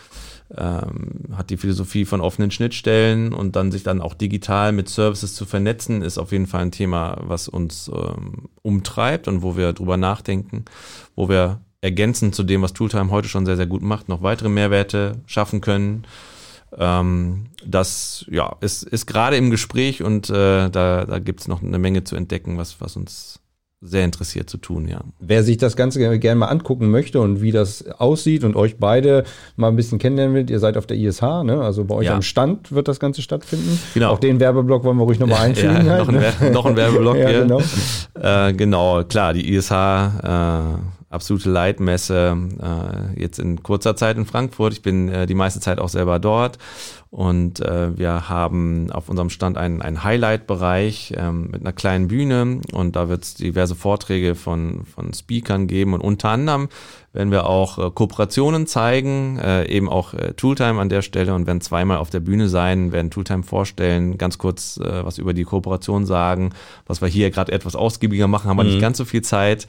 ähm, 0.57 1.35
hat 1.37 1.51
die 1.51 1.57
Philosophie 1.57 2.05
von 2.05 2.21
offenen 2.21 2.51
Schnittstellen 2.51 3.33
und 3.33 3.57
dann 3.57 3.73
sich 3.73 3.83
dann 3.83 4.01
auch 4.01 4.15
digital 4.15 4.73
mit 4.73 4.89
Services 4.89 5.35
zu 5.35 5.47
vernetzen, 5.47 6.03
ist 6.03 6.19
auf 6.19 6.33
jeden 6.33 6.47
Fall 6.47 6.63
ein 6.63 6.73
Thema, 6.73 7.19
was 7.23 7.49
uns 7.49 7.91
ähm, 7.95 8.49
umtreibt 8.63 9.29
und 9.29 9.43
wo 9.43 9.57
wir 9.57 9.73
drüber 9.73 9.97
nachdenken, 9.97 10.65
wo 11.17 11.29
wir 11.29 11.61
ergänzend 11.81 12.35
zu 12.35 12.43
dem, 12.43 12.63
was 12.63 12.73
Tooltime 12.73 13.11
heute 13.11 13.29
schon 13.29 13.47
sehr, 13.47 13.57
sehr 13.57 13.67
gut 13.67 13.83
macht, 13.83 14.09
noch 14.09 14.23
weitere 14.23 14.49
Mehrwerte 14.49 15.21
schaffen 15.27 15.61
können. 15.61 16.05
Ähm, 16.77 17.47
das 17.67 18.25
ja, 18.31 18.57
ist, 18.61 18.83
ist 18.83 19.07
gerade 19.07 19.37
im 19.37 19.51
Gespräch 19.51 20.03
und 20.03 20.31
äh, 20.31 20.71
da, 20.71 21.05
da 21.05 21.19
gibt 21.19 21.41
es 21.41 21.49
noch 21.49 21.63
eine 21.63 21.79
Menge 21.79 22.05
zu 22.05 22.17
entdecken, 22.17 22.57
was, 22.57 22.81
was 22.81 22.97
uns 22.97 23.42
sehr 23.85 24.05
interessiert 24.05 24.49
zu 24.49 24.59
tun, 24.59 24.87
ja. 24.87 25.01
Wer 25.19 25.43
sich 25.43 25.57
das 25.57 25.75
Ganze 25.75 26.19
gerne 26.19 26.39
mal 26.39 26.47
angucken 26.47 26.91
möchte 26.91 27.21
und 27.21 27.43
wie 27.43 27.51
das 27.51 27.85
aussieht 27.99 28.45
und 28.45 28.55
euch 28.55 28.77
beide 28.79 29.25
mal 29.57 29.69
ein 29.69 29.77
bisschen 29.77 29.99
kennenlernen 29.99 30.37
will, 30.37 30.49
ihr 30.49 30.61
seid 30.61 30.77
auf 30.77 30.87
der 30.87 30.97
ISH, 30.97 31.21
ne? 31.21 31.61
also 31.61 31.85
bei 31.85 31.97
euch 31.97 32.07
ja. 32.07 32.15
am 32.15 32.23
Stand 32.23 32.71
wird 32.71 32.87
das 32.87 33.01
Ganze 33.01 33.23
stattfinden. 33.23 33.81
Genau. 33.95 34.13
Auch 34.13 34.21
den 34.21 34.39
Werbeblock 34.39 34.85
wollen 34.85 34.97
wir 34.99 35.05
ruhig 35.05 35.19
nochmal 35.19 35.41
einfügen. 35.49 35.85
Ja, 35.85 35.93
halt, 35.93 36.07
noch, 36.07 36.09
ein, 36.09 36.15
ne? 36.15 36.51
noch 36.53 36.67
ein 36.67 36.77
Werbeblock, 36.77 37.17
ja, 37.19 37.43
genau. 37.43 37.61
Äh, 38.15 38.53
genau, 38.53 39.03
klar, 39.03 39.35
die 39.35 39.53
ISH 39.53 39.73
äh, 39.73 40.61
absolute 41.13 41.51
Leitmesse 41.51 42.37
äh, 42.61 43.21
jetzt 43.21 43.39
in 43.39 43.63
kurzer 43.63 43.97
Zeit 43.97 44.17
in 44.17 44.27
Frankfurt. 44.27 44.73
Ich 44.73 44.83
bin 44.83 45.09
äh, 45.09 45.27
die 45.27 45.35
meiste 45.35 45.61
Zeit 45.61 45.79
auch 45.79 45.89
selber 45.89 46.19
dort. 46.19 46.59
Und 47.11 47.61
äh, 47.61 47.99
wir 47.99 48.31
haben 48.31 48.91
auf 48.91 49.11
unserem 49.11 49.29
Stand 49.29 49.59
einen, 49.59 49.83
einen 49.83 50.03
Highlight-Bereich 50.03 51.13
ähm, 51.19 51.51
mit 51.51 51.61
einer 51.61 51.75
kleinen 51.75 52.09
Bühne. 52.09 52.63
Und 52.73 52.97
da 52.97 53.11
wird 53.11 53.25
es 53.25 53.35
diverse 53.35 53.75
Vorträge 53.75 54.35
von, 54.35 54.87
von 54.87 55.13
Speakern 55.13 55.67
geben. 55.67 55.93
Und 55.93 56.01
unter 56.01 56.31
anderem 56.31 56.71
werden 57.13 57.31
wir 57.31 57.47
auch 57.47 57.79
äh, 57.79 57.91
Kooperationen 57.91 58.67
zeigen, 58.67 59.39
äh, 59.39 59.67
eben 59.67 59.91
auch 59.91 60.15
äh, 60.15 60.33
Tooltime 60.33 60.81
an 60.81 60.89
der 60.89 61.03
Stelle. 61.03 61.35
Und 61.35 61.47
werden 61.47 61.61
zweimal 61.61 61.99
auf 61.99 62.09
der 62.09 62.21
Bühne 62.21 62.49
sein, 62.49 62.93
werden 62.93 63.11
Tooltime 63.11 63.43
vorstellen, 63.43 64.17
ganz 64.17 64.39
kurz 64.39 64.79
äh, 64.79 65.05
was 65.05 65.19
über 65.19 65.35
die 65.35 65.45
Kooperation 65.45 66.07
sagen, 66.07 66.55
was 66.87 67.03
wir 67.03 67.09
hier 67.09 67.31
gerade 67.31 67.53
etwas 67.53 67.77
ausgiebiger 67.77 68.27
machen, 68.27 68.49
haben 68.49 68.57
wir 68.57 68.65
nicht 68.65 68.77
mhm. 68.77 68.81
ganz 68.81 68.97
so 68.97 69.05
viel 69.05 69.21
Zeit 69.21 69.67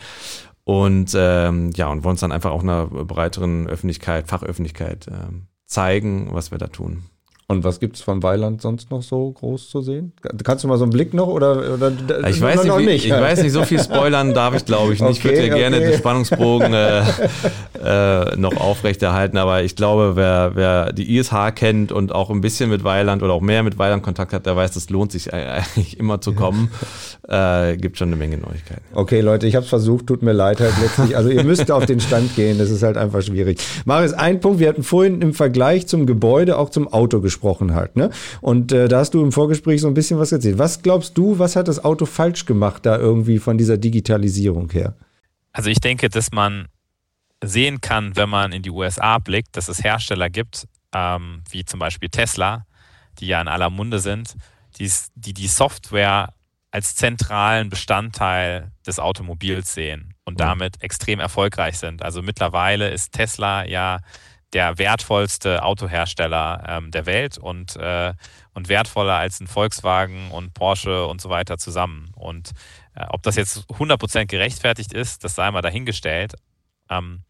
und 0.66 1.14
ähm, 1.16 1.72
ja, 1.76 1.88
und 1.88 2.04
wollen 2.04 2.14
uns 2.14 2.22
dann 2.22 2.32
einfach 2.32 2.52
auch 2.52 2.64
einer 2.64 2.88
breiteren 2.88 3.68
Öffentlichkeit, 3.68 4.28
Fachöffentlichkeit 4.28 5.08
äh, 5.08 5.32
zeigen, 5.66 6.30
was 6.32 6.52
wir 6.52 6.58
da 6.58 6.68
tun. 6.68 7.04
Und 7.46 7.66
was 7.66 7.82
gibt 7.82 7.98
es 7.98 8.02
von 8.02 8.24
Weiland 8.24 8.62
sonst 8.62 8.90
noch 8.90 9.04
so 9.04 9.32
groß 9.32 9.70
zu 9.70 9.82
sehen? 9.82 10.14
Kannst 10.46 10.64
du 10.64 10.70
mal 10.70 10.78
so 10.78 10.86
einen 10.86 10.94
Blick 10.94 11.14
noch 11.14 11.28
oder, 11.28 11.74
oder 11.74 11.92
ich 12.30 12.40
weiß 12.40 12.64
nicht, 12.64 12.78
nicht, 12.78 13.06
ich 13.06 13.12
weiß 13.12 13.44
nicht, 13.44 13.52
so 13.52 13.64
viel 13.64 13.84
spoilern 13.84 14.34
darf 14.34 14.56
ich 14.56 14.64
glaube 14.64 14.94
ich 14.94 15.02
nicht. 15.02 15.20
Okay, 15.20 15.34
ich 15.34 15.36
würde 15.36 15.48
ja 15.48 15.54
okay. 15.54 15.62
gerne 15.62 15.80
den 15.82 15.98
Spannungsbogen 15.98 16.74
äh, 16.74 17.04
äh, 17.84 18.38
noch 18.38 18.56
aufrechterhalten, 18.56 19.38
aber 19.38 19.62
ich 19.62 19.76
glaube, 19.76 20.14
wer, 20.16 20.52
wer 20.54 20.94
die 20.94 21.18
ISH 21.18 21.34
kennt 21.56 21.92
und 21.92 22.14
auch 22.14 22.30
ein 22.30 22.40
bisschen 22.40 22.70
mit 22.70 22.86
Weiland 22.86 23.24
oder 23.24 23.34
auch 23.34 23.42
mehr 23.42 23.62
mit 23.62 23.78
Weiland 23.78 24.04
Kontakt 24.04 24.32
hat, 24.32 24.46
der 24.46 24.56
weiß, 24.56 24.72
das 24.72 24.90
lohnt 24.90 25.12
sich 25.12 25.34
eigentlich 25.34 26.00
immer 26.00 26.22
zu 26.22 26.34
kommen. 26.34 26.72
Äh, 27.28 27.76
gibt 27.76 27.98
schon 27.98 28.08
eine 28.08 28.16
Menge 28.16 28.38
Neuigkeiten. 28.38 28.84
Okay, 28.94 29.20
Leute, 29.20 29.48
ich 29.48 29.56
habe 29.56 29.64
es 29.64 29.70
versucht, 29.70 30.08
tut 30.08 30.24
mir 30.24 30.34
leid 30.34 30.62
halt 30.62 30.74
letztlich. 30.82 31.18
Also 31.18 31.30
ihr 31.30 31.44
müsst 31.44 31.72
auf 31.72 31.86
den 31.86 32.00
Stand 32.00 32.36
gehen, 32.36 32.58
das 32.58 32.70
ist 32.70 32.84
halt 32.84 32.96
einfach 32.96 33.22
schwierig. 33.22 33.60
Marius, 33.84 34.14
ein 34.14 34.40
Punkt, 34.40 34.60
wir 34.60 34.70
hatten 34.70 34.84
vorhin 34.84 35.22
im 35.22 35.34
Vergleich 35.34 35.88
zum 35.88 36.06
Gebäude 36.06 36.58
auch 36.58 36.70
zum 36.70 36.88
Auto 36.88 37.20
gesprochen 37.20 37.33
gesprochen 37.34 37.74
halt. 37.74 37.96
Ne? 37.96 38.12
Und 38.42 38.72
äh, 38.72 38.88
da 38.88 39.00
hast 39.00 39.14
du 39.14 39.24
im 39.24 39.32
Vorgespräch 39.32 39.82
so 39.82 39.88
ein 39.88 39.94
bisschen 39.94 40.20
was 40.20 40.32
erzählt. 40.32 40.60
Was 40.60 40.82
glaubst 40.82 41.18
du, 41.18 41.40
was 41.40 41.56
hat 41.56 41.68
das 41.68 41.84
Auto 41.84 42.06
falsch 42.06 42.46
gemacht 42.46 42.86
da 42.86 42.98
irgendwie 42.98 43.40
von 43.40 43.58
dieser 43.58 43.78
Digitalisierung 43.78 44.70
her? 44.72 44.96
Also 45.52 45.70
ich 45.70 45.80
denke, 45.80 46.10
dass 46.10 46.32
man 46.32 46.68
sehen 47.44 47.82
kann, 47.82 48.16
wenn 48.16 48.30
man 48.30 48.52
in 48.52 48.62
die 48.62 48.70
USA 48.70 49.18
blickt, 49.18 49.58
dass 49.58 49.68
es 49.68 49.84
Hersteller 49.84 50.30
gibt, 50.30 50.68
ähm, 50.94 51.44
wie 51.50 51.66
zum 51.66 51.80
Beispiel 51.80 52.10
Tesla, 52.10 52.66
die 53.20 53.28
ja 53.28 53.42
in 53.42 53.48
aller 53.48 53.70
Munde 53.70 54.00
sind, 54.00 54.36
die 54.78 54.90
die, 55.16 55.34
die 55.34 55.48
Software 55.48 56.34
als 56.72 56.96
zentralen 56.96 57.70
Bestandteil 57.70 58.72
des 58.88 59.00
Automobils 59.00 59.74
sehen 59.74 60.16
und 60.26 60.36
mhm. 60.36 60.38
damit 60.38 60.82
extrem 60.82 61.20
erfolgreich 61.20 61.78
sind. 61.78 62.02
Also 62.02 62.22
mittlerweile 62.22 62.90
ist 62.90 63.12
Tesla 63.12 63.66
ja 63.66 64.00
der 64.54 64.78
wertvollste 64.78 65.64
Autohersteller 65.64 66.64
ähm, 66.68 66.92
der 66.92 67.06
Welt 67.06 67.38
und, 67.38 67.76
äh, 67.76 68.14
und 68.54 68.70
wertvoller 68.70 69.16
als 69.16 69.40
ein 69.40 69.48
Volkswagen 69.48 70.32
und 70.32 70.54
Porsche 70.54 71.06
und 71.08 71.20
so 71.20 71.30
weiter 71.30 71.58
zusammen. 71.58 72.12
Und 72.16 72.52
äh, 72.96 73.06
ob 73.10 73.24
das 73.24 73.36
jetzt 73.36 73.70
100% 73.70 74.28
gerechtfertigt 74.28 74.94
ist, 74.94 75.24
das 75.24 75.36
sei 75.36 75.50
mal 75.50 75.62
dahingestellt. 75.62 76.36
Ähm, 76.90 77.24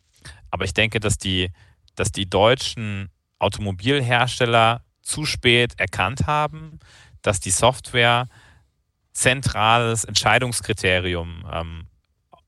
aber 0.51 0.65
ich 0.65 0.73
denke, 0.73 0.99
dass 0.99 1.17
die, 1.17 1.51
dass 1.95 2.12
die 2.12 2.29
deutschen 2.29 3.09
Automobilhersteller 3.39 4.83
zu 5.01 5.25
spät 5.25 5.79
erkannt 5.79 6.27
haben, 6.27 6.79
dass 7.21 7.39
die 7.39 7.51
Software 7.51 8.27
zentrales 9.13 10.03
Entscheidungskriterium 10.03 11.45
ähm, 11.51 11.88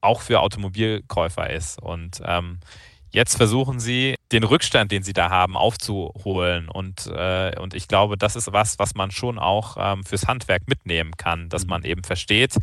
auch 0.02 0.22
für 0.22 0.42
Automobilkäufer 0.42 1.50
ist. 1.50 1.82
Und 1.82 2.22
ähm, 2.26 2.60
Jetzt 3.16 3.38
versuchen 3.38 3.80
sie, 3.80 4.16
den 4.34 4.44
Rückstand, 4.44 4.92
den 4.92 5.02
sie 5.02 5.14
da 5.14 5.30
haben, 5.30 5.56
aufzuholen. 5.56 6.68
Und, 6.68 7.08
äh, 7.08 7.58
und 7.58 7.74
ich 7.74 7.88
glaube, 7.88 8.18
das 8.18 8.36
ist 8.36 8.52
was, 8.52 8.78
was 8.78 8.94
man 8.94 9.10
schon 9.10 9.40
auch 9.40 9.78
ähm, 9.80 10.04
fürs 10.04 10.28
Handwerk 10.28 10.68
mitnehmen 10.68 11.14
kann, 11.16 11.48
dass 11.48 11.64
mhm. 11.64 11.70
man 11.70 11.84
eben 11.86 12.04
versteht, 12.04 12.58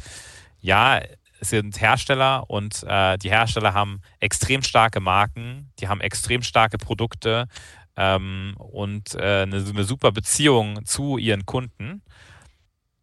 ja, 0.61 1.01
es 1.41 1.49
sind 1.49 1.81
Hersteller 1.81 2.51
und 2.51 2.85
äh, 2.87 3.17
die 3.17 3.31
Hersteller 3.31 3.73
haben 3.73 4.03
extrem 4.21 4.63
starke 4.63 5.01
Marken, 5.01 5.73
die 5.79 5.89
haben 5.89 6.03
extrem 6.03 6.43
starke 6.43 6.77
Produkte 6.77 7.49
ähm, 7.97 8.55
und 8.59 9.15
äh, 9.15 9.45
eine, 9.45 9.57
eine, 9.57 9.85
super 9.85 10.13
Beziehung 10.13 10.85
zu 10.85 11.17
ihren 11.17 11.47
Kunden. 11.47 12.03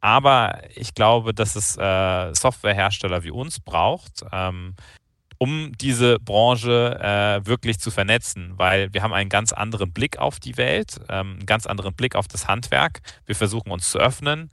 Aber 0.02 0.62
ich 0.76 0.94
glaube, 0.94 1.34
dass 1.34 1.56
es 1.56 1.76
äh, 1.78 2.32
Softwarehersteller 2.36 3.24
wie 3.24 3.32
uns 3.32 3.60
braucht, 3.60 4.24
ähm, 4.32 4.76
um 5.40 5.72
diese 5.80 6.20
Branche 6.20 7.00
äh, 7.02 7.46
wirklich 7.48 7.80
zu 7.80 7.92
vernetzen, 7.92 8.54
weil 8.58 8.94
wir 8.94 9.02
haben 9.02 9.14
einen 9.14 9.30
ganz 9.30 9.54
anderen 9.54 9.94
Blick 9.94 10.18
auf 10.18 10.40
die 10.40 10.58
Welt, 10.58 11.00
ähm, 11.10 11.38
einen 11.38 11.46
ganz 11.46 11.66
anderen 11.66 11.94
Blick 11.94 12.16
auf 12.16 12.28
das 12.28 12.48
Handwerk. 12.48 13.02
Wir 13.26 13.36
versuchen 13.36 13.72
uns 13.72 13.90
zu 13.90 14.00
öffnen. 14.00 14.52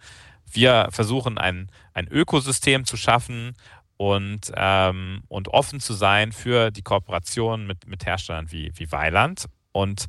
Wir 0.50 0.88
versuchen 0.92 1.38
ein, 1.38 1.70
ein 1.92 2.06
Ökosystem 2.06 2.84
zu 2.84 2.96
schaffen 2.96 3.56
und, 3.96 4.52
ähm, 4.54 5.24
und 5.26 5.48
offen 5.48 5.80
zu 5.80 5.92
sein 5.92 6.30
für 6.30 6.70
die 6.70 6.82
Kooperation 6.82 7.66
mit, 7.66 7.88
mit 7.88 8.06
Herstellern 8.06 8.52
wie, 8.52 8.70
wie 8.76 8.92
Weiland. 8.92 9.46
Und 9.72 10.06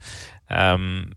ähm, 0.48 1.16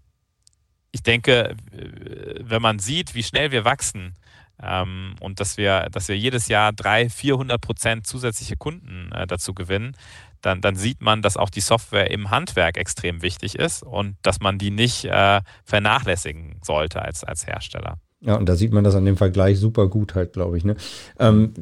ich 0.91 1.03
denke, 1.03 1.55
wenn 1.71 2.63
man 2.63 2.79
sieht, 2.79 3.15
wie 3.15 3.23
schnell 3.23 3.53
wir 3.53 3.67
wachsen, 3.67 4.15
ähm, 4.63 5.15
und 5.21 5.41
dass 5.41 5.57
wir, 5.57 5.89
dass 5.91 6.09
wir 6.09 6.17
jedes 6.17 6.49
Jahr 6.49 6.73
300, 6.73 7.13
400 7.13 7.61
Prozent 7.61 8.07
zusätzliche 8.07 8.57
Kunden 8.57 9.11
äh, 9.13 9.27
dazu 9.27 9.55
gewinnen, 9.55 9.97
dann, 10.43 10.61
dann 10.61 10.75
sieht 10.75 11.01
man, 11.03 11.23
dass 11.23 11.37
auch 11.37 11.51
die 11.51 11.61
Software 11.61 12.11
im 12.11 12.31
Handwerk 12.31 12.77
extrem 12.77 13.23
wichtig 13.23 13.57
ist 13.57 13.83
und 13.83 14.17
dass 14.23 14.41
man 14.41 14.59
die 14.59 14.71
nicht 14.71 15.05
äh, 15.05 15.41
vernachlässigen 15.65 16.57
sollte 16.63 17.03
als, 17.03 17.25
als 17.25 17.47
Hersteller. 17.47 17.99
Ja, 18.21 18.37
und 18.37 18.49
da 18.49 18.55
sieht 18.55 18.73
man 18.73 18.85
das 18.85 18.95
an 18.95 19.05
dem 19.07 19.17
Vergleich 19.17 19.59
super 19.59 19.89
gut 19.89 20.15
halt, 20.15 20.33
glaube 20.35 20.59
ich. 20.59 20.65
Ne? 20.65 20.77
Ähm, 21.19 21.55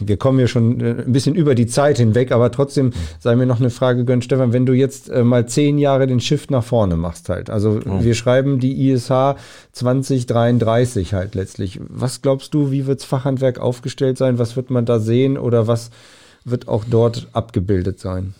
wir 0.00 0.16
kommen 0.16 0.38
ja 0.38 0.46
schon 0.46 0.80
äh, 0.80 1.02
ein 1.06 1.12
bisschen 1.12 1.34
über 1.34 1.54
die 1.54 1.66
Zeit 1.66 1.98
hinweg, 1.98 2.32
aber 2.32 2.50
trotzdem 2.50 2.92
sei 3.18 3.36
mir 3.36 3.46
noch 3.46 3.60
eine 3.60 3.70
Frage 3.70 4.04
gönnt, 4.04 4.24
Stefan, 4.24 4.52
wenn 4.52 4.66
du 4.66 4.72
jetzt 4.72 5.10
äh, 5.10 5.24
mal 5.24 5.46
zehn 5.46 5.78
Jahre 5.78 6.06
den 6.06 6.20
Shift 6.20 6.50
nach 6.50 6.64
vorne 6.64 6.96
machst 6.96 7.28
halt. 7.28 7.50
Also 7.50 7.80
oh. 7.84 8.02
wir 8.02 8.14
schreiben 8.14 8.60
die 8.60 8.90
ISH 8.90 9.10
2033 9.72 11.14
halt 11.14 11.34
letztlich. 11.34 11.80
Was 11.88 12.22
glaubst 12.22 12.54
du, 12.54 12.70
wie 12.70 12.86
wirds 12.86 13.04
Fachhandwerk 13.04 13.58
aufgestellt 13.58 14.18
sein? 14.18 14.38
Was 14.38 14.56
wird 14.56 14.70
man 14.70 14.84
da 14.84 14.98
sehen 14.98 15.38
oder 15.38 15.66
was 15.66 15.90
wird 16.44 16.68
auch 16.68 16.84
dort 16.88 17.28
abgebildet 17.32 18.00
sein? 18.00 18.34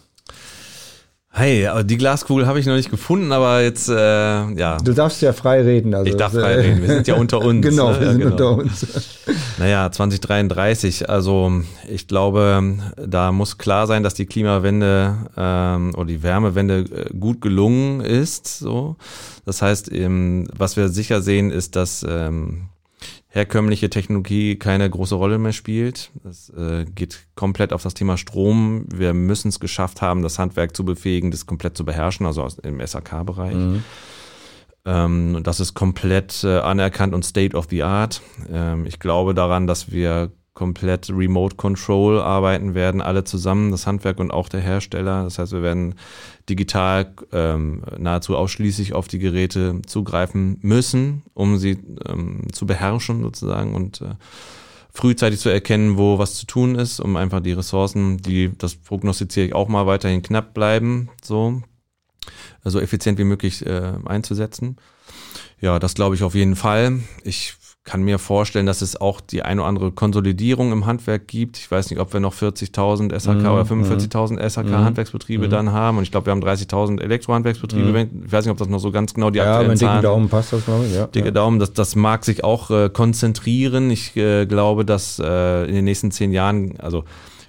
Hey, 1.35 1.67
die 1.85 1.97
Glaskugel 1.97 2.47
habe 2.47 2.61
ich 2.61 2.67
noch 2.67 2.75
nicht 2.75 2.91
gefunden, 2.91 3.33
aber 3.33 3.63
jetzt, 3.63 3.89
äh, 3.89 3.95
ja. 3.95 4.77
Du 4.77 4.93
darfst 4.93 5.23
ja 5.23 5.33
frei 5.33 5.63
reden. 5.63 5.95
Also, 5.95 6.11
ich 6.11 6.17
darf 6.17 6.35
frei 6.35 6.57
reden, 6.57 6.83
wir 6.83 6.89
sind 6.89 7.07
ja 7.09 7.15
unter 7.15 7.41
uns. 7.45 7.67
genau, 7.67 7.91
ne? 7.91 8.01
wir 8.01 8.11
sind 8.11 8.21
genau. 8.21 8.33
unter 8.33 8.51
uns. 8.59 8.87
Naja, 9.59 9.91
2033, 9.91 11.09
also 11.09 11.63
ich 11.89 12.07
glaube, 12.07 12.75
da 12.97 13.33
muss 13.33 13.57
klar 13.57 13.87
sein, 13.87 14.03
dass 14.03 14.15
die 14.15 14.27
Klimawende 14.27 15.17
ähm, 15.37 15.95
oder 15.95 16.07
die 16.07 16.23
Wärmewende 16.23 16.81
äh, 16.81 17.17
gut 17.19 17.41
gelungen 17.41 18.01
ist. 18.01 18.59
So. 18.59 18.97
Das 19.47 19.63
heißt, 19.63 19.91
ähm, 19.93 20.49
was 20.55 20.77
wir 20.77 20.89
sicher 20.89 21.23
sehen, 21.23 21.51
ist, 21.51 21.77
dass 21.77 22.05
ähm, 22.07 22.69
herkömmliche 23.33 23.89
Technologie 23.89 24.57
keine 24.57 24.89
große 24.89 25.15
Rolle 25.15 25.39
mehr 25.39 25.53
spielt. 25.53 26.11
Es 26.29 26.51
äh, 26.51 26.85
geht 26.85 27.27
komplett 27.35 27.73
auf 27.73 27.83
das 27.83 27.95
Thema 27.95 28.19
Strom. 28.19 28.85
Wir 28.95 29.15
müssen 29.15 29.49
es 29.49 29.59
geschafft 29.59 30.03
haben, 30.03 30.23
das 30.23 30.39
Handwerk 30.39 30.77
zu 30.77 30.85
befähigen, 30.85 31.31
das 31.31 31.47
komplett 31.47 31.75
zu 31.75 31.87
beherrschen, 31.87 32.27
also 32.27 32.43
aus, 32.43 32.59
im 32.59 32.87
SAK-Bereich. 32.87 33.55
Mhm. 33.55 33.85
Ähm, 34.85 35.41
das 35.43 35.61
ist 35.61 35.73
komplett 35.73 36.45
äh, 36.45 36.59
anerkannt 36.59 37.15
und 37.15 37.25
State 37.25 37.57
of 37.57 37.69
the 37.71 37.83
Art. 37.83 38.21
Ähm, 38.53 38.85
ich 38.85 38.99
glaube 38.99 39.33
daran, 39.33 39.67
dass 39.67 39.91
wir 39.91 40.31
komplett 40.55 41.09
Remote 41.11 41.57
Control 41.57 42.21
arbeiten 42.21 42.75
werden, 42.75 43.01
alle 43.01 43.25
zusammen, 43.25 43.71
das 43.71 43.87
Handwerk 43.87 44.21
und 44.21 44.31
auch 44.31 44.49
der 44.49 44.61
Hersteller. 44.61 45.25
Das 45.25 45.39
heißt, 45.39 45.53
wir 45.53 45.63
werden 45.63 45.95
digital 46.49 47.15
ähm, 47.33 47.83
nahezu 47.97 48.37
ausschließlich 48.37 48.93
auf 48.93 49.09
die 49.09 49.19
Geräte 49.19 49.81
zugreifen 49.87 50.59
müssen, 50.61 51.23
um 51.33 51.57
sie 51.57 51.79
ähm, 52.07 52.53
zu 52.53 52.67
beherrschen 52.67 53.23
sozusagen 53.23 53.75
und 53.75 54.03
äh, 54.03 54.15
frühzeitig 54.93 55.41
zu 55.41 55.49
erkennen, 55.49 55.97
wo 55.97 56.19
was 56.19 56.35
zu 56.35 56.47
tun 56.47 56.75
ist, 56.75 57.01
um 57.01 57.17
einfach 57.17 57.41
die 57.41 57.53
Ressourcen, 57.53 58.19
die, 58.19 58.51
das 58.59 58.75
prognostiziere 58.75 59.47
ich 59.47 59.55
auch 59.55 59.69
mal 59.69 59.87
weiterhin 59.87 60.23
knapp 60.23 60.53
bleiben, 60.53 61.09
so, 61.23 61.63
so 62.63 62.79
effizient 62.79 63.19
wie 63.19 63.25
möglich 63.25 63.65
äh, 63.65 63.95
einzusetzen. 64.05 64.77
Ja, 65.61 65.79
das 65.79 65.95
glaube 65.95 66.15
ich 66.15 66.23
auf 66.23 66.35
jeden 66.35 66.57
Fall. 66.57 67.01
Ich 67.23 67.55
kann 67.85 68.03
mir 68.03 68.21
vorstellen, 68.21 68.67
dass 68.67 68.81
es 68.81 69.01
auch 69.01 69.21
die 69.21 69.43
eine 69.43 69.61
oder 69.61 69.69
andere 69.69 69.91
Konsolidierung 69.91 70.71
im 70.71 70.87
Handwerk 70.87 71.27
gibt. 71.27 71.57
Ich 71.57 71.69
weiß 71.69 71.91
nicht, 71.91 71.99
ob 71.99 72.13
wir 72.13 72.21
noch 72.21 72.33
40.000 72.33 73.19
SHK 73.19 73.35
mhm. 73.35 73.47
oder 73.47 73.63
45.000 73.63 74.49
SHK 74.49 74.67
mhm. 74.67 74.85
Handwerksbetriebe 74.85 75.47
mhm. 75.47 75.51
dann 75.51 75.73
haben. 75.73 75.99
Und 75.99 76.05
ich 76.05 76.13
glaube, 76.13 76.27
wir 76.27 76.31
haben 76.31 76.45
30.000 76.45 77.01
Elektrohandwerksbetriebe. 77.01 77.93
Mhm. 77.93 78.25
Ich 78.27 78.33
weiß 78.33 78.45
nicht, 78.45 78.53
ob 78.53 78.59
das 78.59 78.69
noch 78.69 78.79
so 78.79 78.93
ganz 78.93 79.15
genau 79.15 79.31
die 79.31 79.39
ja, 79.39 79.57
aktuellen 79.57 79.77
Zahlen. 79.77 80.03
Daumen 80.03 80.29
passt 80.29 80.53
das, 80.53 80.65
glaube 80.65 80.87
ich. 80.87 80.95
Ja, 80.95 81.09
dicke 81.09 81.27
ja. 81.27 81.33
Daumen, 81.33 81.59
das, 81.59 81.73
das 81.73 81.97
mag 81.97 82.25
sich 82.25 82.45
auch 82.45 82.71
äh, 82.71 82.89
konzentrieren. 82.89 83.91
Ich 83.91 84.17
äh, 84.17 84.47
glaube, 84.47 84.85
dass 84.85 85.19
äh, 85.19 85.65
in 85.65 85.75
den 85.75 85.85
nächsten 85.85 86.13
zehn 86.13 86.31
Jahren, 86.31 86.79
also 86.79 87.03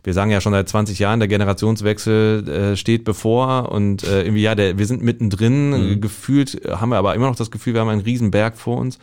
wir 0.03 0.15
sagen 0.15 0.31
ja 0.31 0.41
schon 0.41 0.53
seit 0.53 0.67
20 0.67 0.97
Jahren, 0.97 1.19
der 1.19 1.29
Generationswechsel 1.29 2.49
äh, 2.49 2.75
steht 2.75 3.03
bevor 3.03 3.71
und 3.71 4.03
äh, 4.03 4.23
irgendwie, 4.23 4.41
ja, 4.41 4.55
der, 4.55 4.79
wir 4.79 4.87
sind 4.87 5.03
mittendrin. 5.03 5.91
Mhm. 5.91 6.01
Gefühlt 6.01 6.59
haben 6.67 6.89
wir 6.89 6.97
aber 6.97 7.13
immer 7.13 7.27
noch 7.27 7.35
das 7.35 7.51
Gefühl, 7.51 7.75
wir 7.75 7.81
haben 7.81 7.89
einen 7.89 8.01
Riesenberg 8.01 8.57
vor 8.57 8.77
uns. 8.77 8.97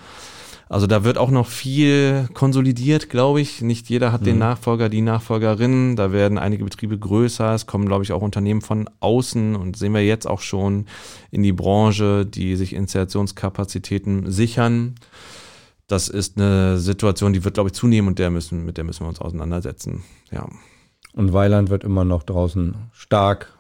Also 0.70 0.86
da 0.86 1.02
wird 1.02 1.18
auch 1.18 1.32
noch 1.32 1.48
viel 1.48 2.28
konsolidiert, 2.32 3.10
glaube 3.10 3.40
ich. 3.40 3.60
Nicht 3.60 3.90
jeder 3.90 4.12
hat 4.12 4.20
mhm. 4.20 4.26
den 4.26 4.38
Nachfolger, 4.38 4.88
die 4.88 5.00
Nachfolgerin. 5.00 5.96
Da 5.96 6.12
werden 6.12 6.38
einige 6.38 6.62
Betriebe 6.62 6.96
größer. 6.96 7.52
Es 7.54 7.66
kommen, 7.66 7.86
glaube 7.86 8.04
ich, 8.04 8.12
auch 8.12 8.22
Unternehmen 8.22 8.60
von 8.60 8.88
außen 9.00 9.56
und 9.56 9.76
sehen 9.76 9.92
wir 9.94 10.06
jetzt 10.06 10.28
auch 10.28 10.38
schon 10.38 10.86
in 11.32 11.42
die 11.42 11.52
Branche, 11.52 12.24
die 12.24 12.54
sich 12.54 12.72
Installationskapazitäten 12.72 14.30
sichern. 14.30 14.94
Das 15.88 16.08
ist 16.08 16.38
eine 16.38 16.78
Situation, 16.78 17.32
die 17.32 17.42
wird, 17.42 17.54
glaube 17.54 17.70
ich, 17.70 17.74
zunehmen 17.74 18.06
und 18.06 18.20
der 18.20 18.30
müssen, 18.30 18.64
mit 18.64 18.76
der 18.76 18.84
müssen 18.84 19.02
wir 19.02 19.08
uns 19.08 19.20
auseinandersetzen. 19.20 20.04
Ja. 20.30 20.48
Und 21.14 21.32
Weiland 21.32 21.70
wird 21.70 21.82
immer 21.82 22.04
noch 22.04 22.22
draußen 22.22 22.76
stark 22.92 23.58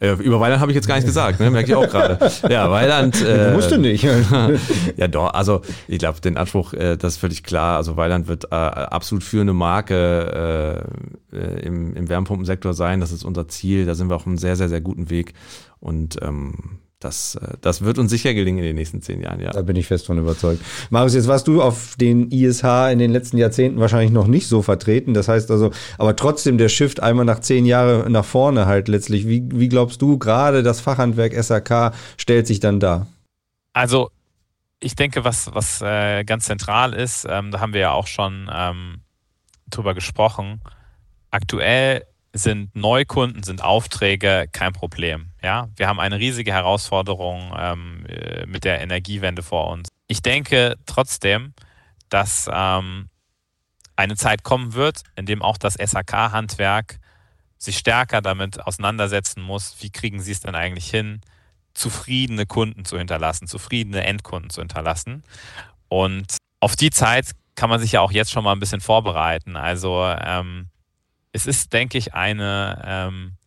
äh, 0.00 0.12
über 0.12 0.38
Weiland 0.38 0.60
habe 0.60 0.70
ich 0.70 0.76
jetzt 0.76 0.86
gar 0.86 0.94
nichts 0.94 1.08
gesagt, 1.08 1.40
ne? 1.40 1.50
merke 1.50 1.68
ich 1.68 1.74
auch 1.74 1.88
gerade. 1.88 2.18
Ja, 2.48 2.70
Weiland. 2.70 3.20
Äh, 3.20 3.52
musste 3.52 3.78
nicht. 3.78 4.06
ja, 4.96 5.08
doch. 5.08 5.32
Also 5.34 5.62
ich 5.88 5.98
glaube, 5.98 6.20
den 6.20 6.36
Anspruch, 6.36 6.72
äh, 6.72 6.96
das 6.96 7.14
ist 7.14 7.20
völlig 7.20 7.42
klar. 7.42 7.76
Also 7.76 7.96
Weiland 7.96 8.28
wird 8.28 8.44
äh, 8.44 8.54
absolut 8.54 9.24
führende 9.24 9.54
Marke 9.54 10.86
äh, 11.32 11.36
äh, 11.36 11.60
im, 11.66 11.94
im 11.94 12.08
Wärmepumpensektor 12.08 12.74
sein. 12.74 13.00
Das 13.00 13.10
ist 13.10 13.24
unser 13.24 13.48
Ziel. 13.48 13.86
Da 13.86 13.94
sind 13.94 14.08
wir 14.08 14.16
auf 14.16 14.26
einem 14.26 14.38
sehr, 14.38 14.54
sehr, 14.54 14.68
sehr 14.68 14.80
guten 14.80 15.10
Weg. 15.10 15.34
Und 15.80 16.18
ähm, 16.22 16.78
das, 17.00 17.36
äh, 17.36 17.56
das 17.60 17.82
wird 17.82 17.98
uns 17.98 18.10
sicher 18.10 18.34
gelingen 18.34 18.58
in 18.58 18.64
den 18.64 18.76
nächsten 18.76 19.02
zehn 19.02 19.20
Jahren, 19.20 19.40
ja. 19.40 19.50
Da 19.50 19.62
bin 19.62 19.76
ich 19.76 19.86
fest 19.86 20.06
von 20.06 20.18
überzeugt. 20.18 20.62
Marius, 20.90 21.14
jetzt 21.14 21.28
warst 21.28 21.46
du 21.46 21.62
auf 21.62 21.94
den 21.96 22.30
ISH 22.30 22.64
in 22.90 22.98
den 22.98 23.12
letzten 23.12 23.38
Jahrzehnten 23.38 23.80
wahrscheinlich 23.80 24.10
noch 24.10 24.26
nicht 24.26 24.48
so 24.48 24.62
vertreten. 24.62 25.14
Das 25.14 25.28
heißt 25.28 25.50
also, 25.50 25.70
aber 25.96 26.16
trotzdem 26.16 26.58
der 26.58 26.68
Shift 26.68 27.00
einmal 27.00 27.24
nach 27.24 27.40
zehn 27.40 27.66
Jahren 27.66 28.10
nach 28.12 28.24
vorne 28.24 28.66
halt 28.66 28.88
letztlich. 28.88 29.28
Wie, 29.28 29.44
wie 29.52 29.68
glaubst 29.68 30.02
du, 30.02 30.18
gerade 30.18 30.62
das 30.62 30.80
Fachhandwerk 30.80 31.34
SAK 31.34 31.92
stellt 32.16 32.46
sich 32.46 32.60
dann 32.60 32.80
da? 32.80 33.06
Also, 33.72 34.10
ich 34.80 34.96
denke, 34.96 35.24
was, 35.24 35.52
was 35.54 35.82
äh, 35.82 36.24
ganz 36.24 36.46
zentral 36.46 36.94
ist, 36.94 37.26
ähm, 37.28 37.50
da 37.50 37.60
haben 37.60 37.72
wir 37.72 37.80
ja 37.80 37.92
auch 37.92 38.06
schon 38.06 38.50
ähm, 38.52 39.02
drüber 39.70 39.94
gesprochen. 39.94 40.60
Aktuell 41.30 42.04
sind 42.32 42.74
Neukunden, 42.74 43.42
sind 43.42 43.62
Aufträge 43.62 44.46
kein 44.52 44.72
Problem. 44.72 45.30
Ja, 45.42 45.68
wir 45.76 45.86
haben 45.86 46.00
eine 46.00 46.18
riesige 46.18 46.52
Herausforderung 46.52 47.54
ähm, 47.56 48.06
äh, 48.06 48.46
mit 48.46 48.64
der 48.64 48.80
Energiewende 48.80 49.42
vor 49.42 49.68
uns. 49.68 49.88
Ich 50.08 50.22
denke 50.22 50.76
trotzdem, 50.86 51.54
dass 52.08 52.48
ähm, 52.52 53.08
eine 53.96 54.16
Zeit 54.16 54.42
kommen 54.42 54.74
wird, 54.74 55.02
in 55.16 55.26
dem 55.26 55.42
auch 55.42 55.58
das 55.58 55.74
SAK-Handwerk 55.74 56.98
sich 57.58 57.78
stärker 57.78 58.22
damit 58.22 58.64
auseinandersetzen 58.64 59.42
muss, 59.42 59.76
wie 59.80 59.90
kriegen 59.90 60.20
sie 60.20 60.32
es 60.32 60.40
denn 60.40 60.54
eigentlich 60.54 60.88
hin, 60.90 61.20
zufriedene 61.74 62.46
Kunden 62.46 62.84
zu 62.84 62.98
hinterlassen, 62.98 63.46
zufriedene 63.46 64.04
Endkunden 64.04 64.50
zu 64.50 64.60
hinterlassen. 64.60 65.24
Und 65.88 66.36
auf 66.60 66.76
die 66.76 66.90
Zeit 66.90 67.32
kann 67.54 67.70
man 67.70 67.80
sich 67.80 67.92
ja 67.92 68.00
auch 68.00 68.12
jetzt 68.12 68.30
schon 68.30 68.44
mal 68.44 68.52
ein 68.52 68.60
bisschen 68.60 68.80
vorbereiten. 68.80 69.56
Also 69.56 70.04
ähm, 70.04 70.68
es 71.32 71.46
ist, 71.46 71.72
denke 71.72 71.98
ich, 71.98 72.14
eine, 72.14 72.82
ähm, 72.84 73.37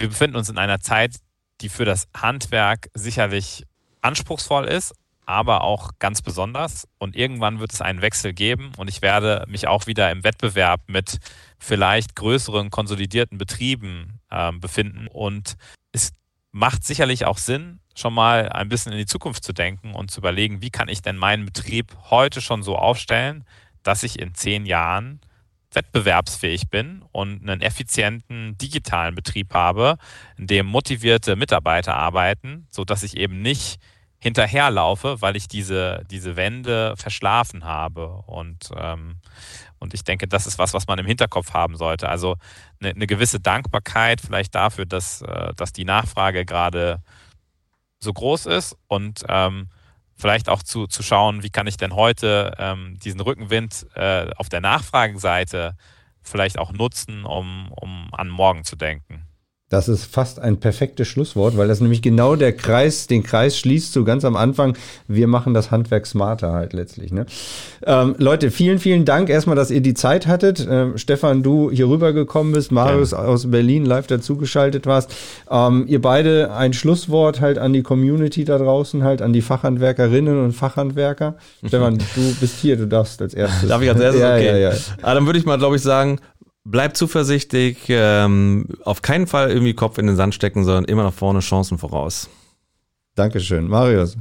wir 0.00 0.08
befinden 0.08 0.36
uns 0.36 0.48
in 0.48 0.58
einer 0.58 0.80
Zeit, 0.80 1.16
die 1.60 1.68
für 1.68 1.84
das 1.84 2.08
Handwerk 2.16 2.88
sicherlich 2.94 3.64
anspruchsvoll 4.00 4.64
ist, 4.64 4.94
aber 5.26 5.62
auch 5.62 5.90
ganz 5.98 6.22
besonders. 6.22 6.88
Und 6.98 7.14
irgendwann 7.14 7.60
wird 7.60 7.72
es 7.72 7.82
einen 7.82 8.00
Wechsel 8.00 8.32
geben 8.32 8.72
und 8.78 8.88
ich 8.88 9.02
werde 9.02 9.44
mich 9.46 9.68
auch 9.68 9.86
wieder 9.86 10.10
im 10.10 10.24
Wettbewerb 10.24 10.80
mit 10.86 11.18
vielleicht 11.58 12.16
größeren 12.16 12.70
konsolidierten 12.70 13.36
Betrieben 13.36 14.20
äh, 14.30 14.52
befinden. 14.52 15.06
Und 15.06 15.56
es 15.92 16.12
macht 16.50 16.84
sicherlich 16.84 17.26
auch 17.26 17.38
Sinn, 17.38 17.80
schon 17.94 18.14
mal 18.14 18.48
ein 18.48 18.70
bisschen 18.70 18.92
in 18.92 18.98
die 18.98 19.06
Zukunft 19.06 19.44
zu 19.44 19.52
denken 19.52 19.92
und 19.94 20.10
zu 20.10 20.20
überlegen, 20.20 20.62
wie 20.62 20.70
kann 20.70 20.88
ich 20.88 21.02
denn 21.02 21.16
meinen 21.16 21.44
Betrieb 21.44 21.94
heute 22.08 22.40
schon 22.40 22.62
so 22.62 22.76
aufstellen, 22.76 23.44
dass 23.82 24.02
ich 24.02 24.18
in 24.18 24.34
zehn 24.34 24.64
Jahren 24.64 25.20
wettbewerbsfähig 25.72 26.68
bin 26.68 27.02
und 27.12 27.48
einen 27.48 27.60
effizienten 27.60 28.56
digitalen 28.58 29.14
Betrieb 29.14 29.54
habe, 29.54 29.96
in 30.36 30.46
dem 30.46 30.66
motivierte 30.66 31.36
Mitarbeiter 31.36 31.96
arbeiten, 31.96 32.66
so 32.70 32.84
dass 32.84 33.02
ich 33.02 33.16
eben 33.16 33.42
nicht 33.42 33.80
hinterherlaufe, 34.20 35.22
weil 35.22 35.34
ich 35.34 35.48
diese, 35.48 36.04
diese 36.10 36.36
Wende 36.36 36.94
verschlafen 36.96 37.64
habe. 37.64 38.08
Und, 38.26 38.70
ähm, 38.76 39.16
und 39.78 39.94
ich 39.94 40.04
denke, 40.04 40.28
das 40.28 40.46
ist 40.46 40.58
was, 40.58 40.74
was 40.74 40.86
man 40.86 40.98
im 40.98 41.06
Hinterkopf 41.06 41.54
haben 41.54 41.76
sollte. 41.76 42.08
Also 42.08 42.36
eine, 42.80 42.90
eine 42.90 43.06
gewisse 43.06 43.40
Dankbarkeit 43.40 44.20
vielleicht 44.20 44.54
dafür, 44.54 44.84
dass, 44.84 45.22
äh, 45.22 45.54
dass 45.56 45.72
die 45.72 45.86
Nachfrage 45.86 46.44
gerade 46.44 47.02
so 47.98 48.12
groß 48.12 48.46
ist 48.46 48.76
und 48.88 49.24
ähm, 49.28 49.68
vielleicht 50.20 50.48
auch 50.48 50.62
zu, 50.62 50.86
zu 50.86 51.02
schauen, 51.02 51.42
wie 51.42 51.50
kann 51.50 51.66
ich 51.66 51.76
denn 51.76 51.94
heute 51.94 52.54
ähm, 52.58 52.98
diesen 52.98 53.20
Rückenwind 53.20 53.86
äh, 53.94 54.30
auf 54.36 54.48
der 54.48 54.60
Nachfragenseite 54.60 55.76
vielleicht 56.22 56.58
auch 56.58 56.72
nutzen, 56.72 57.24
um, 57.24 57.72
um 57.72 58.12
an 58.12 58.28
morgen 58.28 58.64
zu 58.64 58.76
denken. 58.76 59.26
Das 59.70 59.88
ist 59.88 60.04
fast 60.04 60.40
ein 60.40 60.56
perfektes 60.56 61.06
Schlusswort, 61.06 61.56
weil 61.56 61.68
das 61.68 61.80
nämlich 61.80 62.02
genau 62.02 62.34
der 62.34 62.52
Kreis, 62.52 63.06
den 63.06 63.22
Kreis 63.22 63.56
schließt 63.56 63.92
so 63.92 64.02
ganz 64.02 64.24
am 64.24 64.34
Anfang. 64.34 64.76
Wir 65.06 65.28
machen 65.28 65.54
das 65.54 65.70
Handwerk 65.70 66.08
smarter 66.08 66.52
halt 66.52 66.72
letztlich. 66.72 67.12
Ne? 67.12 67.24
Ähm, 67.86 68.16
Leute, 68.18 68.50
vielen, 68.50 68.80
vielen 68.80 69.04
Dank 69.04 69.30
erstmal, 69.30 69.54
dass 69.54 69.70
ihr 69.70 69.80
die 69.80 69.94
Zeit 69.94 70.26
hattet. 70.26 70.66
Ähm, 70.68 70.98
Stefan, 70.98 71.44
du 71.44 71.70
hier 71.70 71.88
rübergekommen 71.88 72.52
bist, 72.52 72.72
Marius 72.72 73.12
ja. 73.12 73.18
aus 73.18 73.48
Berlin 73.48 73.84
live 73.86 74.08
dazugeschaltet 74.08 74.86
warst. 74.86 75.14
Ähm, 75.48 75.84
ihr 75.86 76.02
beide 76.02 76.52
ein 76.52 76.72
Schlusswort 76.72 77.40
halt 77.40 77.58
an 77.58 77.72
die 77.72 77.84
Community 77.84 78.44
da 78.44 78.58
draußen, 78.58 79.04
halt 79.04 79.22
an 79.22 79.32
die 79.32 79.40
Fachhandwerkerinnen 79.40 80.42
und 80.42 80.50
Fachhandwerker. 80.50 81.36
Stefan, 81.64 81.98
du 81.98 82.34
bist 82.40 82.58
hier, 82.58 82.76
du 82.76 82.88
darfst 82.88 83.22
als 83.22 83.34
erstes. 83.34 83.68
Darf 83.68 83.80
ich 83.82 83.88
als 83.88 84.00
erstes? 84.00 84.20
Ja, 84.20 84.34
okay. 84.34 84.46
Ja, 84.46 84.56
ja. 84.56 84.72
Ah, 85.02 85.14
dann 85.14 85.26
würde 85.26 85.38
ich 85.38 85.46
mal, 85.46 85.58
glaube 85.58 85.76
ich, 85.76 85.82
sagen, 85.82 86.18
Bleib 86.64 86.96
zuversichtlich, 86.96 87.86
ähm, 87.88 88.66
auf 88.84 89.00
keinen 89.00 89.26
Fall 89.26 89.50
irgendwie 89.50 89.74
Kopf 89.74 89.96
in 89.98 90.06
den 90.06 90.16
Sand 90.16 90.34
stecken, 90.34 90.64
sondern 90.64 90.84
immer 90.84 91.04
nach 91.04 91.14
vorne 91.14 91.40
Chancen 91.40 91.78
voraus. 91.78 92.28
Dankeschön. 93.14 93.66
Marius. 93.66 94.16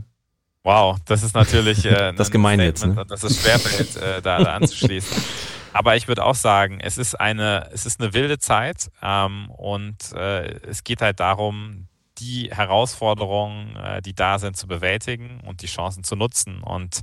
Wow, 0.63 0.97
das 1.05 1.23
ist 1.23 1.35
natürlich 1.35 1.85
äh, 1.85 2.13
das 2.17 2.31
gemein 2.31 2.59
jetzt, 2.59 2.85
ne? 2.85 3.05
dass 3.07 3.23
es 3.23 3.41
schwerfällt, 3.41 3.95
äh, 3.97 4.21
da, 4.21 4.39
da 4.43 4.53
anzuschließen. 4.53 5.21
Aber 5.73 5.95
ich 5.95 6.07
würde 6.07 6.25
auch 6.25 6.35
sagen, 6.35 6.79
es 6.79 6.97
ist 6.97 7.19
eine, 7.19 7.69
es 7.73 7.85
ist 7.85 8.01
eine 8.01 8.13
wilde 8.13 8.39
Zeit 8.39 8.89
ähm, 9.03 9.49
und 9.51 9.97
äh, 10.13 10.59
es 10.67 10.83
geht 10.83 11.01
halt 11.01 11.19
darum, 11.19 11.88
die 12.19 12.49
Herausforderungen, 12.51 13.75
äh, 13.75 14.01
die 14.01 14.13
da 14.13 14.39
sind, 14.39 14.57
zu 14.57 14.67
bewältigen 14.67 15.41
und 15.45 15.61
die 15.61 15.67
Chancen 15.67 16.03
zu 16.03 16.15
nutzen. 16.15 16.61
Und 16.61 17.01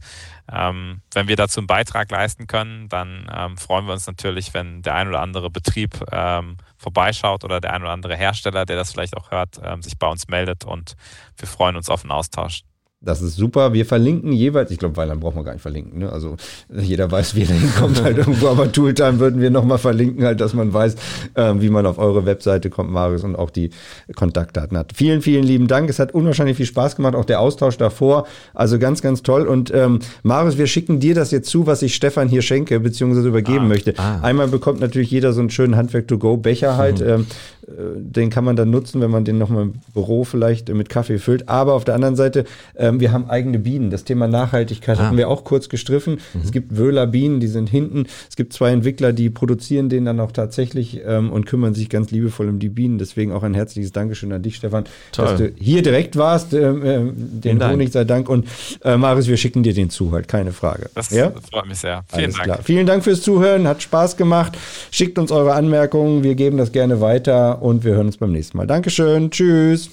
ähm, 0.52 1.00
wenn 1.12 1.28
wir 1.28 1.36
dazu 1.36 1.60
einen 1.60 1.66
Beitrag 1.66 2.10
leisten 2.10 2.46
können, 2.46 2.88
dann 2.88 3.30
ähm, 3.34 3.56
freuen 3.56 3.86
wir 3.86 3.92
uns 3.92 4.06
natürlich, 4.06 4.54
wenn 4.54 4.82
der 4.82 4.94
ein 4.94 5.08
oder 5.08 5.20
andere 5.20 5.50
Betrieb 5.50 6.00
ähm, 6.12 6.56
vorbeischaut 6.76 7.44
oder 7.44 7.60
der 7.60 7.72
ein 7.72 7.82
oder 7.82 7.92
andere 7.92 8.16
Hersteller, 8.16 8.66
der 8.66 8.76
das 8.76 8.92
vielleicht 8.92 9.16
auch 9.16 9.30
hört, 9.30 9.60
ähm, 9.62 9.82
sich 9.82 9.98
bei 9.98 10.08
uns 10.08 10.28
meldet 10.28 10.64
und 10.64 10.96
wir 11.36 11.48
freuen 11.48 11.76
uns 11.76 11.88
auf 11.88 12.02
einen 12.02 12.12
Austausch. 12.12 12.62
Das 13.02 13.20
ist 13.20 13.36
super. 13.36 13.74
Wir 13.74 13.84
verlinken 13.84 14.32
jeweils, 14.32 14.70
ich 14.70 14.78
glaube, 14.78 14.96
Weiland 14.96 15.20
braucht 15.20 15.34
man 15.34 15.44
gar 15.44 15.52
nicht 15.52 15.60
verlinken. 15.60 15.98
Ne? 15.98 16.10
Also 16.10 16.36
jeder 16.74 17.10
weiß, 17.10 17.34
wie 17.34 17.42
er 17.42 17.48
hinkommt 17.48 18.02
halt 18.02 18.16
irgendwo, 18.16 18.48
aber 18.48 18.72
Tooltime 18.72 19.20
würden 19.20 19.40
wir 19.40 19.50
nochmal 19.50 19.76
verlinken, 19.76 20.24
halt, 20.24 20.40
dass 20.40 20.54
man 20.54 20.72
weiß, 20.72 20.96
äh, 21.34 21.54
wie 21.58 21.68
man 21.68 21.84
auf 21.84 21.98
eure 21.98 22.24
Webseite 22.24 22.70
kommt, 22.70 22.90
Marius, 22.90 23.22
und 23.22 23.36
auch 23.36 23.50
die 23.50 23.68
Kontaktdaten 24.14 24.78
hat. 24.78 24.92
Vielen, 24.94 25.20
vielen 25.20 25.44
lieben 25.44 25.68
Dank. 25.68 25.90
Es 25.90 25.98
hat 25.98 26.14
unwahrscheinlich 26.14 26.56
viel 26.56 26.66
Spaß 26.66 26.96
gemacht, 26.96 27.14
auch 27.14 27.26
der 27.26 27.40
Austausch 27.40 27.76
davor. 27.76 28.26
Also 28.54 28.78
ganz, 28.78 29.02
ganz 29.02 29.22
toll. 29.22 29.46
Und 29.46 29.72
ähm, 29.74 29.98
Marius, 30.22 30.56
wir 30.56 30.66
schicken 30.66 30.98
dir 30.98 31.14
das 31.14 31.30
jetzt 31.30 31.50
zu, 31.50 31.66
was 31.66 31.82
ich 31.82 31.94
Stefan 31.94 32.28
hier 32.28 32.40
schenke, 32.40 32.80
beziehungsweise 32.80 33.28
übergeben 33.28 33.66
ah, 33.66 33.68
möchte. 33.68 33.94
Ah. 33.98 34.20
Einmal 34.22 34.48
bekommt 34.48 34.80
natürlich 34.80 35.10
jeder 35.10 35.34
so 35.34 35.40
einen 35.40 35.50
schönen 35.50 35.76
Handwerk-to-go-Becher 35.76 36.78
halt. 36.78 37.00
Mhm. 37.00 37.08
Ähm, 37.08 37.26
äh, 37.66 37.72
den 37.96 38.30
kann 38.30 38.44
man 38.44 38.56
dann 38.56 38.70
nutzen, 38.70 39.00
wenn 39.00 39.10
man 39.10 39.24
den 39.24 39.38
nochmal 39.38 39.64
im 39.64 39.74
Büro 39.92 40.24
vielleicht 40.24 40.68
mit 40.68 40.88
Kaffee 40.88 41.18
füllt. 41.18 41.48
Aber 41.48 41.74
auf 41.74 41.84
der 41.84 41.94
anderen 41.94 42.16
Seite, 42.16 42.44
ähm, 42.86 43.00
wir 43.00 43.12
haben 43.12 43.28
eigene 43.28 43.58
Bienen. 43.58 43.90
Das 43.90 44.04
Thema 44.04 44.28
Nachhaltigkeit 44.28 44.98
ah. 44.98 45.04
haben 45.04 45.16
wir 45.16 45.28
auch 45.28 45.44
kurz 45.44 45.68
gestriffen. 45.68 46.14
Mhm. 46.34 46.40
Es 46.42 46.52
gibt 46.52 46.76
Wöhler 46.76 47.06
Bienen, 47.06 47.40
die 47.40 47.46
sind 47.46 47.68
hinten. 47.68 48.06
Es 48.28 48.36
gibt 48.36 48.52
zwei 48.52 48.70
Entwickler, 48.70 49.12
die 49.12 49.30
produzieren 49.30 49.88
den 49.88 50.04
dann 50.04 50.20
auch 50.20 50.32
tatsächlich 50.32 51.00
ähm, 51.06 51.30
und 51.32 51.46
kümmern 51.46 51.74
sich 51.74 51.88
ganz 51.88 52.10
liebevoll 52.10 52.48
um 52.48 52.58
die 52.58 52.68
Bienen. 52.68 52.98
Deswegen 52.98 53.32
auch 53.32 53.42
ein 53.42 53.54
herzliches 53.54 53.92
Dankeschön 53.92 54.32
an 54.32 54.42
dich, 54.42 54.56
Stefan, 54.56 54.84
Toll. 55.12 55.26
dass 55.26 55.36
du 55.38 55.52
hier 55.56 55.82
direkt 55.82 56.16
warst. 56.16 56.52
Ähm, 56.52 56.84
äh, 56.84 57.00
den 57.14 57.66
Honig 57.66 57.92
sei 57.92 58.04
Dank. 58.04 58.28
Und 58.28 58.46
äh, 58.84 58.96
Marius, 58.96 59.28
wir 59.28 59.36
schicken 59.36 59.62
dir 59.62 59.74
den 59.74 59.90
zu, 59.90 60.12
halt, 60.12 60.28
keine 60.28 60.52
Frage. 60.52 60.90
Das, 60.94 61.10
ja? 61.10 61.32
freut 61.50 61.66
mich 61.66 61.78
sehr. 61.78 62.04
Vielen 62.08 62.24
Alles 62.24 62.34
Dank. 62.36 62.44
Klar. 62.44 62.58
Vielen 62.62 62.86
Dank 62.86 63.04
fürs 63.04 63.22
Zuhören, 63.22 63.66
hat 63.66 63.82
Spaß 63.82 64.16
gemacht. 64.16 64.56
Schickt 64.90 65.18
uns 65.18 65.32
eure 65.32 65.54
Anmerkungen, 65.54 66.22
wir 66.22 66.34
geben 66.34 66.56
das 66.56 66.72
gerne 66.72 67.00
weiter 67.00 67.62
und 67.62 67.84
wir 67.84 67.94
hören 67.94 68.06
uns 68.06 68.16
beim 68.16 68.32
nächsten 68.32 68.56
Mal. 68.56 68.66
Dankeschön, 68.66 69.30
tschüss. 69.30 69.90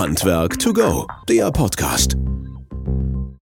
Handwerk 0.00 0.58
to 0.58 0.72
go, 0.72 1.06
der 1.28 1.50
Podcast. 1.50 2.16